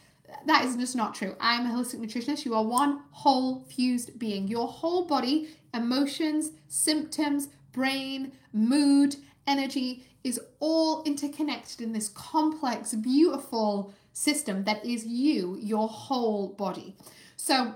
That 0.47 0.65
is 0.65 0.75
just 0.75 0.95
not 0.95 1.13
true. 1.13 1.35
I'm 1.39 1.67
a 1.67 1.73
holistic 1.73 1.99
nutritionist. 1.99 2.45
You 2.45 2.55
are 2.55 2.63
one 2.63 3.01
whole 3.11 3.63
fused 3.65 4.17
being. 4.17 4.47
Your 4.47 4.67
whole 4.67 5.05
body, 5.05 5.49
emotions, 5.73 6.51
symptoms, 6.67 7.49
brain, 7.75 8.31
mood, 8.53 9.17
energy 9.45 10.05
is 10.23 10.39
all 10.59 11.03
interconnected 11.03 11.81
in 11.81 11.91
this 11.91 12.09
complex, 12.09 12.93
beautiful 12.95 13.93
system 14.13 14.63
that 14.63 14.83
is 14.83 15.05
you, 15.05 15.59
your 15.61 15.87
whole 15.87 16.47
body. 16.47 16.95
So 17.35 17.75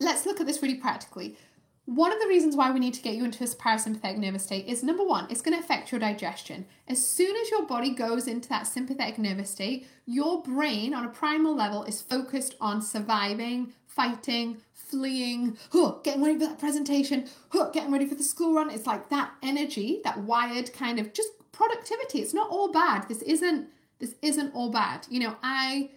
let's 0.00 0.26
look 0.26 0.40
at 0.40 0.46
this 0.46 0.60
really 0.60 0.74
practically. 0.74 1.38
One 1.86 2.12
of 2.12 2.20
the 2.20 2.28
reasons 2.28 2.56
why 2.56 2.70
we 2.70 2.80
need 2.80 2.94
to 2.94 3.02
get 3.02 3.14
you 3.14 3.24
into 3.24 3.38
this 3.38 3.54
parasympathetic 3.54 4.16
nervous 4.16 4.42
state 4.42 4.66
is 4.66 4.82
number 4.82 5.04
one, 5.04 5.26
it's 5.30 5.42
going 5.42 5.56
to 5.56 5.62
affect 5.62 5.92
your 5.92 6.00
digestion. 6.00 6.66
As 6.88 7.06
soon 7.06 7.36
as 7.36 7.50
your 7.50 7.66
body 7.66 7.94
goes 7.94 8.26
into 8.26 8.48
that 8.48 8.66
sympathetic 8.66 9.18
nervous 9.18 9.50
state, 9.50 9.86
your 10.06 10.42
brain 10.42 10.94
on 10.94 11.04
a 11.04 11.10
primal 11.10 11.54
level 11.54 11.84
is 11.84 12.00
focused 12.00 12.56
on 12.60 12.80
surviving, 12.80 13.74
fighting, 13.86 14.56
fleeing, 14.94 15.58
huh, 15.72 15.96
getting 16.04 16.22
ready 16.22 16.38
for 16.38 16.46
that 16.46 16.58
presentation, 16.58 17.28
huh, 17.48 17.70
getting 17.70 17.90
ready 17.90 18.06
for 18.06 18.14
the 18.14 18.22
school 18.22 18.54
run. 18.54 18.70
It's 18.70 18.86
like 18.86 19.08
that 19.10 19.32
energy, 19.42 20.00
that 20.04 20.18
wired 20.18 20.72
kind 20.72 21.00
of 21.00 21.12
just 21.12 21.30
productivity. 21.52 22.20
It's 22.20 22.34
not 22.34 22.48
all 22.50 22.70
bad. 22.70 23.08
This 23.08 23.22
isn't 23.22 23.68
this 23.98 24.14
isn't 24.22 24.54
all 24.54 24.70
bad. 24.70 25.06
You 25.10 25.20
know, 25.20 25.36
I 25.42 25.90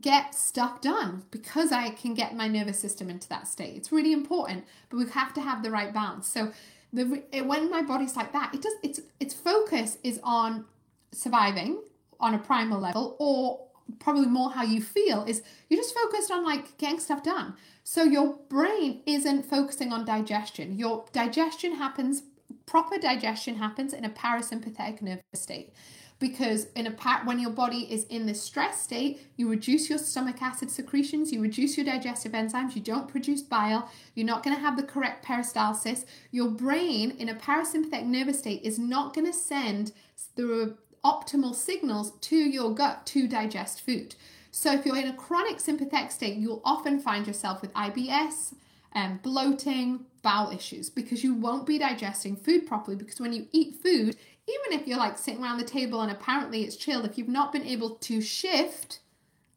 get 0.00 0.34
stuff 0.34 0.80
done 0.80 1.24
because 1.30 1.72
I 1.72 1.90
can 1.90 2.14
get 2.14 2.36
my 2.36 2.48
nervous 2.48 2.78
system 2.78 3.10
into 3.10 3.28
that 3.28 3.46
state. 3.48 3.76
It's 3.76 3.92
really 3.92 4.12
important, 4.12 4.64
but 4.88 4.98
we 4.98 5.08
have 5.10 5.34
to 5.34 5.40
have 5.40 5.62
the 5.62 5.70
right 5.70 5.92
balance. 5.92 6.28
So 6.28 6.52
the 6.92 7.22
when 7.44 7.70
my 7.70 7.82
body's 7.82 8.16
like 8.16 8.32
that, 8.32 8.54
it 8.54 8.62
does 8.62 8.74
its 8.82 9.00
its 9.18 9.34
focus 9.34 9.98
is 10.04 10.20
on 10.22 10.64
surviving 11.12 11.82
on 12.20 12.34
a 12.34 12.38
primal 12.38 12.80
level 12.80 13.16
or 13.18 13.63
probably 13.98 14.26
more 14.26 14.52
how 14.52 14.62
you 14.62 14.80
feel 14.80 15.24
is 15.24 15.42
you're 15.68 15.80
just 15.80 15.94
focused 15.94 16.30
on 16.30 16.44
like 16.44 16.76
getting 16.78 17.00
stuff 17.00 17.22
done. 17.22 17.54
So 17.82 18.02
your 18.02 18.38
brain 18.48 19.02
isn't 19.06 19.44
focusing 19.44 19.92
on 19.92 20.04
digestion. 20.04 20.78
Your 20.78 21.04
digestion 21.12 21.76
happens 21.76 22.22
proper 22.66 22.98
digestion 22.98 23.56
happens 23.56 23.92
in 23.92 24.04
a 24.04 24.10
parasympathetic 24.10 25.02
nervous 25.02 25.24
state 25.32 25.72
because 26.18 26.66
in 26.76 26.86
a 26.86 26.90
part 26.90 27.26
when 27.26 27.38
your 27.38 27.50
body 27.50 27.92
is 27.92 28.04
in 28.04 28.26
this 28.26 28.40
stress 28.40 28.80
state 28.80 29.20
you 29.36 29.48
reduce 29.48 29.88
your 29.90 29.98
stomach 29.98 30.40
acid 30.40 30.70
secretions 30.70 31.32
you 31.32 31.40
reduce 31.40 31.76
your 31.76 31.84
digestive 31.84 32.32
enzymes 32.32 32.74
you 32.74 32.80
don't 32.80 33.08
produce 33.08 33.42
bile 33.42 33.90
you're 34.14 34.26
not 34.26 34.42
going 34.42 34.54
to 34.54 34.62
have 34.62 34.76
the 34.76 34.82
correct 34.82 35.24
peristalsis 35.24 36.04
your 36.30 36.48
brain 36.48 37.10
in 37.12 37.28
a 37.28 37.34
parasympathetic 37.34 38.06
nervous 38.06 38.38
state 38.38 38.62
is 38.62 38.78
not 38.78 39.14
going 39.14 39.26
to 39.26 39.32
send 39.32 39.92
the 40.36 40.76
optimal 41.04 41.54
signals 41.54 42.12
to 42.22 42.36
your 42.36 42.74
gut 42.74 43.06
to 43.06 43.28
digest 43.28 43.80
food. 43.80 44.14
So 44.50 44.72
if 44.72 44.86
you're 44.86 44.96
in 44.96 45.08
a 45.08 45.16
chronic 45.16 45.60
sympathetic 45.60 46.10
state 46.10 46.36
you'll 46.36 46.62
often 46.64 47.00
find 47.00 47.26
yourself 47.26 47.60
with 47.60 47.72
ibs 47.74 48.54
um, 48.94 49.18
bloating 49.22 50.06
bowel 50.22 50.50
issues 50.50 50.88
because 50.88 51.24
you 51.24 51.34
won't 51.34 51.66
be 51.66 51.78
digesting 51.78 52.36
food 52.36 52.66
properly 52.66 52.96
because 52.96 53.20
when 53.20 53.32
you 53.32 53.46
eat 53.52 53.74
food 53.82 54.16
even 54.46 54.78
if 54.78 54.86
you're 54.86 54.98
like 54.98 55.16
sitting 55.16 55.42
around 55.42 55.58
the 55.58 55.64
table 55.64 56.02
and 56.02 56.12
apparently 56.12 56.64
it's 56.64 56.76
chilled, 56.76 57.04
if 57.04 57.16
you've 57.16 57.28
not 57.28 57.52
been 57.52 57.62
able 57.62 57.90
to 57.96 58.20
shift 58.20 59.00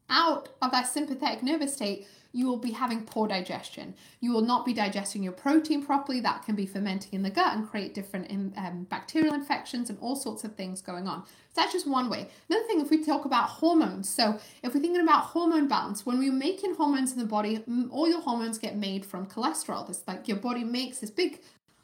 out 0.08 0.48
of 0.62 0.70
that 0.70 0.88
sympathetic 0.88 1.42
nervous 1.42 1.74
state, 1.74 2.06
you 2.32 2.46
will 2.46 2.58
be 2.58 2.72
having 2.72 3.02
poor 3.02 3.26
digestion. 3.26 3.94
You 4.20 4.32
will 4.32 4.42
not 4.42 4.66
be 4.66 4.72
digesting 4.72 5.22
your 5.22 5.32
protein 5.32 5.84
properly. 5.84 6.20
That 6.20 6.44
can 6.44 6.54
be 6.54 6.66
fermenting 6.66 7.12
in 7.12 7.22
the 7.22 7.30
gut 7.30 7.56
and 7.56 7.68
create 7.68 7.94
different 7.94 8.30
um, 8.56 8.86
bacterial 8.90 9.34
infections 9.34 9.88
and 9.88 9.98
all 10.00 10.16
sorts 10.16 10.44
of 10.44 10.54
things 10.54 10.80
going 10.80 11.08
on. 11.08 11.24
So 11.24 11.62
that's 11.62 11.72
just 11.72 11.88
one 11.88 12.10
way. 12.10 12.28
Another 12.48 12.66
thing, 12.66 12.80
if 12.80 12.90
we 12.90 13.04
talk 13.04 13.24
about 13.24 13.48
hormones, 13.48 14.08
so 14.08 14.38
if 14.62 14.74
we're 14.74 14.80
thinking 14.80 15.00
about 15.00 15.24
hormone 15.24 15.68
balance, 15.68 16.04
when 16.04 16.18
we're 16.18 16.32
making 16.32 16.74
hormones 16.74 17.12
in 17.12 17.18
the 17.18 17.24
body, 17.24 17.62
all 17.90 18.08
your 18.08 18.20
hormones 18.20 18.58
get 18.58 18.76
made 18.76 19.06
from 19.06 19.26
cholesterol. 19.26 19.88
It's 19.88 20.06
like 20.06 20.28
your 20.28 20.36
body 20.36 20.64
makes 20.64 20.98
this 20.98 21.10
big 21.10 21.40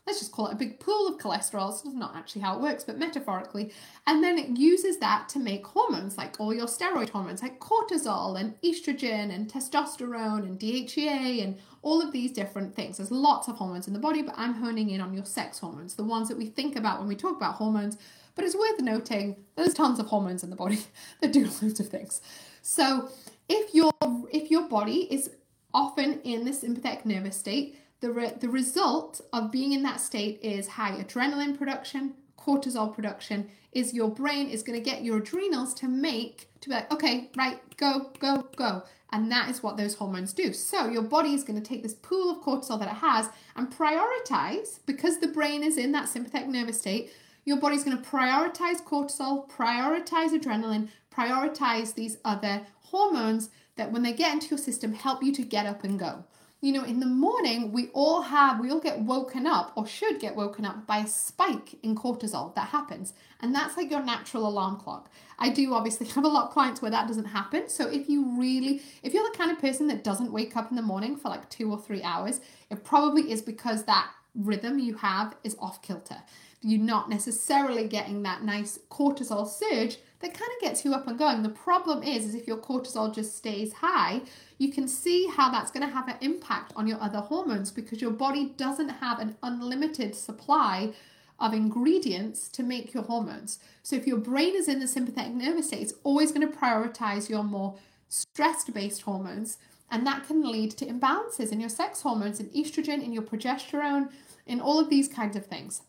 let's 0.06 0.18
just 0.18 0.32
call 0.32 0.48
it 0.48 0.52
a 0.52 0.56
big 0.56 0.80
pool 0.80 1.08
of 1.08 1.18
cholesterol. 1.18 1.72
So 1.72 1.88
It's 1.88 1.94
not 1.94 2.14
actually 2.14 2.42
how 2.42 2.56
it 2.56 2.60
works, 2.60 2.84
but 2.84 2.98
metaphorically. 2.98 3.72
And 4.06 4.22
then 4.22 4.38
it 4.38 4.58
uses 4.58 4.98
that 4.98 5.28
to 5.30 5.38
make 5.38 5.66
hormones, 5.66 6.18
like 6.18 6.38
all 6.38 6.52
your 6.52 6.66
steroid 6.66 7.10
hormones, 7.10 7.42
like 7.42 7.58
cortisol 7.58 8.38
and 8.38 8.60
estrogen 8.62 9.34
and 9.34 9.50
testosterone 9.50 10.40
and 10.40 10.58
DHEA 10.58 11.42
and 11.42 11.58
all 11.80 12.02
of 12.02 12.12
these 12.12 12.32
different 12.32 12.74
things. 12.74 12.98
There's 12.98 13.10
lots 13.10 13.48
of 13.48 13.56
hormones 13.56 13.86
in 13.86 13.94
the 13.94 13.98
body, 13.98 14.22
but 14.22 14.34
I'm 14.36 14.54
honing 14.54 14.90
in 14.90 15.00
on 15.00 15.14
your 15.14 15.24
sex 15.24 15.58
hormones, 15.58 15.94
the 15.94 16.04
ones 16.04 16.28
that 16.28 16.36
we 16.36 16.46
think 16.46 16.76
about 16.76 16.98
when 16.98 17.08
we 17.08 17.16
talk 17.16 17.36
about 17.36 17.54
hormones. 17.54 17.96
But 18.34 18.44
it's 18.44 18.56
worth 18.56 18.80
noting 18.80 19.36
there's 19.56 19.74
tons 19.74 19.98
of 19.98 20.06
hormones 20.06 20.42
in 20.42 20.50
the 20.50 20.56
body 20.56 20.80
that 21.20 21.32
do 21.32 21.44
loads 21.62 21.80
of 21.80 21.88
things. 21.88 22.20
So 22.62 23.08
if 23.48 23.74
your 23.74 23.92
if 24.32 24.50
your 24.50 24.68
body 24.68 25.06
is 25.10 25.30
often 25.72 26.20
in 26.22 26.44
the 26.44 26.52
sympathetic 26.52 27.04
nervous 27.04 27.36
state, 27.36 27.78
the, 28.04 28.12
re- 28.12 28.34
the 28.38 28.50
result 28.50 29.22
of 29.32 29.50
being 29.50 29.72
in 29.72 29.82
that 29.82 29.98
state 29.98 30.38
is 30.42 30.68
high 30.68 30.92
adrenaline 31.02 31.56
production, 31.56 32.12
cortisol 32.38 32.94
production, 32.94 33.48
is 33.72 33.94
your 33.94 34.10
brain 34.10 34.50
is 34.50 34.62
going 34.62 34.78
to 34.78 34.90
get 34.90 35.02
your 35.02 35.16
adrenals 35.16 35.72
to 35.72 35.88
make, 35.88 36.50
to 36.60 36.68
be 36.68 36.74
like, 36.74 36.92
okay, 36.92 37.30
right, 37.34 37.60
go, 37.78 38.10
go, 38.18 38.46
go. 38.56 38.82
And 39.10 39.32
that 39.32 39.48
is 39.48 39.62
what 39.62 39.78
those 39.78 39.94
hormones 39.94 40.34
do. 40.34 40.52
So 40.52 40.86
your 40.90 41.02
body 41.02 41.32
is 41.32 41.44
going 41.44 41.58
to 41.58 41.66
take 41.66 41.82
this 41.82 41.94
pool 41.94 42.30
of 42.30 42.42
cortisol 42.42 42.78
that 42.78 42.88
it 42.88 42.96
has 42.96 43.30
and 43.56 43.72
prioritize, 43.72 44.80
because 44.84 45.18
the 45.18 45.28
brain 45.28 45.62
is 45.62 45.78
in 45.78 45.92
that 45.92 46.10
sympathetic 46.10 46.48
nervous 46.48 46.80
state, 46.80 47.10
your 47.46 47.56
body's 47.56 47.84
going 47.84 47.96
to 47.96 48.02
prioritize 48.02 48.84
cortisol, 48.84 49.48
prioritize 49.48 50.38
adrenaline, 50.38 50.88
prioritize 51.10 51.94
these 51.94 52.18
other 52.22 52.66
hormones 52.82 53.48
that 53.76 53.90
when 53.90 54.02
they 54.02 54.12
get 54.12 54.34
into 54.34 54.48
your 54.48 54.58
system 54.58 54.92
help 54.92 55.22
you 55.22 55.32
to 55.32 55.42
get 55.42 55.64
up 55.64 55.84
and 55.84 55.98
go 55.98 56.24
you 56.64 56.72
know, 56.72 56.82
in 56.82 56.98
the 56.98 57.04
morning, 57.06 57.72
we 57.72 57.88
all 57.92 58.22
have, 58.22 58.58
we 58.58 58.70
all 58.70 58.80
get 58.80 58.98
woken 58.98 59.46
up 59.46 59.72
or 59.76 59.86
should 59.86 60.18
get 60.18 60.34
woken 60.34 60.64
up 60.64 60.86
by 60.86 60.96
a 60.96 61.06
spike 61.06 61.74
in 61.82 61.94
cortisol 61.94 62.54
that 62.54 62.68
happens. 62.68 63.12
And 63.40 63.54
that's 63.54 63.76
like 63.76 63.90
your 63.90 64.02
natural 64.02 64.48
alarm 64.48 64.78
clock. 64.78 65.10
I 65.38 65.50
do 65.50 65.74
obviously 65.74 66.06
have 66.14 66.24
a 66.24 66.28
lot 66.28 66.46
of 66.46 66.52
clients 66.52 66.80
where 66.80 66.90
that 66.90 67.06
doesn't 67.06 67.26
happen. 67.26 67.68
So 67.68 67.90
if 67.90 68.08
you 68.08 68.40
really, 68.40 68.80
if 69.02 69.12
you're 69.12 69.30
the 69.30 69.36
kind 69.36 69.50
of 69.50 69.58
person 69.58 69.88
that 69.88 70.02
doesn't 70.02 70.32
wake 70.32 70.56
up 70.56 70.70
in 70.70 70.76
the 70.76 70.80
morning 70.80 71.16
for 71.16 71.28
like 71.28 71.50
two 71.50 71.70
or 71.70 71.78
three 71.78 72.02
hours, 72.02 72.40
it 72.70 72.82
probably 72.82 73.30
is 73.30 73.42
because 73.42 73.84
that 73.84 74.10
rhythm 74.34 74.78
you 74.78 74.94
have 74.94 75.36
is 75.44 75.56
off 75.60 75.82
kilter. 75.82 76.16
you're 76.62 76.80
not 76.80 77.10
necessarily 77.10 77.86
getting 77.86 78.22
that 78.22 78.42
nice 78.42 78.78
cortisol 78.90 79.46
surge 79.46 79.98
that 80.24 80.34
kind 80.34 80.50
of 80.56 80.60
gets 80.60 80.84
you 80.84 80.94
up 80.94 81.06
and 81.06 81.18
going. 81.18 81.42
The 81.42 81.50
problem 81.50 82.02
is, 82.02 82.24
is 82.24 82.34
if 82.34 82.46
your 82.46 82.56
cortisol 82.56 83.14
just 83.14 83.36
stays 83.36 83.74
high, 83.74 84.22
you 84.58 84.72
can 84.72 84.88
see 84.88 85.28
how 85.28 85.50
that's 85.50 85.70
going 85.70 85.86
to 85.86 85.92
have 85.92 86.08
an 86.08 86.16
impact 86.20 86.72
on 86.76 86.86
your 86.86 87.00
other 87.00 87.20
hormones 87.20 87.70
because 87.70 88.00
your 88.00 88.10
body 88.10 88.54
doesn't 88.56 88.88
have 88.88 89.18
an 89.18 89.36
unlimited 89.42 90.14
supply 90.14 90.92
of 91.38 91.52
ingredients 91.52 92.48
to 92.48 92.62
make 92.62 92.94
your 92.94 93.02
hormones. 93.02 93.58
So 93.82 93.96
if 93.96 94.06
your 94.06 94.16
brain 94.16 94.54
is 94.56 94.68
in 94.68 94.80
the 94.80 94.88
sympathetic 94.88 95.34
nervous 95.34 95.68
state, 95.68 95.82
it's 95.82 95.94
always 96.04 96.32
going 96.32 96.48
to 96.50 96.56
prioritize 96.56 97.28
your 97.28 97.42
more 97.42 97.76
stress-based 98.08 99.02
hormones 99.02 99.58
and 99.90 100.06
that 100.06 100.26
can 100.26 100.50
lead 100.50 100.70
to 100.72 100.86
imbalances 100.86 101.52
in 101.52 101.60
your 101.60 101.68
sex 101.68 102.02
hormones, 102.02 102.40
in 102.40 102.48
estrogen, 102.50 103.02
in 103.02 103.12
your 103.12 103.22
progesterone, 103.22 104.10
in 104.46 104.60
all 104.60 104.80
of 104.80 104.88
these 104.88 105.08
kinds 105.08 105.36
of 105.36 105.46
things. 105.46 105.82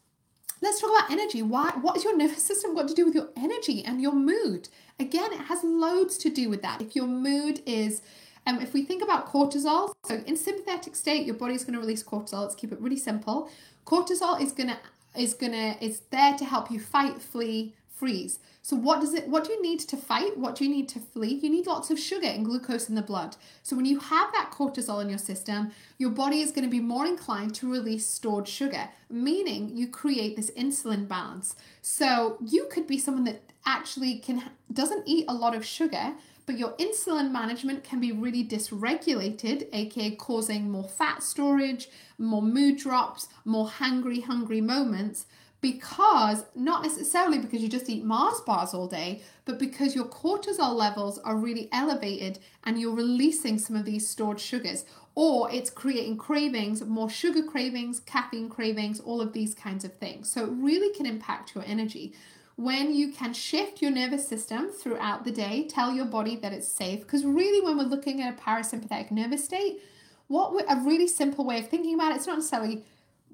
Let's 0.65 0.81
talk 0.81 0.89
about 0.89 1.11
energy. 1.11 1.43
Why? 1.43 1.73
What 1.79 1.95
is 1.95 2.03
your 2.03 2.17
nervous 2.17 2.41
system 2.41 2.73
got 2.73 2.87
to 2.87 2.95
do 2.95 3.05
with 3.05 3.13
your 3.13 3.29
energy 3.37 3.85
and 3.85 4.01
your 4.01 4.13
mood? 4.13 4.67
Again, 4.99 5.31
it 5.31 5.41
has 5.41 5.63
loads 5.63 6.17
to 6.17 6.29
do 6.31 6.49
with 6.49 6.63
that. 6.63 6.81
If 6.81 6.95
your 6.95 7.05
mood 7.05 7.61
is, 7.67 8.01
um, 8.47 8.59
if 8.59 8.73
we 8.73 8.83
think 8.83 9.03
about 9.03 9.31
cortisol, 9.31 9.93
so 10.05 10.23
in 10.25 10.35
sympathetic 10.35 10.95
state, 10.95 11.23
your 11.23 11.35
body's 11.35 11.63
going 11.63 11.75
to 11.75 11.79
release 11.79 12.01
cortisol. 12.01 12.41
Let's 12.41 12.55
keep 12.55 12.71
it 12.71 12.81
really 12.81 12.97
simple. 12.97 13.47
Cortisol 13.85 14.41
is 14.41 14.53
gonna 14.53 14.79
is 15.15 15.35
gonna 15.35 15.77
is 15.81 16.01
there 16.09 16.35
to 16.35 16.43
help 16.43 16.71
you 16.71 16.79
fight, 16.79 17.21
flee, 17.21 17.75
freeze. 17.95 18.39
So 18.61 18.75
what 18.75 18.99
does 18.99 19.13
it 19.13 19.27
what 19.27 19.45
do 19.45 19.53
you 19.53 19.61
need 19.61 19.79
to 19.81 19.97
fight? 19.97 20.37
What 20.37 20.55
do 20.55 20.65
you 20.65 20.71
need 20.71 20.89
to 20.89 20.99
flee? 20.99 21.39
You 21.41 21.49
need 21.49 21.67
lots 21.67 21.91
of 21.91 21.99
sugar 21.99 22.27
and 22.27 22.43
glucose 22.43 22.89
in 22.89 22.95
the 22.95 23.01
blood. 23.01 23.35
So 23.63 23.75
when 23.75 23.85
you 23.85 23.99
have 23.99 24.31
that 24.33 24.51
cortisol 24.51 25.01
in 25.01 25.09
your 25.09 25.19
system, 25.19 25.71
your 25.97 26.09
body 26.09 26.41
is 26.41 26.51
going 26.51 26.65
to 26.65 26.71
be 26.71 26.79
more 26.79 27.05
inclined 27.05 27.55
to 27.55 27.71
release 27.71 28.07
stored 28.07 28.47
sugar, 28.47 28.89
meaning 29.09 29.75
you 29.75 29.87
create 29.87 30.35
this 30.35 30.51
insulin 30.51 31.07
balance. 31.07 31.55
So 31.81 32.37
you 32.45 32.67
could 32.71 32.87
be 32.87 32.97
someone 32.97 33.25
that 33.25 33.51
actually 33.65 34.19
can 34.19 34.43
doesn't 34.73 35.07
eat 35.07 35.25
a 35.27 35.33
lot 35.33 35.55
of 35.55 35.63
sugar, 35.63 36.15
but 36.45 36.57
your 36.57 36.73
insulin 36.77 37.31
management 37.31 37.83
can 37.83 37.99
be 37.99 38.11
really 38.11 38.43
dysregulated, 38.43 39.67
aka 39.73 40.15
causing 40.15 40.69
more 40.69 40.83
fat 40.83 41.23
storage, 41.23 41.87
more 42.17 42.41
mood 42.41 42.77
drops, 42.77 43.27
more 43.45 43.67
hungry, 43.67 44.21
hungry 44.21 44.61
moments 44.61 45.27
because 45.61 46.45
not 46.55 46.83
necessarily 46.83 47.39
because 47.39 47.61
you 47.61 47.67
just 47.67 47.89
eat 47.89 48.03
Mars 48.03 48.39
bars 48.41 48.73
all 48.73 48.87
day, 48.87 49.21
but 49.45 49.57
because 49.57 49.95
your 49.95 50.05
cortisol 50.05 50.75
levels 50.75 51.17
are 51.19 51.35
really 51.37 51.69
elevated 51.71 52.39
and 52.63 52.79
you're 52.79 52.93
releasing 52.93 53.57
some 53.57 53.75
of 53.75 53.85
these 53.85 54.07
stored 54.07 54.39
sugars, 54.39 54.85
or 55.15 55.49
it's 55.51 55.69
creating 55.69 56.17
cravings, 56.17 56.83
more 56.83 57.09
sugar 57.09 57.41
cravings, 57.41 57.99
caffeine 58.01 58.49
cravings, 58.49 58.99
all 58.99 59.21
of 59.21 59.33
these 59.33 59.55
kinds 59.55 59.85
of 59.85 59.93
things. 59.93 60.31
So 60.31 60.43
it 60.43 60.51
really 60.51 60.93
can 60.95 61.05
impact 61.05 61.55
your 61.55 61.63
energy. 61.65 62.13
When 62.57 62.93
you 62.93 63.11
can 63.11 63.33
shift 63.33 63.81
your 63.81 63.91
nervous 63.91 64.27
system 64.27 64.69
throughout 64.69 65.25
the 65.25 65.31
day, 65.31 65.67
tell 65.67 65.93
your 65.93 66.05
body 66.05 66.35
that 66.37 66.53
it's 66.53 66.67
safe. 66.67 67.01
Because 67.01 67.25
really, 67.25 67.65
when 67.65 67.77
we're 67.77 67.83
looking 67.83 68.21
at 68.21 68.37
a 68.37 68.41
parasympathetic 68.41 69.11
nervous 69.11 69.43
state, 69.43 69.79
what 70.27 70.65
a 70.69 70.77
really 70.77 71.07
simple 71.07 71.45
way 71.45 71.59
of 71.59 71.69
thinking 71.69 71.95
about 71.95 72.11
it, 72.11 72.17
it's 72.17 72.27
not 72.27 72.37
necessarily 72.37 72.83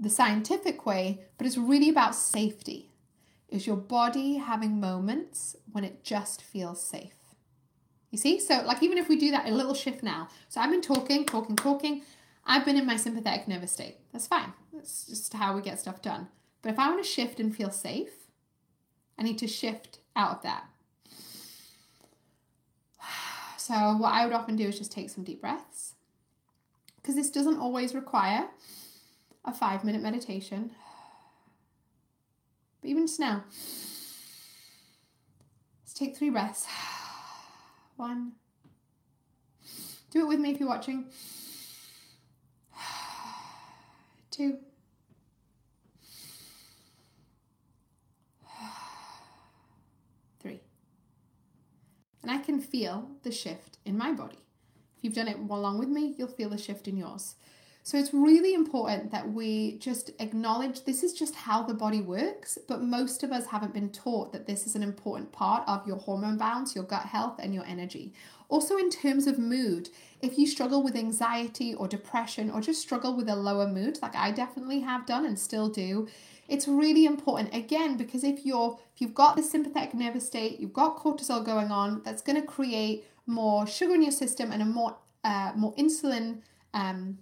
the 0.02 0.10
scientific 0.10 0.86
way, 0.86 1.22
but 1.38 1.46
it's 1.46 1.58
really 1.58 1.88
about 1.88 2.16
safety. 2.16 2.90
Is 3.48 3.68
your 3.68 3.78
body 3.78 4.36
having 4.36 4.80
moments 4.80 5.56
when 5.72 5.84
it 5.84 6.04
just 6.04 6.42
feels 6.42 6.82
safe? 6.82 7.14
You 8.10 8.18
see? 8.18 8.40
So, 8.40 8.64
like, 8.66 8.82
even 8.82 8.98
if 8.98 9.08
we 9.08 9.16
do 9.16 9.32
that, 9.32 9.48
a 9.48 9.54
little 9.54 9.76
shift 9.76 10.02
now. 10.02 10.28
So, 10.50 10.60
I've 10.60 10.72
been 10.72 10.82
talking, 10.82 11.26
talking, 11.26 11.56
talking. 11.56 12.02
I've 12.46 12.66
been 12.66 12.78
in 12.78 12.88
my 12.88 12.98
sympathetic 12.98 13.48
nervous 13.48 13.72
state. 13.72 13.98
That's 14.12 14.28
fine. 14.28 14.52
That's 14.74 15.06
just 15.06 15.34
how 15.34 15.56
we 15.56 15.62
get 15.62 15.80
stuff 15.80 16.02
done. 16.02 16.28
But 16.62 16.72
if 16.72 16.80
I 16.80 16.90
want 16.90 17.04
to 17.04 17.10
shift 17.10 17.40
and 17.40 17.56
feel 17.56 17.70
safe, 17.70 18.28
I 19.20 19.24
need 19.24 19.38
to 19.38 19.48
shift 19.48 20.00
out 20.16 20.38
of 20.38 20.42
that. 20.44 20.66
So, 23.58 23.96
what 23.96 24.12
I 24.12 24.26
would 24.26 24.34
often 24.34 24.56
do 24.56 24.68
is 24.68 24.80
just 24.80 24.92
take 24.92 25.12
some 25.12 25.24
deep 25.24 25.40
breaths 25.40 25.94
because 26.96 27.16
this 27.16 27.30
doesn't 27.30 27.60
always 27.60 27.94
require 27.94 28.48
a 29.46 29.54
five 29.54 29.84
minute 29.84 30.02
meditation. 30.02 30.72
But 32.82 32.90
even 32.90 33.08
just 33.08 33.20
now, 33.20 33.44
let's 35.84 35.94
take 35.94 36.16
three 36.18 36.30
breaths. 36.30 36.66
One. 37.96 38.34
Do 40.10 40.22
it 40.22 40.28
with 40.28 40.40
me 40.40 40.52
if 40.52 40.60
you're 40.60 40.68
watching. 40.68 41.06
Two. 44.32 44.58
Three. 50.40 50.62
And 52.24 52.32
I 52.32 52.40
can 52.40 52.60
feel 52.60 53.12
the 53.24 53.32
shift 53.32 53.78
in 53.86 53.98
my 53.98 54.12
body. 54.12 54.40
If 54.98 55.04
you've 55.04 55.14
done 55.14 55.28
it 55.28 55.38
along 55.38 55.80
with 55.80 55.90
me, 55.90 56.16
you'll 56.18 56.28
feel 56.28 56.50
the 56.50 56.58
shift 56.58 56.88
in 56.88 56.98
yours. 56.98 57.36
So 57.92 57.98
it's 57.98 58.14
really 58.14 58.54
important 58.54 59.12
that 59.12 59.34
we 59.34 59.78
just 59.80 60.12
acknowledge 60.20 60.86
this 60.86 61.04
is 61.04 61.12
just 61.12 61.36
how 61.36 61.64
the 61.64 61.74
body 61.74 62.00
works, 62.00 62.58
but 62.66 62.82
most 62.82 63.22
of 63.22 63.34
us 63.34 63.48
haven't 63.48 63.74
been 63.74 63.90
taught 63.90 64.32
that 64.32 64.48
this 64.48 64.66
is 64.66 64.78
an 64.78 64.82
important 64.82 65.34
part 65.34 65.68
of 65.68 65.86
your 65.86 65.98
hormone 65.98 66.38
balance, 66.38 66.74
your 66.74 66.86
gut 66.86 67.08
health, 67.08 67.36
and 67.40 67.54
your 67.54 67.66
energy. 67.66 68.14
Also, 68.48 68.78
in 68.78 68.90
terms 68.90 69.28
of 69.28 69.38
mood, 69.38 69.90
if 70.22 70.38
you 70.38 70.48
struggle 70.48 70.82
with 70.82 70.96
anxiety 70.96 71.76
or 71.76 71.86
depression 71.86 72.50
or 72.50 72.62
just 72.62 72.80
struggle 72.80 73.14
with 73.14 73.28
a 73.28 73.36
lower 73.36 73.68
mood, 73.68 74.00
like 74.02 74.16
I 74.16 74.32
definitely 74.32 74.80
have 74.80 75.06
done 75.06 75.26
and 75.26 75.38
still 75.38 75.68
do, 75.68 76.08
it's 76.48 76.70
really 76.70 77.06
important 77.06 77.54
again 77.54 77.98
because 77.98 78.24
if 78.24 78.46
you're 78.46 78.80
if 78.96 79.02
you've 79.02 79.14
got 79.14 79.36
the 79.36 79.44
sympathetic 79.44 79.94
nervous 79.94 80.26
state, 80.26 80.62
you've 80.62 80.72
got 80.72 80.96
cortisol 80.96 81.46
going 81.46 81.72
on, 81.72 82.04
that's 82.06 82.22
going 82.22 82.40
to 82.40 82.48
create 82.48 83.04
more 83.28 83.68
sugar 83.68 83.96
in 83.96 84.02
your 84.02 84.14
system 84.14 84.54
and 84.54 84.62
a 84.62 84.66
more 84.66 84.96
uh, 85.26 85.52
more 85.58 85.74
insulin 85.76 86.38
um, 86.74 87.18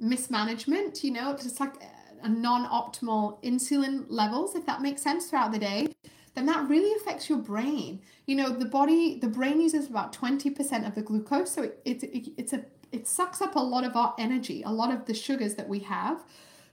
mismanagement, 0.00 1.04
you 1.04 1.12
know, 1.12 1.36
just 1.36 1.60
like 1.60 1.74
a 2.22 2.28
non-optimal 2.28 3.42
insulin 3.42 4.04
levels, 4.08 4.54
if 4.54 4.66
that 4.66 4.82
makes 4.82 5.02
sense 5.02 5.26
throughout 5.26 5.52
the 5.52 5.58
day, 5.58 5.88
then 6.34 6.46
that 6.46 6.68
really 6.68 6.92
affects 7.00 7.28
your 7.28 7.38
brain. 7.38 8.00
You 8.26 8.36
know, 8.36 8.50
the 8.50 8.66
body, 8.66 9.18
the 9.18 9.28
brain 9.28 9.60
uses 9.60 9.88
about 9.88 10.12
20% 10.12 10.86
of 10.86 10.94
the 10.94 11.02
glucose, 11.02 11.50
so 11.50 11.62
it, 11.62 11.80
it, 11.84 12.02
it, 12.04 12.32
it's 12.36 12.52
a 12.52 12.64
it 12.92 13.06
sucks 13.06 13.40
up 13.40 13.54
a 13.54 13.60
lot 13.60 13.84
of 13.84 13.94
our 13.94 14.14
energy, 14.18 14.62
a 14.64 14.72
lot 14.72 14.92
of 14.92 15.06
the 15.06 15.14
sugars 15.14 15.54
that 15.54 15.68
we 15.68 15.78
have 15.80 16.24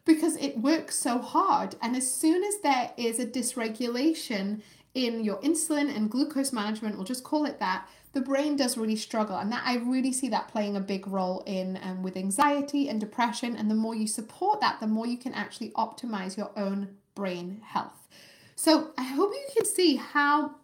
because 0.06 0.38
it 0.38 0.58
works 0.58 0.96
so 0.96 1.20
hard. 1.20 1.76
And 1.82 1.96
as 1.96 2.10
soon 2.10 2.44
as 2.44 2.60
there 2.64 2.92
is 2.98 3.20
a 3.20 3.26
dysregulation 3.26 4.62
in 4.94 5.24
your 5.24 5.40
insulin 5.42 5.96
and 5.96 6.10
glucose 6.10 6.54
management, 6.54 6.96
we'll 6.96 7.06
just 7.06 7.24
call 7.24 7.46
it 7.46 7.60
that, 7.60 7.88
the 8.18 8.24
brain 8.24 8.56
does 8.56 8.80
really 8.80 8.96
struggle 8.96 9.38
and 9.38 9.52
that 9.52 9.62
i 9.64 9.76
really 9.76 10.12
see 10.12 10.28
that 10.28 10.48
playing 10.48 10.76
a 10.76 10.80
big 10.80 11.06
role 11.06 11.44
in 11.46 11.80
um, 11.84 12.02
with 12.02 12.18
anxiety 12.18 12.90
and 12.90 13.00
depression 13.00 13.56
and 13.56 13.70
the 13.70 13.76
more 13.76 13.94
you 13.94 14.08
support 14.08 14.60
that 14.60 14.80
the 14.80 14.88
more 14.88 15.06
you 15.06 15.20
can 15.20 15.36
actually 15.36 15.70
optimize 15.72 16.36
your 16.36 16.50
own 16.58 16.88
brain 17.14 17.62
health. 17.64 18.08
So 18.56 18.90
i 18.98 19.04
hope 19.04 19.32
you 19.34 19.48
can 19.56 19.66
see 19.66 19.98
how 19.98 20.56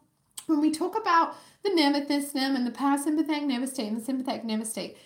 when 0.48 0.62
we 0.62 0.72
talk 0.72 0.98
about 0.98 1.36
the 1.64 1.70
nervous 1.70 2.08
system 2.08 2.56
and 2.56 2.66
the 2.66 2.72
parasympathetic 2.72 3.44
nervous 3.44 3.74
state 3.74 3.88
and 3.88 3.98
the 3.98 4.04
sympathetic 4.04 4.44
nervous 4.44 4.72
state 4.72 4.98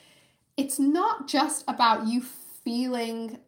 it's 0.56 0.80
not 0.80 1.28
just 1.28 1.66
about 1.68 2.08
you 2.08 2.22
feeling 2.22 3.40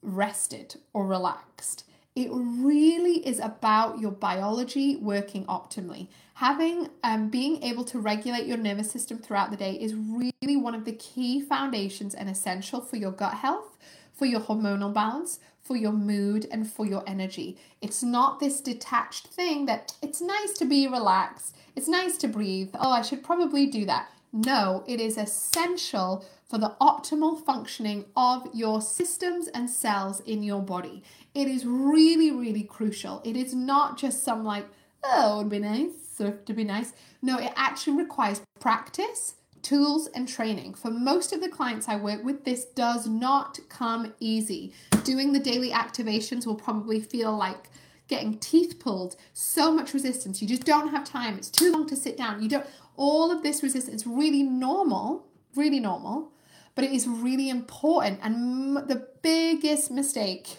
rested 0.00 0.76
or 0.94 1.06
relaxed 1.06 1.84
it 2.16 2.28
really 2.32 3.26
is 3.26 3.38
about 3.38 4.00
your 4.00 4.10
biology 4.10 4.96
working 4.96 5.44
optimally. 5.46 6.08
Having 6.34 6.88
um, 7.04 7.28
being 7.28 7.62
able 7.62 7.84
to 7.84 7.98
regulate 7.98 8.46
your 8.46 8.56
nervous 8.56 8.90
system 8.90 9.18
throughout 9.18 9.50
the 9.50 9.56
day 9.56 9.74
is 9.74 9.94
really 9.94 10.56
one 10.56 10.74
of 10.74 10.84
the 10.84 10.92
key 10.92 11.40
foundations 11.40 12.14
and 12.14 12.28
essential 12.28 12.80
for 12.80 12.96
your 12.96 13.12
gut 13.12 13.34
health, 13.34 13.78
for 14.12 14.26
your 14.26 14.40
hormonal 14.40 14.92
balance, 14.92 15.38
for 15.60 15.76
your 15.76 15.92
mood, 15.92 16.46
and 16.50 16.68
for 16.68 16.84
your 16.84 17.04
energy. 17.06 17.56
It's 17.80 18.02
not 18.02 18.40
this 18.40 18.60
detached 18.60 19.28
thing 19.28 19.66
that 19.66 19.92
it's 20.02 20.20
nice 20.20 20.54
to 20.54 20.64
be 20.64 20.88
relaxed, 20.88 21.54
it's 21.76 21.88
nice 21.88 22.16
to 22.18 22.28
breathe. 22.28 22.70
Oh, 22.74 22.90
I 22.90 23.02
should 23.02 23.22
probably 23.22 23.66
do 23.66 23.84
that. 23.86 24.08
No, 24.32 24.84
it 24.86 25.00
is 25.00 25.16
essential 25.16 26.24
for 26.50 26.58
the 26.58 26.74
optimal 26.80 27.42
functioning 27.42 28.04
of 28.16 28.48
your 28.52 28.82
systems 28.82 29.46
and 29.48 29.70
cells 29.70 30.18
in 30.20 30.42
your 30.42 30.60
body. 30.60 31.04
It 31.32 31.46
is 31.46 31.64
really, 31.64 32.32
really 32.32 32.64
crucial. 32.64 33.22
It 33.24 33.36
is 33.36 33.54
not 33.54 33.96
just 33.96 34.24
some 34.24 34.44
like, 34.44 34.66
oh, 35.04 35.36
it 35.36 35.38
would 35.44 35.48
be 35.48 35.60
nice 35.60 35.92
to 36.18 36.52
be 36.52 36.64
nice. 36.64 36.92
No, 37.22 37.38
it 37.38 37.52
actually 37.56 37.96
requires 37.96 38.42
practice, 38.58 39.34
tools, 39.62 40.08
and 40.14 40.28
training. 40.28 40.74
For 40.74 40.90
most 40.90 41.32
of 41.32 41.40
the 41.40 41.48
clients 41.48 41.88
I 41.88 41.96
work 41.96 42.22
with, 42.24 42.44
this 42.44 42.64
does 42.64 43.06
not 43.06 43.58
come 43.68 44.12
easy. 44.20 44.74
Doing 45.04 45.32
the 45.32 45.38
daily 45.38 45.70
activations 45.70 46.46
will 46.46 46.56
probably 46.56 47.00
feel 47.00 47.34
like 47.34 47.70
getting 48.08 48.38
teeth 48.38 48.80
pulled, 48.80 49.14
so 49.32 49.72
much 49.72 49.94
resistance. 49.94 50.42
You 50.42 50.48
just 50.48 50.64
don't 50.64 50.88
have 50.88 51.04
time. 51.04 51.38
It's 51.38 51.48
too 51.48 51.70
long 51.70 51.86
to 51.88 51.96
sit 51.96 52.16
down. 52.16 52.42
You 52.42 52.48
don't, 52.48 52.66
all 52.96 53.30
of 53.30 53.42
this 53.42 53.62
resistance, 53.62 54.02
is 54.02 54.06
really 54.06 54.42
normal, 54.42 55.26
really 55.54 55.78
normal. 55.78 56.32
But 56.80 56.88
it 56.88 56.94
is 56.94 57.06
really 57.06 57.50
important. 57.50 58.18
And 58.22 58.74
the 58.88 59.06
biggest 59.20 59.90
mistake 59.90 60.56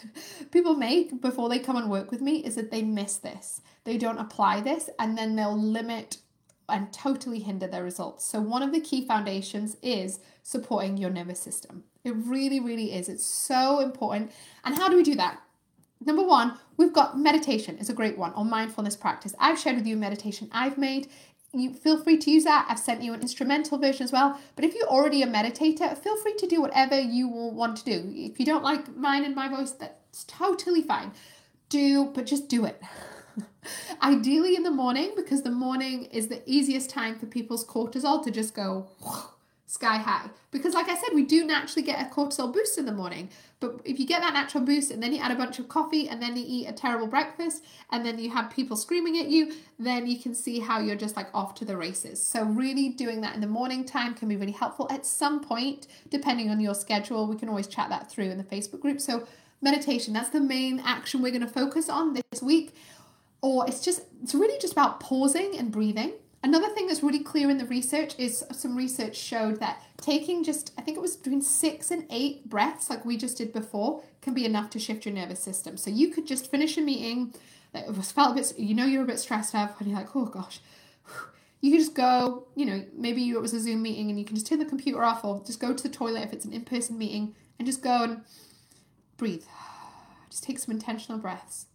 people 0.51 0.75
make 0.75 1.19
before 1.19 1.49
they 1.49 1.57
come 1.57 1.77
and 1.77 1.89
work 1.89 2.11
with 2.11 2.21
me 2.21 2.45
is 2.45 2.53
that 2.53 2.69
they 2.69 2.83
miss 2.83 3.17
this. 3.17 3.59
They 3.85 3.97
don't 3.97 4.19
apply 4.19 4.61
this, 4.61 4.87
and 4.99 5.17
then 5.17 5.35
they'll 5.35 5.59
limit 5.59 6.17
and 6.69 6.93
totally 6.93 7.39
hinder 7.39 7.65
their 7.65 7.83
results. 7.83 8.23
So, 8.23 8.39
one 8.39 8.61
of 8.61 8.71
the 8.71 8.79
key 8.79 9.07
foundations 9.07 9.77
is 9.81 10.19
supporting 10.43 10.97
your 10.97 11.09
nervous 11.09 11.39
system. 11.39 11.85
It 12.03 12.13
really, 12.15 12.59
really 12.59 12.93
is. 12.93 13.09
It's 13.09 13.25
so 13.25 13.79
important. 13.79 14.31
And 14.63 14.75
how 14.75 14.89
do 14.89 14.97
we 14.97 15.03
do 15.03 15.15
that? 15.15 15.41
Number 16.05 16.23
one, 16.23 16.59
we've 16.77 16.93
got 16.93 17.17
meditation 17.17 17.79
is 17.79 17.89
a 17.89 17.93
great 17.93 18.17
one 18.17 18.33
or 18.33 18.45
mindfulness 18.45 18.95
practice. 18.95 19.33
I've 19.39 19.59
shared 19.59 19.77
with 19.77 19.87
you 19.87 19.97
meditation 19.97 20.49
I've 20.51 20.77
made. 20.77 21.07
You 21.53 21.73
feel 21.73 22.01
free 22.01 22.17
to 22.17 22.31
use 22.31 22.45
that. 22.45 22.65
I've 22.69 22.79
sent 22.79 23.03
you 23.03 23.13
an 23.13 23.21
instrumental 23.21 23.77
version 23.77 24.03
as 24.05 24.11
well. 24.11 24.39
But 24.55 24.63
if 24.63 24.73
you're 24.73 24.87
already 24.87 25.21
a 25.21 25.27
meditator, 25.27 25.97
feel 25.97 26.15
free 26.17 26.35
to 26.35 26.47
do 26.47 26.61
whatever 26.61 26.97
you 26.97 27.27
will 27.27 27.51
want 27.51 27.77
to 27.77 27.83
do. 27.83 28.13
If 28.15 28.39
you 28.39 28.45
don't 28.45 28.63
like 28.63 28.95
mine 28.95 29.25
and 29.25 29.35
my 29.35 29.49
voice, 29.49 29.71
that's 29.71 30.23
totally 30.25 30.81
fine. 30.81 31.11
Do, 31.67 32.05
but 32.05 32.25
just 32.25 32.47
do 32.47 32.65
it. 32.65 32.81
Ideally 34.01 34.55
in 34.55 34.63
the 34.63 34.71
morning, 34.71 35.11
because 35.15 35.41
the 35.41 35.51
morning 35.51 36.05
is 36.05 36.29
the 36.29 36.41
easiest 36.45 36.89
time 36.89 37.19
for 37.19 37.25
people's 37.25 37.65
cortisol 37.65 38.23
to 38.23 38.31
just 38.31 38.53
go 38.53 38.87
sky 39.71 39.95
high. 39.95 40.29
Because, 40.51 40.73
like 40.73 40.89
I 40.89 40.95
said, 40.95 41.13
we 41.13 41.23
do 41.23 41.45
naturally 41.45 41.81
get 41.81 42.05
a 42.05 42.13
cortisol 42.13 42.51
boost 42.53 42.77
in 42.77 42.85
the 42.85 42.91
morning. 42.91 43.29
But 43.61 43.79
if 43.85 43.99
you 43.99 44.05
get 44.05 44.21
that 44.21 44.33
natural 44.33 44.65
boost 44.65 44.91
and 44.91 45.01
then 45.01 45.13
you 45.13 45.21
add 45.21 45.31
a 45.31 45.35
bunch 45.35 45.59
of 45.59 45.69
coffee 45.69 46.09
and 46.09 46.21
then 46.21 46.35
you 46.35 46.43
eat 46.45 46.67
a 46.67 46.73
terrible 46.73 47.07
breakfast 47.07 47.63
and 47.89 48.05
then 48.05 48.19
you 48.19 48.31
have 48.31 48.49
people 48.49 48.75
screaming 48.75 49.17
at 49.17 49.27
you, 49.27 49.53
then 49.79 50.07
you 50.07 50.19
can 50.19 50.35
see 50.35 50.59
how 50.59 50.79
you're 50.79 50.97
just 50.97 51.15
like 51.15 51.29
off 51.33 51.55
to 51.55 51.63
the 51.63 51.77
races. 51.77 52.21
So, 52.21 52.43
really 52.43 52.89
doing 52.89 53.21
that 53.21 53.33
in 53.33 53.39
the 53.39 53.47
morning 53.47 53.85
time 53.85 54.13
can 54.13 54.27
be 54.27 54.35
really 54.35 54.51
helpful. 54.51 54.87
At 54.91 55.05
some 55.05 55.41
point, 55.41 55.87
depending 56.09 56.49
on 56.49 56.59
your 56.59 56.75
schedule, 56.75 57.25
we 57.25 57.37
can 57.37 57.47
always 57.47 57.67
chat 57.67 57.87
that 57.89 58.11
through 58.11 58.29
in 58.29 58.37
the 58.37 58.43
Facebook 58.43 58.81
group. 58.81 58.99
So, 58.99 59.25
meditation, 59.61 60.13
that's 60.13 60.29
the 60.29 60.41
main 60.41 60.81
action 60.81 61.21
we're 61.21 61.31
going 61.31 61.47
to 61.47 61.47
focus 61.47 61.87
on 61.87 62.13
this 62.13 62.41
week. 62.41 62.75
Or 63.41 63.65
it's 63.67 63.79
just, 63.79 64.01
it's 64.21 64.35
really 64.35 64.59
just 64.59 64.73
about 64.73 64.99
pausing 64.99 65.57
and 65.57 65.71
breathing 65.71 66.13
Another 66.43 66.69
thing 66.69 66.87
that's 66.87 67.03
really 67.03 67.23
clear 67.23 67.51
in 67.51 67.59
the 67.59 67.65
research 67.65 68.17
is 68.17 68.43
some 68.51 68.75
research 68.75 69.15
showed 69.15 69.59
that 69.59 69.83
taking 69.97 70.43
just, 70.43 70.71
I 70.77 70.81
think 70.81 70.97
it 70.97 71.01
was 71.01 71.15
between 71.15 71.41
six 71.41 71.91
and 71.91 72.05
eight 72.09 72.49
breaths, 72.49 72.89
like 72.89 73.05
we 73.05 73.15
just 73.15 73.37
did 73.37 73.53
before, 73.53 74.03
can 74.21 74.33
be 74.33 74.45
enough 74.45 74.71
to 74.71 74.79
shift 74.79 75.05
your 75.05 75.13
nervous 75.13 75.39
system. 75.39 75.77
So 75.77 75.91
you 75.91 76.09
could 76.09 76.25
just 76.25 76.49
finish 76.49 76.77
a 76.77 76.81
meeting 76.81 77.33
that 77.73 77.87
was 77.95 78.11
felt 78.11 78.31
a 78.31 78.41
bit, 78.41 78.57
you 78.57 78.73
know, 78.73 78.85
you're 78.85 79.03
a 79.03 79.07
bit 79.07 79.19
stressed 79.19 79.53
out, 79.53 79.79
and 79.79 79.87
you're 79.87 79.97
like, 79.97 80.15
oh 80.15 80.25
gosh. 80.25 80.59
You 81.61 81.69
could 81.69 81.79
just 81.79 81.93
go, 81.93 82.47
you 82.55 82.65
know, 82.65 82.83
maybe 82.95 83.29
it 83.29 83.39
was 83.39 83.53
a 83.53 83.59
Zoom 83.59 83.83
meeting 83.83 84.09
and 84.09 84.17
you 84.17 84.25
can 84.25 84.35
just 84.35 84.47
turn 84.47 84.57
the 84.57 84.65
computer 84.65 85.03
off 85.03 85.23
or 85.23 85.43
just 85.45 85.59
go 85.59 85.75
to 85.75 85.83
the 85.83 85.89
toilet 85.89 86.23
if 86.23 86.33
it's 86.33 86.43
an 86.43 86.53
in 86.53 86.65
person 86.65 86.97
meeting 86.97 87.35
and 87.59 87.67
just 87.67 87.83
go 87.83 88.01
and 88.01 88.21
breathe. 89.17 89.45
Just 90.31 90.43
take 90.43 90.57
some 90.57 90.73
intentional 90.73 91.19
breaths. 91.19 91.67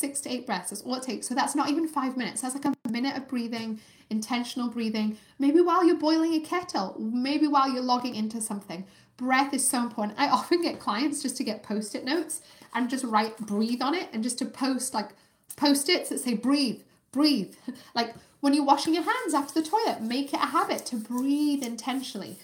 Six 0.00 0.20
to 0.22 0.30
eight 0.30 0.46
breaths. 0.46 0.70
That's 0.70 0.82
all 0.82 0.94
it 0.94 1.02
takes. 1.02 1.28
So 1.28 1.34
that's 1.34 1.54
not 1.54 1.68
even 1.68 1.86
five 1.86 2.16
minutes. 2.16 2.40
That's 2.40 2.54
like 2.54 2.64
a 2.64 2.90
minute 2.90 3.16
of 3.16 3.28
breathing, 3.28 3.80
intentional 4.08 4.68
breathing. 4.70 5.18
Maybe 5.38 5.60
while 5.60 5.86
you're 5.86 5.96
boiling 5.96 6.34
a 6.34 6.40
kettle, 6.40 6.96
maybe 6.98 7.46
while 7.46 7.70
you're 7.70 7.82
logging 7.82 8.14
into 8.14 8.40
something. 8.40 8.86
Breath 9.18 9.52
is 9.52 9.68
so 9.68 9.82
important. 9.82 10.18
I 10.18 10.28
often 10.28 10.62
get 10.62 10.80
clients 10.80 11.22
just 11.22 11.36
to 11.36 11.44
get 11.44 11.62
post 11.62 11.94
it 11.94 12.04
notes 12.04 12.40
and 12.74 12.88
just 12.88 13.04
write 13.04 13.36
breathe 13.38 13.82
on 13.82 13.94
it 13.94 14.08
and 14.12 14.22
just 14.22 14.38
to 14.38 14.46
post 14.46 14.94
like 14.94 15.10
post 15.56 15.88
its 15.90 16.08
that 16.08 16.20
say 16.20 16.34
breathe, 16.34 16.80
breathe. 17.12 17.54
like 17.94 18.14
when 18.40 18.54
you're 18.54 18.64
washing 18.64 18.94
your 18.94 19.02
hands 19.02 19.34
after 19.34 19.60
the 19.60 19.68
toilet, 19.68 20.00
make 20.00 20.32
it 20.32 20.40
a 20.40 20.46
habit 20.46 20.86
to 20.86 20.96
breathe 20.96 21.62
intentionally. 21.62 22.38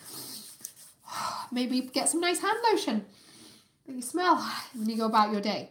Maybe 1.50 1.80
get 1.80 2.10
some 2.10 2.20
nice 2.20 2.40
hand 2.40 2.58
lotion 2.70 3.06
that 3.86 3.94
you 3.94 4.02
smell 4.02 4.36
when 4.74 4.90
you 4.90 4.98
go 4.98 5.06
about 5.06 5.32
your 5.32 5.40
day. 5.40 5.70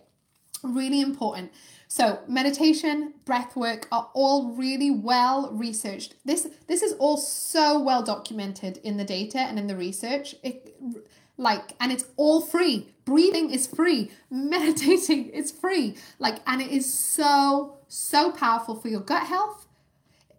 Really 0.66 1.02
important. 1.02 1.52
So, 1.88 2.20
meditation, 2.28 3.14
breath 3.26 3.56
work 3.56 3.88
are 3.92 4.10
all 4.14 4.54
really 4.54 4.90
well 4.90 5.52
researched. 5.52 6.16
This 6.26 6.48
this 6.68 6.82
is 6.82 6.94
all 6.94 7.18
so 7.18 7.80
well 7.80 8.04
documented 8.04 8.78
in 8.78 8.98
the 8.98 9.04
data 9.04 9.40
and 9.40 9.60
in 9.60 9.68
the 9.68 9.76
research. 9.76 10.36
It, 10.44 10.76
like 11.38 11.74
and 11.80 11.92
it's 11.92 12.06
all 12.18 12.42
free. 12.42 12.94
Breathing 13.06 13.52
is 13.52 13.68
free. 13.68 14.12
Meditating 14.32 15.30
is 15.30 15.52
free. 15.52 15.96
Like 16.18 16.40
and 16.48 16.62
it 16.62 16.72
is 16.72 16.92
so 16.92 17.78
so 17.88 18.32
powerful 18.32 18.76
for 18.76 18.88
your 18.88 19.02
gut 19.02 19.28
health, 19.28 19.68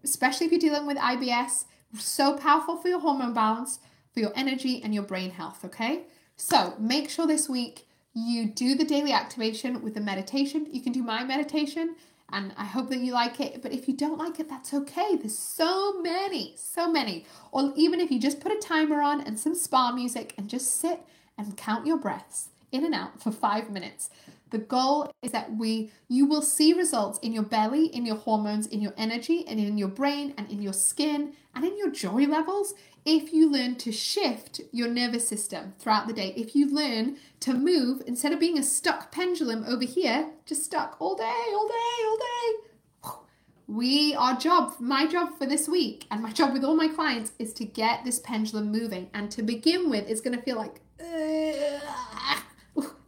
especially 0.03 0.47
if 0.47 0.53
you're 0.53 0.61
dealing 0.61 0.87
with 0.87 0.99
IBS. 0.99 1.65
So 1.99 2.37
powerful 2.37 2.77
for 2.77 2.89
your 2.89 3.01
hormone 3.01 3.33
balance, 3.33 3.79
for 4.13 4.21
your 4.21 4.33
energy 4.35 4.83
and 4.83 4.93
your 4.93 5.05
brain 5.05 5.31
health, 5.31 5.65
okay? 5.65 6.05
So, 6.37 6.75
make 6.79 7.09
sure 7.09 7.27
this 7.27 7.49
week 7.49 7.87
you 8.17 8.47
do 8.47 8.75
the 8.75 8.85
daily 8.85 9.13
activation 9.13 9.83
with 9.83 9.93
the 9.93 10.01
meditation. 10.01 10.67
You 10.73 10.81
can 10.81 10.93
do 10.93 11.03
my 11.03 11.23
meditation, 11.23 11.97
and 12.33 12.55
I 12.57 12.65
hope 12.65 12.89
that 12.89 13.01
you 13.01 13.13
like 13.13 13.41
it. 13.41 13.61
But 13.61 13.73
if 13.73 13.87
you 13.87 13.95
don't 13.95 14.19
like 14.19 14.41
it, 14.41 14.49
that's 14.49 14.73
okay. 14.73 15.17
There's 15.17 15.39
so 15.39 16.01
many, 16.01 16.55
so 16.57 16.91
many. 16.91 17.27
Or 17.53 17.75
even 17.77 18.01
if 18.01 18.11
you 18.11 18.19
just 18.19 18.41
put 18.41 18.53
a 18.53 18.59
timer 18.59 19.03
on 19.03 19.21
and 19.21 19.39
some 19.39 19.55
spa 19.55 19.93
music 19.93 20.33
and 20.39 20.49
just 20.49 20.81
sit 20.81 21.01
and 21.37 21.59
count 21.59 21.87
your 21.87 21.99
breaths 21.99 22.49
in 22.73 22.87
and 22.87 22.95
out 22.95 23.21
for 23.23 23.31
five 23.31 23.71
minutes. 23.71 24.09
The 24.49 24.59
goal 24.59 25.13
is 25.23 25.33
that 25.33 25.55
we 25.55 25.91
you 26.09 26.25
will 26.25 26.41
see 26.41 26.73
results 26.73 27.19
in 27.19 27.33
your 27.33 27.43
belly, 27.43 27.87
in 27.87 28.07
your 28.07 28.17
hormones, 28.17 28.67
in 28.67 28.81
your 28.81 28.95
energy, 28.97 29.45
and 29.47 29.61
in 29.61 29.77
your 29.77 29.89
brain, 29.89 30.33
and 30.39 30.49
in 30.51 30.63
your 30.63 30.73
skin, 30.73 31.35
and 31.55 31.65
in 31.65 31.77
your 31.77 31.91
joy 31.91 32.27
levels 32.27 32.73
if 33.07 33.33
you 33.33 33.51
learn 33.51 33.77
to 33.77 33.93
shift 33.93 34.61
your 34.73 34.89
nervous 34.89 35.27
system 35.27 35.75
throughout 35.79 36.09
the 36.09 36.13
day. 36.13 36.35
If 36.37 36.57
you 36.57 36.69
learn 36.69 37.17
to 37.41 37.55
move 37.55 38.03
instead 38.07 38.33
of 38.33 38.41
being 38.41 38.59
a 38.59 38.63
stuck 38.63 39.13
pendulum 39.13 39.65
over 39.67 39.85
here, 39.85 40.31
just 40.45 40.65
stuck 40.65 40.97
all 40.99 41.15
day, 41.15 41.25
all 41.25 41.69
day, 41.69 42.05
all 42.05 42.19
day. 42.19 42.57
We, 43.69 44.15
our 44.15 44.37
job, 44.37 44.75
my 44.79 45.07
job 45.07 45.39
for 45.39 45.47
this 45.47 45.69
week, 45.69 46.07
and 46.11 46.23
my 46.23 46.33
job 46.33 46.53
with 46.53 46.65
all 46.65 46.77
my 46.77 46.89
clients 46.89 47.33
is 47.39 47.53
to 47.55 47.65
get 47.65 48.05
this 48.05 48.19
pendulum 48.19 48.71
moving. 48.71 49.09
And 49.15 49.31
to 49.33 49.43
begin 49.43 49.89
with, 49.89 50.09
it's 50.09 50.21
going 50.21 50.37
to 50.37 50.43
feel 50.43 50.57
like, 50.57 50.81
and 50.99 51.81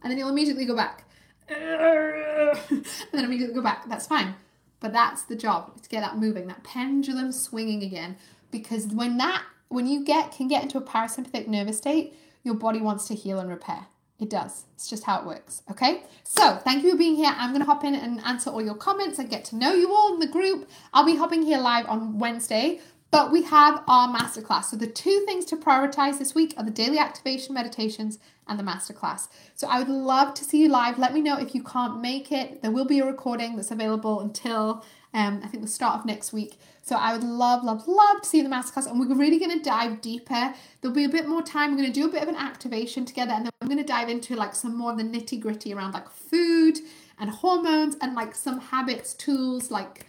then 0.03 0.17
you'll 0.17 0.29
immediately 0.29 0.65
go 0.65 0.75
back 0.75 1.05
and 1.49 2.85
then 3.11 3.25
immediately 3.25 3.55
go 3.55 3.61
back. 3.61 3.87
That's 3.89 4.07
fine. 4.07 4.35
But 4.79 4.93
that's 4.93 5.23
the 5.23 5.35
job 5.35 5.81
to 5.81 5.89
get 5.89 6.01
that 6.01 6.17
moving, 6.17 6.47
that 6.47 6.63
pendulum 6.63 7.33
swinging 7.33 7.83
again. 7.83 8.17
Because 8.51 8.87
when 8.87 9.17
that, 9.17 9.43
when 9.69 9.87
you 9.87 10.03
get 10.03 10.31
can 10.31 10.47
get 10.47 10.63
into 10.63 10.77
a 10.77 10.81
parasympathetic 10.81 11.47
nervous 11.47 11.77
state, 11.77 12.15
your 12.43 12.55
body 12.55 12.81
wants 12.81 13.07
to 13.07 13.15
heal 13.15 13.39
and 13.39 13.49
repair. 13.49 13.87
It 14.19 14.29
does. 14.29 14.65
It's 14.75 14.89
just 14.89 15.05
how 15.05 15.21
it 15.21 15.25
works. 15.25 15.61
Okay. 15.71 16.03
So 16.25 16.57
thank 16.57 16.83
you 16.83 16.91
for 16.91 16.97
being 16.97 17.15
here. 17.15 17.33
I'm 17.37 17.51
going 17.51 17.61
to 17.61 17.65
hop 17.65 17.85
in 17.85 17.95
and 17.95 18.19
answer 18.25 18.49
all 18.49 18.61
your 18.61 18.75
comments 18.75 19.17
and 19.17 19.29
get 19.29 19.45
to 19.45 19.55
know 19.55 19.73
you 19.73 19.93
all 19.93 20.13
in 20.13 20.19
the 20.19 20.27
group. 20.27 20.69
I'll 20.93 21.05
be 21.05 21.15
hopping 21.15 21.41
here 21.41 21.57
live 21.57 21.85
on 21.87 22.19
Wednesday 22.19 22.81
but 23.11 23.31
we 23.31 23.43
have 23.43 23.83
our 23.87 24.07
masterclass. 24.07 24.65
So 24.65 24.77
the 24.77 24.87
two 24.87 25.23
things 25.25 25.45
to 25.45 25.57
prioritize 25.57 26.19
this 26.19 26.35
week 26.35 26.53
are 26.57 26.63
the 26.63 26.71
daily 26.71 26.99
activation 26.99 27.53
meditations 27.53 28.19
and 28.47 28.59
the 28.59 28.63
masterclass. 28.63 29.27
So 29.55 29.67
I 29.67 29.79
would 29.79 29.89
love 29.89 30.33
to 30.35 30.43
see 30.43 30.61
you 30.61 30.69
live. 30.69 30.99
Let 30.99 31.13
me 31.13 31.21
know 31.21 31.37
if 31.37 31.55
you 31.55 31.63
can't 31.63 32.01
make 32.01 32.31
it. 32.31 32.61
There 32.61 32.71
will 32.71 32.85
be 32.85 32.99
a 32.99 33.05
recording 33.05 33.55
that's 33.55 33.71
available 33.71 34.19
until 34.19 34.83
um, 35.13 35.41
I 35.43 35.47
think 35.47 35.63
the 35.63 35.69
start 35.69 35.99
of 35.99 36.05
next 36.05 36.33
week. 36.33 36.59
So 36.83 36.95
I 36.95 37.13
would 37.13 37.23
love, 37.23 37.63
love, 37.63 37.87
love 37.87 38.21
to 38.21 38.27
see 38.27 38.41
the 38.41 38.49
masterclass. 38.49 38.87
And 38.87 38.99
we're 38.99 39.15
really 39.15 39.39
going 39.39 39.57
to 39.57 39.63
dive 39.63 40.01
deeper. 40.01 40.53
There'll 40.81 40.95
be 40.95 41.05
a 41.05 41.09
bit 41.09 41.27
more 41.27 41.41
time. 41.41 41.71
We're 41.71 41.77
going 41.77 41.93
to 41.93 41.99
do 41.99 42.07
a 42.07 42.11
bit 42.11 42.23
of 42.23 42.29
an 42.29 42.35
activation 42.35 43.05
together, 43.05 43.31
and 43.33 43.45
then 43.45 43.51
I'm 43.61 43.67
going 43.67 43.79
to 43.79 43.83
dive 43.83 44.09
into 44.09 44.35
like 44.35 44.55
some 44.55 44.75
more 44.75 44.91
of 44.91 44.97
the 44.97 45.03
nitty 45.03 45.39
gritty 45.39 45.73
around 45.73 45.93
like 45.93 46.09
food 46.09 46.79
and 47.19 47.29
hormones 47.29 47.95
and 48.01 48.15
like 48.15 48.33
some 48.33 48.59
habits, 48.59 49.13
tools, 49.13 49.69
like 49.69 50.05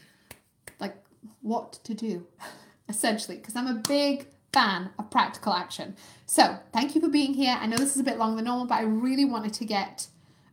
like 0.79 0.97
what 1.43 1.73
to 1.85 1.95
do. 1.95 2.27
essentially, 2.91 3.39
because 3.39 3.57
I'm 3.57 3.67
a 3.67 3.83
big 3.89 4.27
fan 4.53 4.91
of 4.99 5.11
practical 5.11 5.55
action. 5.55 5.97
So, 6.27 6.59
thank 6.73 6.95
you 6.95 7.01
for 7.01 7.09
being 7.09 7.35
here. 7.35 7.57
I 7.59 7.67
know 7.67 7.77
this 7.77 7.95
is 7.95 8.01
a 8.01 8.05
bit 8.05 8.19
longer 8.19 8.37
than 8.37 8.45
normal, 8.45 8.67
but 8.67 8.75
I 8.75 8.83
really 8.83 9.25
wanted 9.25 9.55
to 9.55 9.65
get 9.65 10.09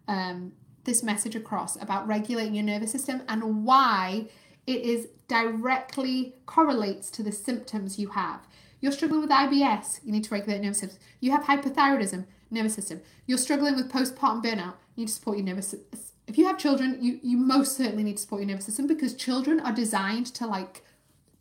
um, 0.07 0.53
this 0.86 1.03
message 1.03 1.36
across 1.36 1.76
about 1.82 2.07
regulating 2.07 2.55
your 2.55 2.64
nervous 2.64 2.91
system 2.91 3.22
and 3.28 3.66
why 3.66 4.28
it 4.66 4.82
is 4.82 5.09
directly 5.28 6.36
correlates 6.45 7.09
to 7.12 7.24
the 7.24 7.32
symptoms 7.32 7.99
you 7.99 8.09
have. 8.09 8.47
You're 8.80 8.91
struggling 8.91 9.22
with 9.22 9.30
IBS, 9.30 9.99
you 10.03 10.12
need 10.12 10.24
to 10.26 10.34
regulate 10.34 10.55
your 10.55 10.64
nervous 10.64 10.80
system. 10.80 10.99
You 11.20 11.32
have 11.32 11.43
hypothyroidism, 11.43 12.26
nervous 12.51 12.76
system. 12.76 13.01
You're 13.26 13.38
struggling 13.38 13.76
with 13.76 13.91
postpartum 13.91 14.43
burnout, 14.43 14.76
you 14.95 15.01
need 15.01 15.07
to 15.07 15.14
support 15.14 15.38
your 15.38 15.45
nervous 15.45 15.70
system. 15.70 15.99
If 16.28 16.38
you 16.38 16.45
have 16.45 16.57
children, 16.57 16.97
you, 17.01 17.20
you 17.24 17.38
most 17.38 17.78
certainly 17.78 18.03
need 18.03 18.18
to 18.18 18.22
support 18.22 18.41
your 18.41 18.49
nervous 18.49 18.66
system 18.66 18.88
because 18.88 19.14
children 19.14 19.59
are 19.59 19.72
designed 19.72 20.28
to 20.28 20.45
like 20.45 20.84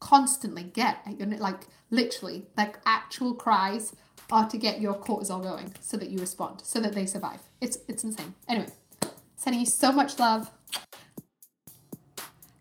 constantly 0.06 0.62
get 0.62 0.98
like 1.38 1.66
literally 1.90 2.46
like 2.56 2.78
actual 2.86 3.34
cries 3.34 3.92
are 4.30 4.48
to 4.48 4.56
get 4.56 4.80
your 4.80 4.94
cortisol 4.94 5.42
going 5.42 5.72
so 5.80 5.96
that 5.96 6.10
you 6.10 6.18
respond 6.18 6.60
so 6.62 6.80
that 6.80 6.92
they 6.92 7.06
survive. 7.06 7.40
It's 7.60 7.78
it's 7.88 8.04
insane. 8.04 8.34
Anyway 8.48 8.68
sending 9.36 9.60
you 9.60 9.66
so 9.66 9.92
much 9.92 10.18
love. 10.18 10.50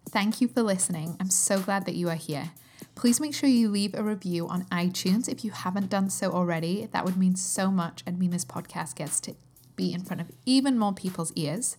Thank 0.09 0.39
you 0.39 0.47
for 0.47 0.61
listening. 0.61 1.17
I'm 1.19 1.29
so 1.29 1.59
glad 1.59 1.85
that 1.85 1.95
you 1.95 2.09
are 2.09 2.15
here. 2.15 2.51
Please 2.95 3.19
make 3.19 3.33
sure 3.33 3.49
you 3.49 3.69
leave 3.69 3.93
a 3.93 4.03
review 4.03 4.47
on 4.47 4.63
iTunes. 4.65 5.27
If 5.27 5.43
you 5.43 5.51
haven't 5.51 5.89
done 5.89 6.09
so 6.09 6.31
already. 6.31 6.87
That 6.91 7.03
would 7.03 7.17
mean 7.17 7.35
so 7.35 7.69
much 7.69 8.03
and 8.05 8.17
mean 8.17 8.31
this 8.31 8.45
podcast 8.45 8.95
gets 8.95 9.19
to 9.21 9.35
be 9.75 9.93
in 9.93 10.03
front 10.03 10.21
of 10.21 10.31
even 10.45 10.77
more 10.79 10.93
people's 10.93 11.33
ears. 11.35 11.75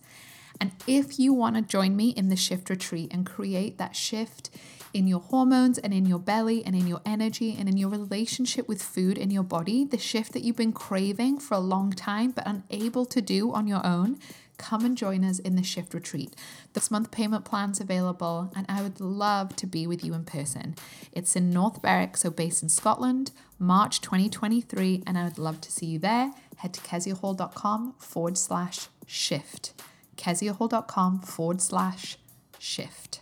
And 0.61 0.71
if 0.85 1.19
you 1.19 1.33
want 1.33 1.55
to 1.55 1.61
join 1.61 1.95
me 1.95 2.09
in 2.09 2.29
the 2.29 2.35
shift 2.35 2.69
retreat 2.69 3.11
and 3.11 3.25
create 3.25 3.77
that 3.77 3.95
shift 3.95 4.49
in 4.93 5.07
your 5.07 5.19
hormones 5.19 5.77
and 5.77 5.93
in 5.93 6.05
your 6.05 6.19
belly 6.19 6.63
and 6.65 6.75
in 6.75 6.87
your 6.87 7.01
energy 7.05 7.55
and 7.57 7.67
in 7.67 7.77
your 7.77 7.89
relationship 7.89 8.67
with 8.67 8.81
food 8.81 9.17
in 9.17 9.31
your 9.31 9.43
body, 9.43 9.85
the 9.85 9.97
shift 9.97 10.33
that 10.33 10.43
you've 10.43 10.55
been 10.55 10.73
craving 10.73 11.39
for 11.39 11.55
a 11.55 11.59
long 11.59 11.91
time 11.91 12.31
but 12.31 12.47
unable 12.47 13.05
to 13.05 13.21
do 13.21 13.53
on 13.53 13.67
your 13.67 13.85
own, 13.85 14.17
come 14.57 14.83
and 14.85 14.97
join 14.97 15.23
us 15.23 15.39
in 15.39 15.55
the 15.55 15.63
shift 15.63 15.93
retreat. 15.93 16.35
This 16.73 16.89
month 16.89 17.11
payment 17.11 17.45
plan's 17.45 17.79
available 17.79 18.51
and 18.55 18.65
I 18.67 18.81
would 18.81 18.99
love 18.99 19.55
to 19.57 19.67
be 19.67 19.87
with 19.87 20.03
you 20.03 20.13
in 20.13 20.25
person. 20.25 20.75
It's 21.11 21.35
in 21.35 21.51
North 21.51 21.81
Berwick, 21.81 22.17
so 22.17 22.29
based 22.29 22.63
in 22.63 22.69
Scotland, 22.69 23.31
March 23.59 24.01
2023, 24.01 25.03
and 25.05 25.17
I 25.17 25.23
would 25.23 25.37
love 25.37 25.61
to 25.61 25.71
see 25.71 25.85
you 25.85 25.99
there. 25.99 26.31
Head 26.57 26.73
to 26.73 26.81
keziahall.com 26.81 27.95
forward 27.99 28.37
slash 28.37 28.87
shift. 29.05 29.73
keziahall.com 30.15 31.21
forward 31.21 31.61
slash 31.61 32.17
shift. 32.57 33.21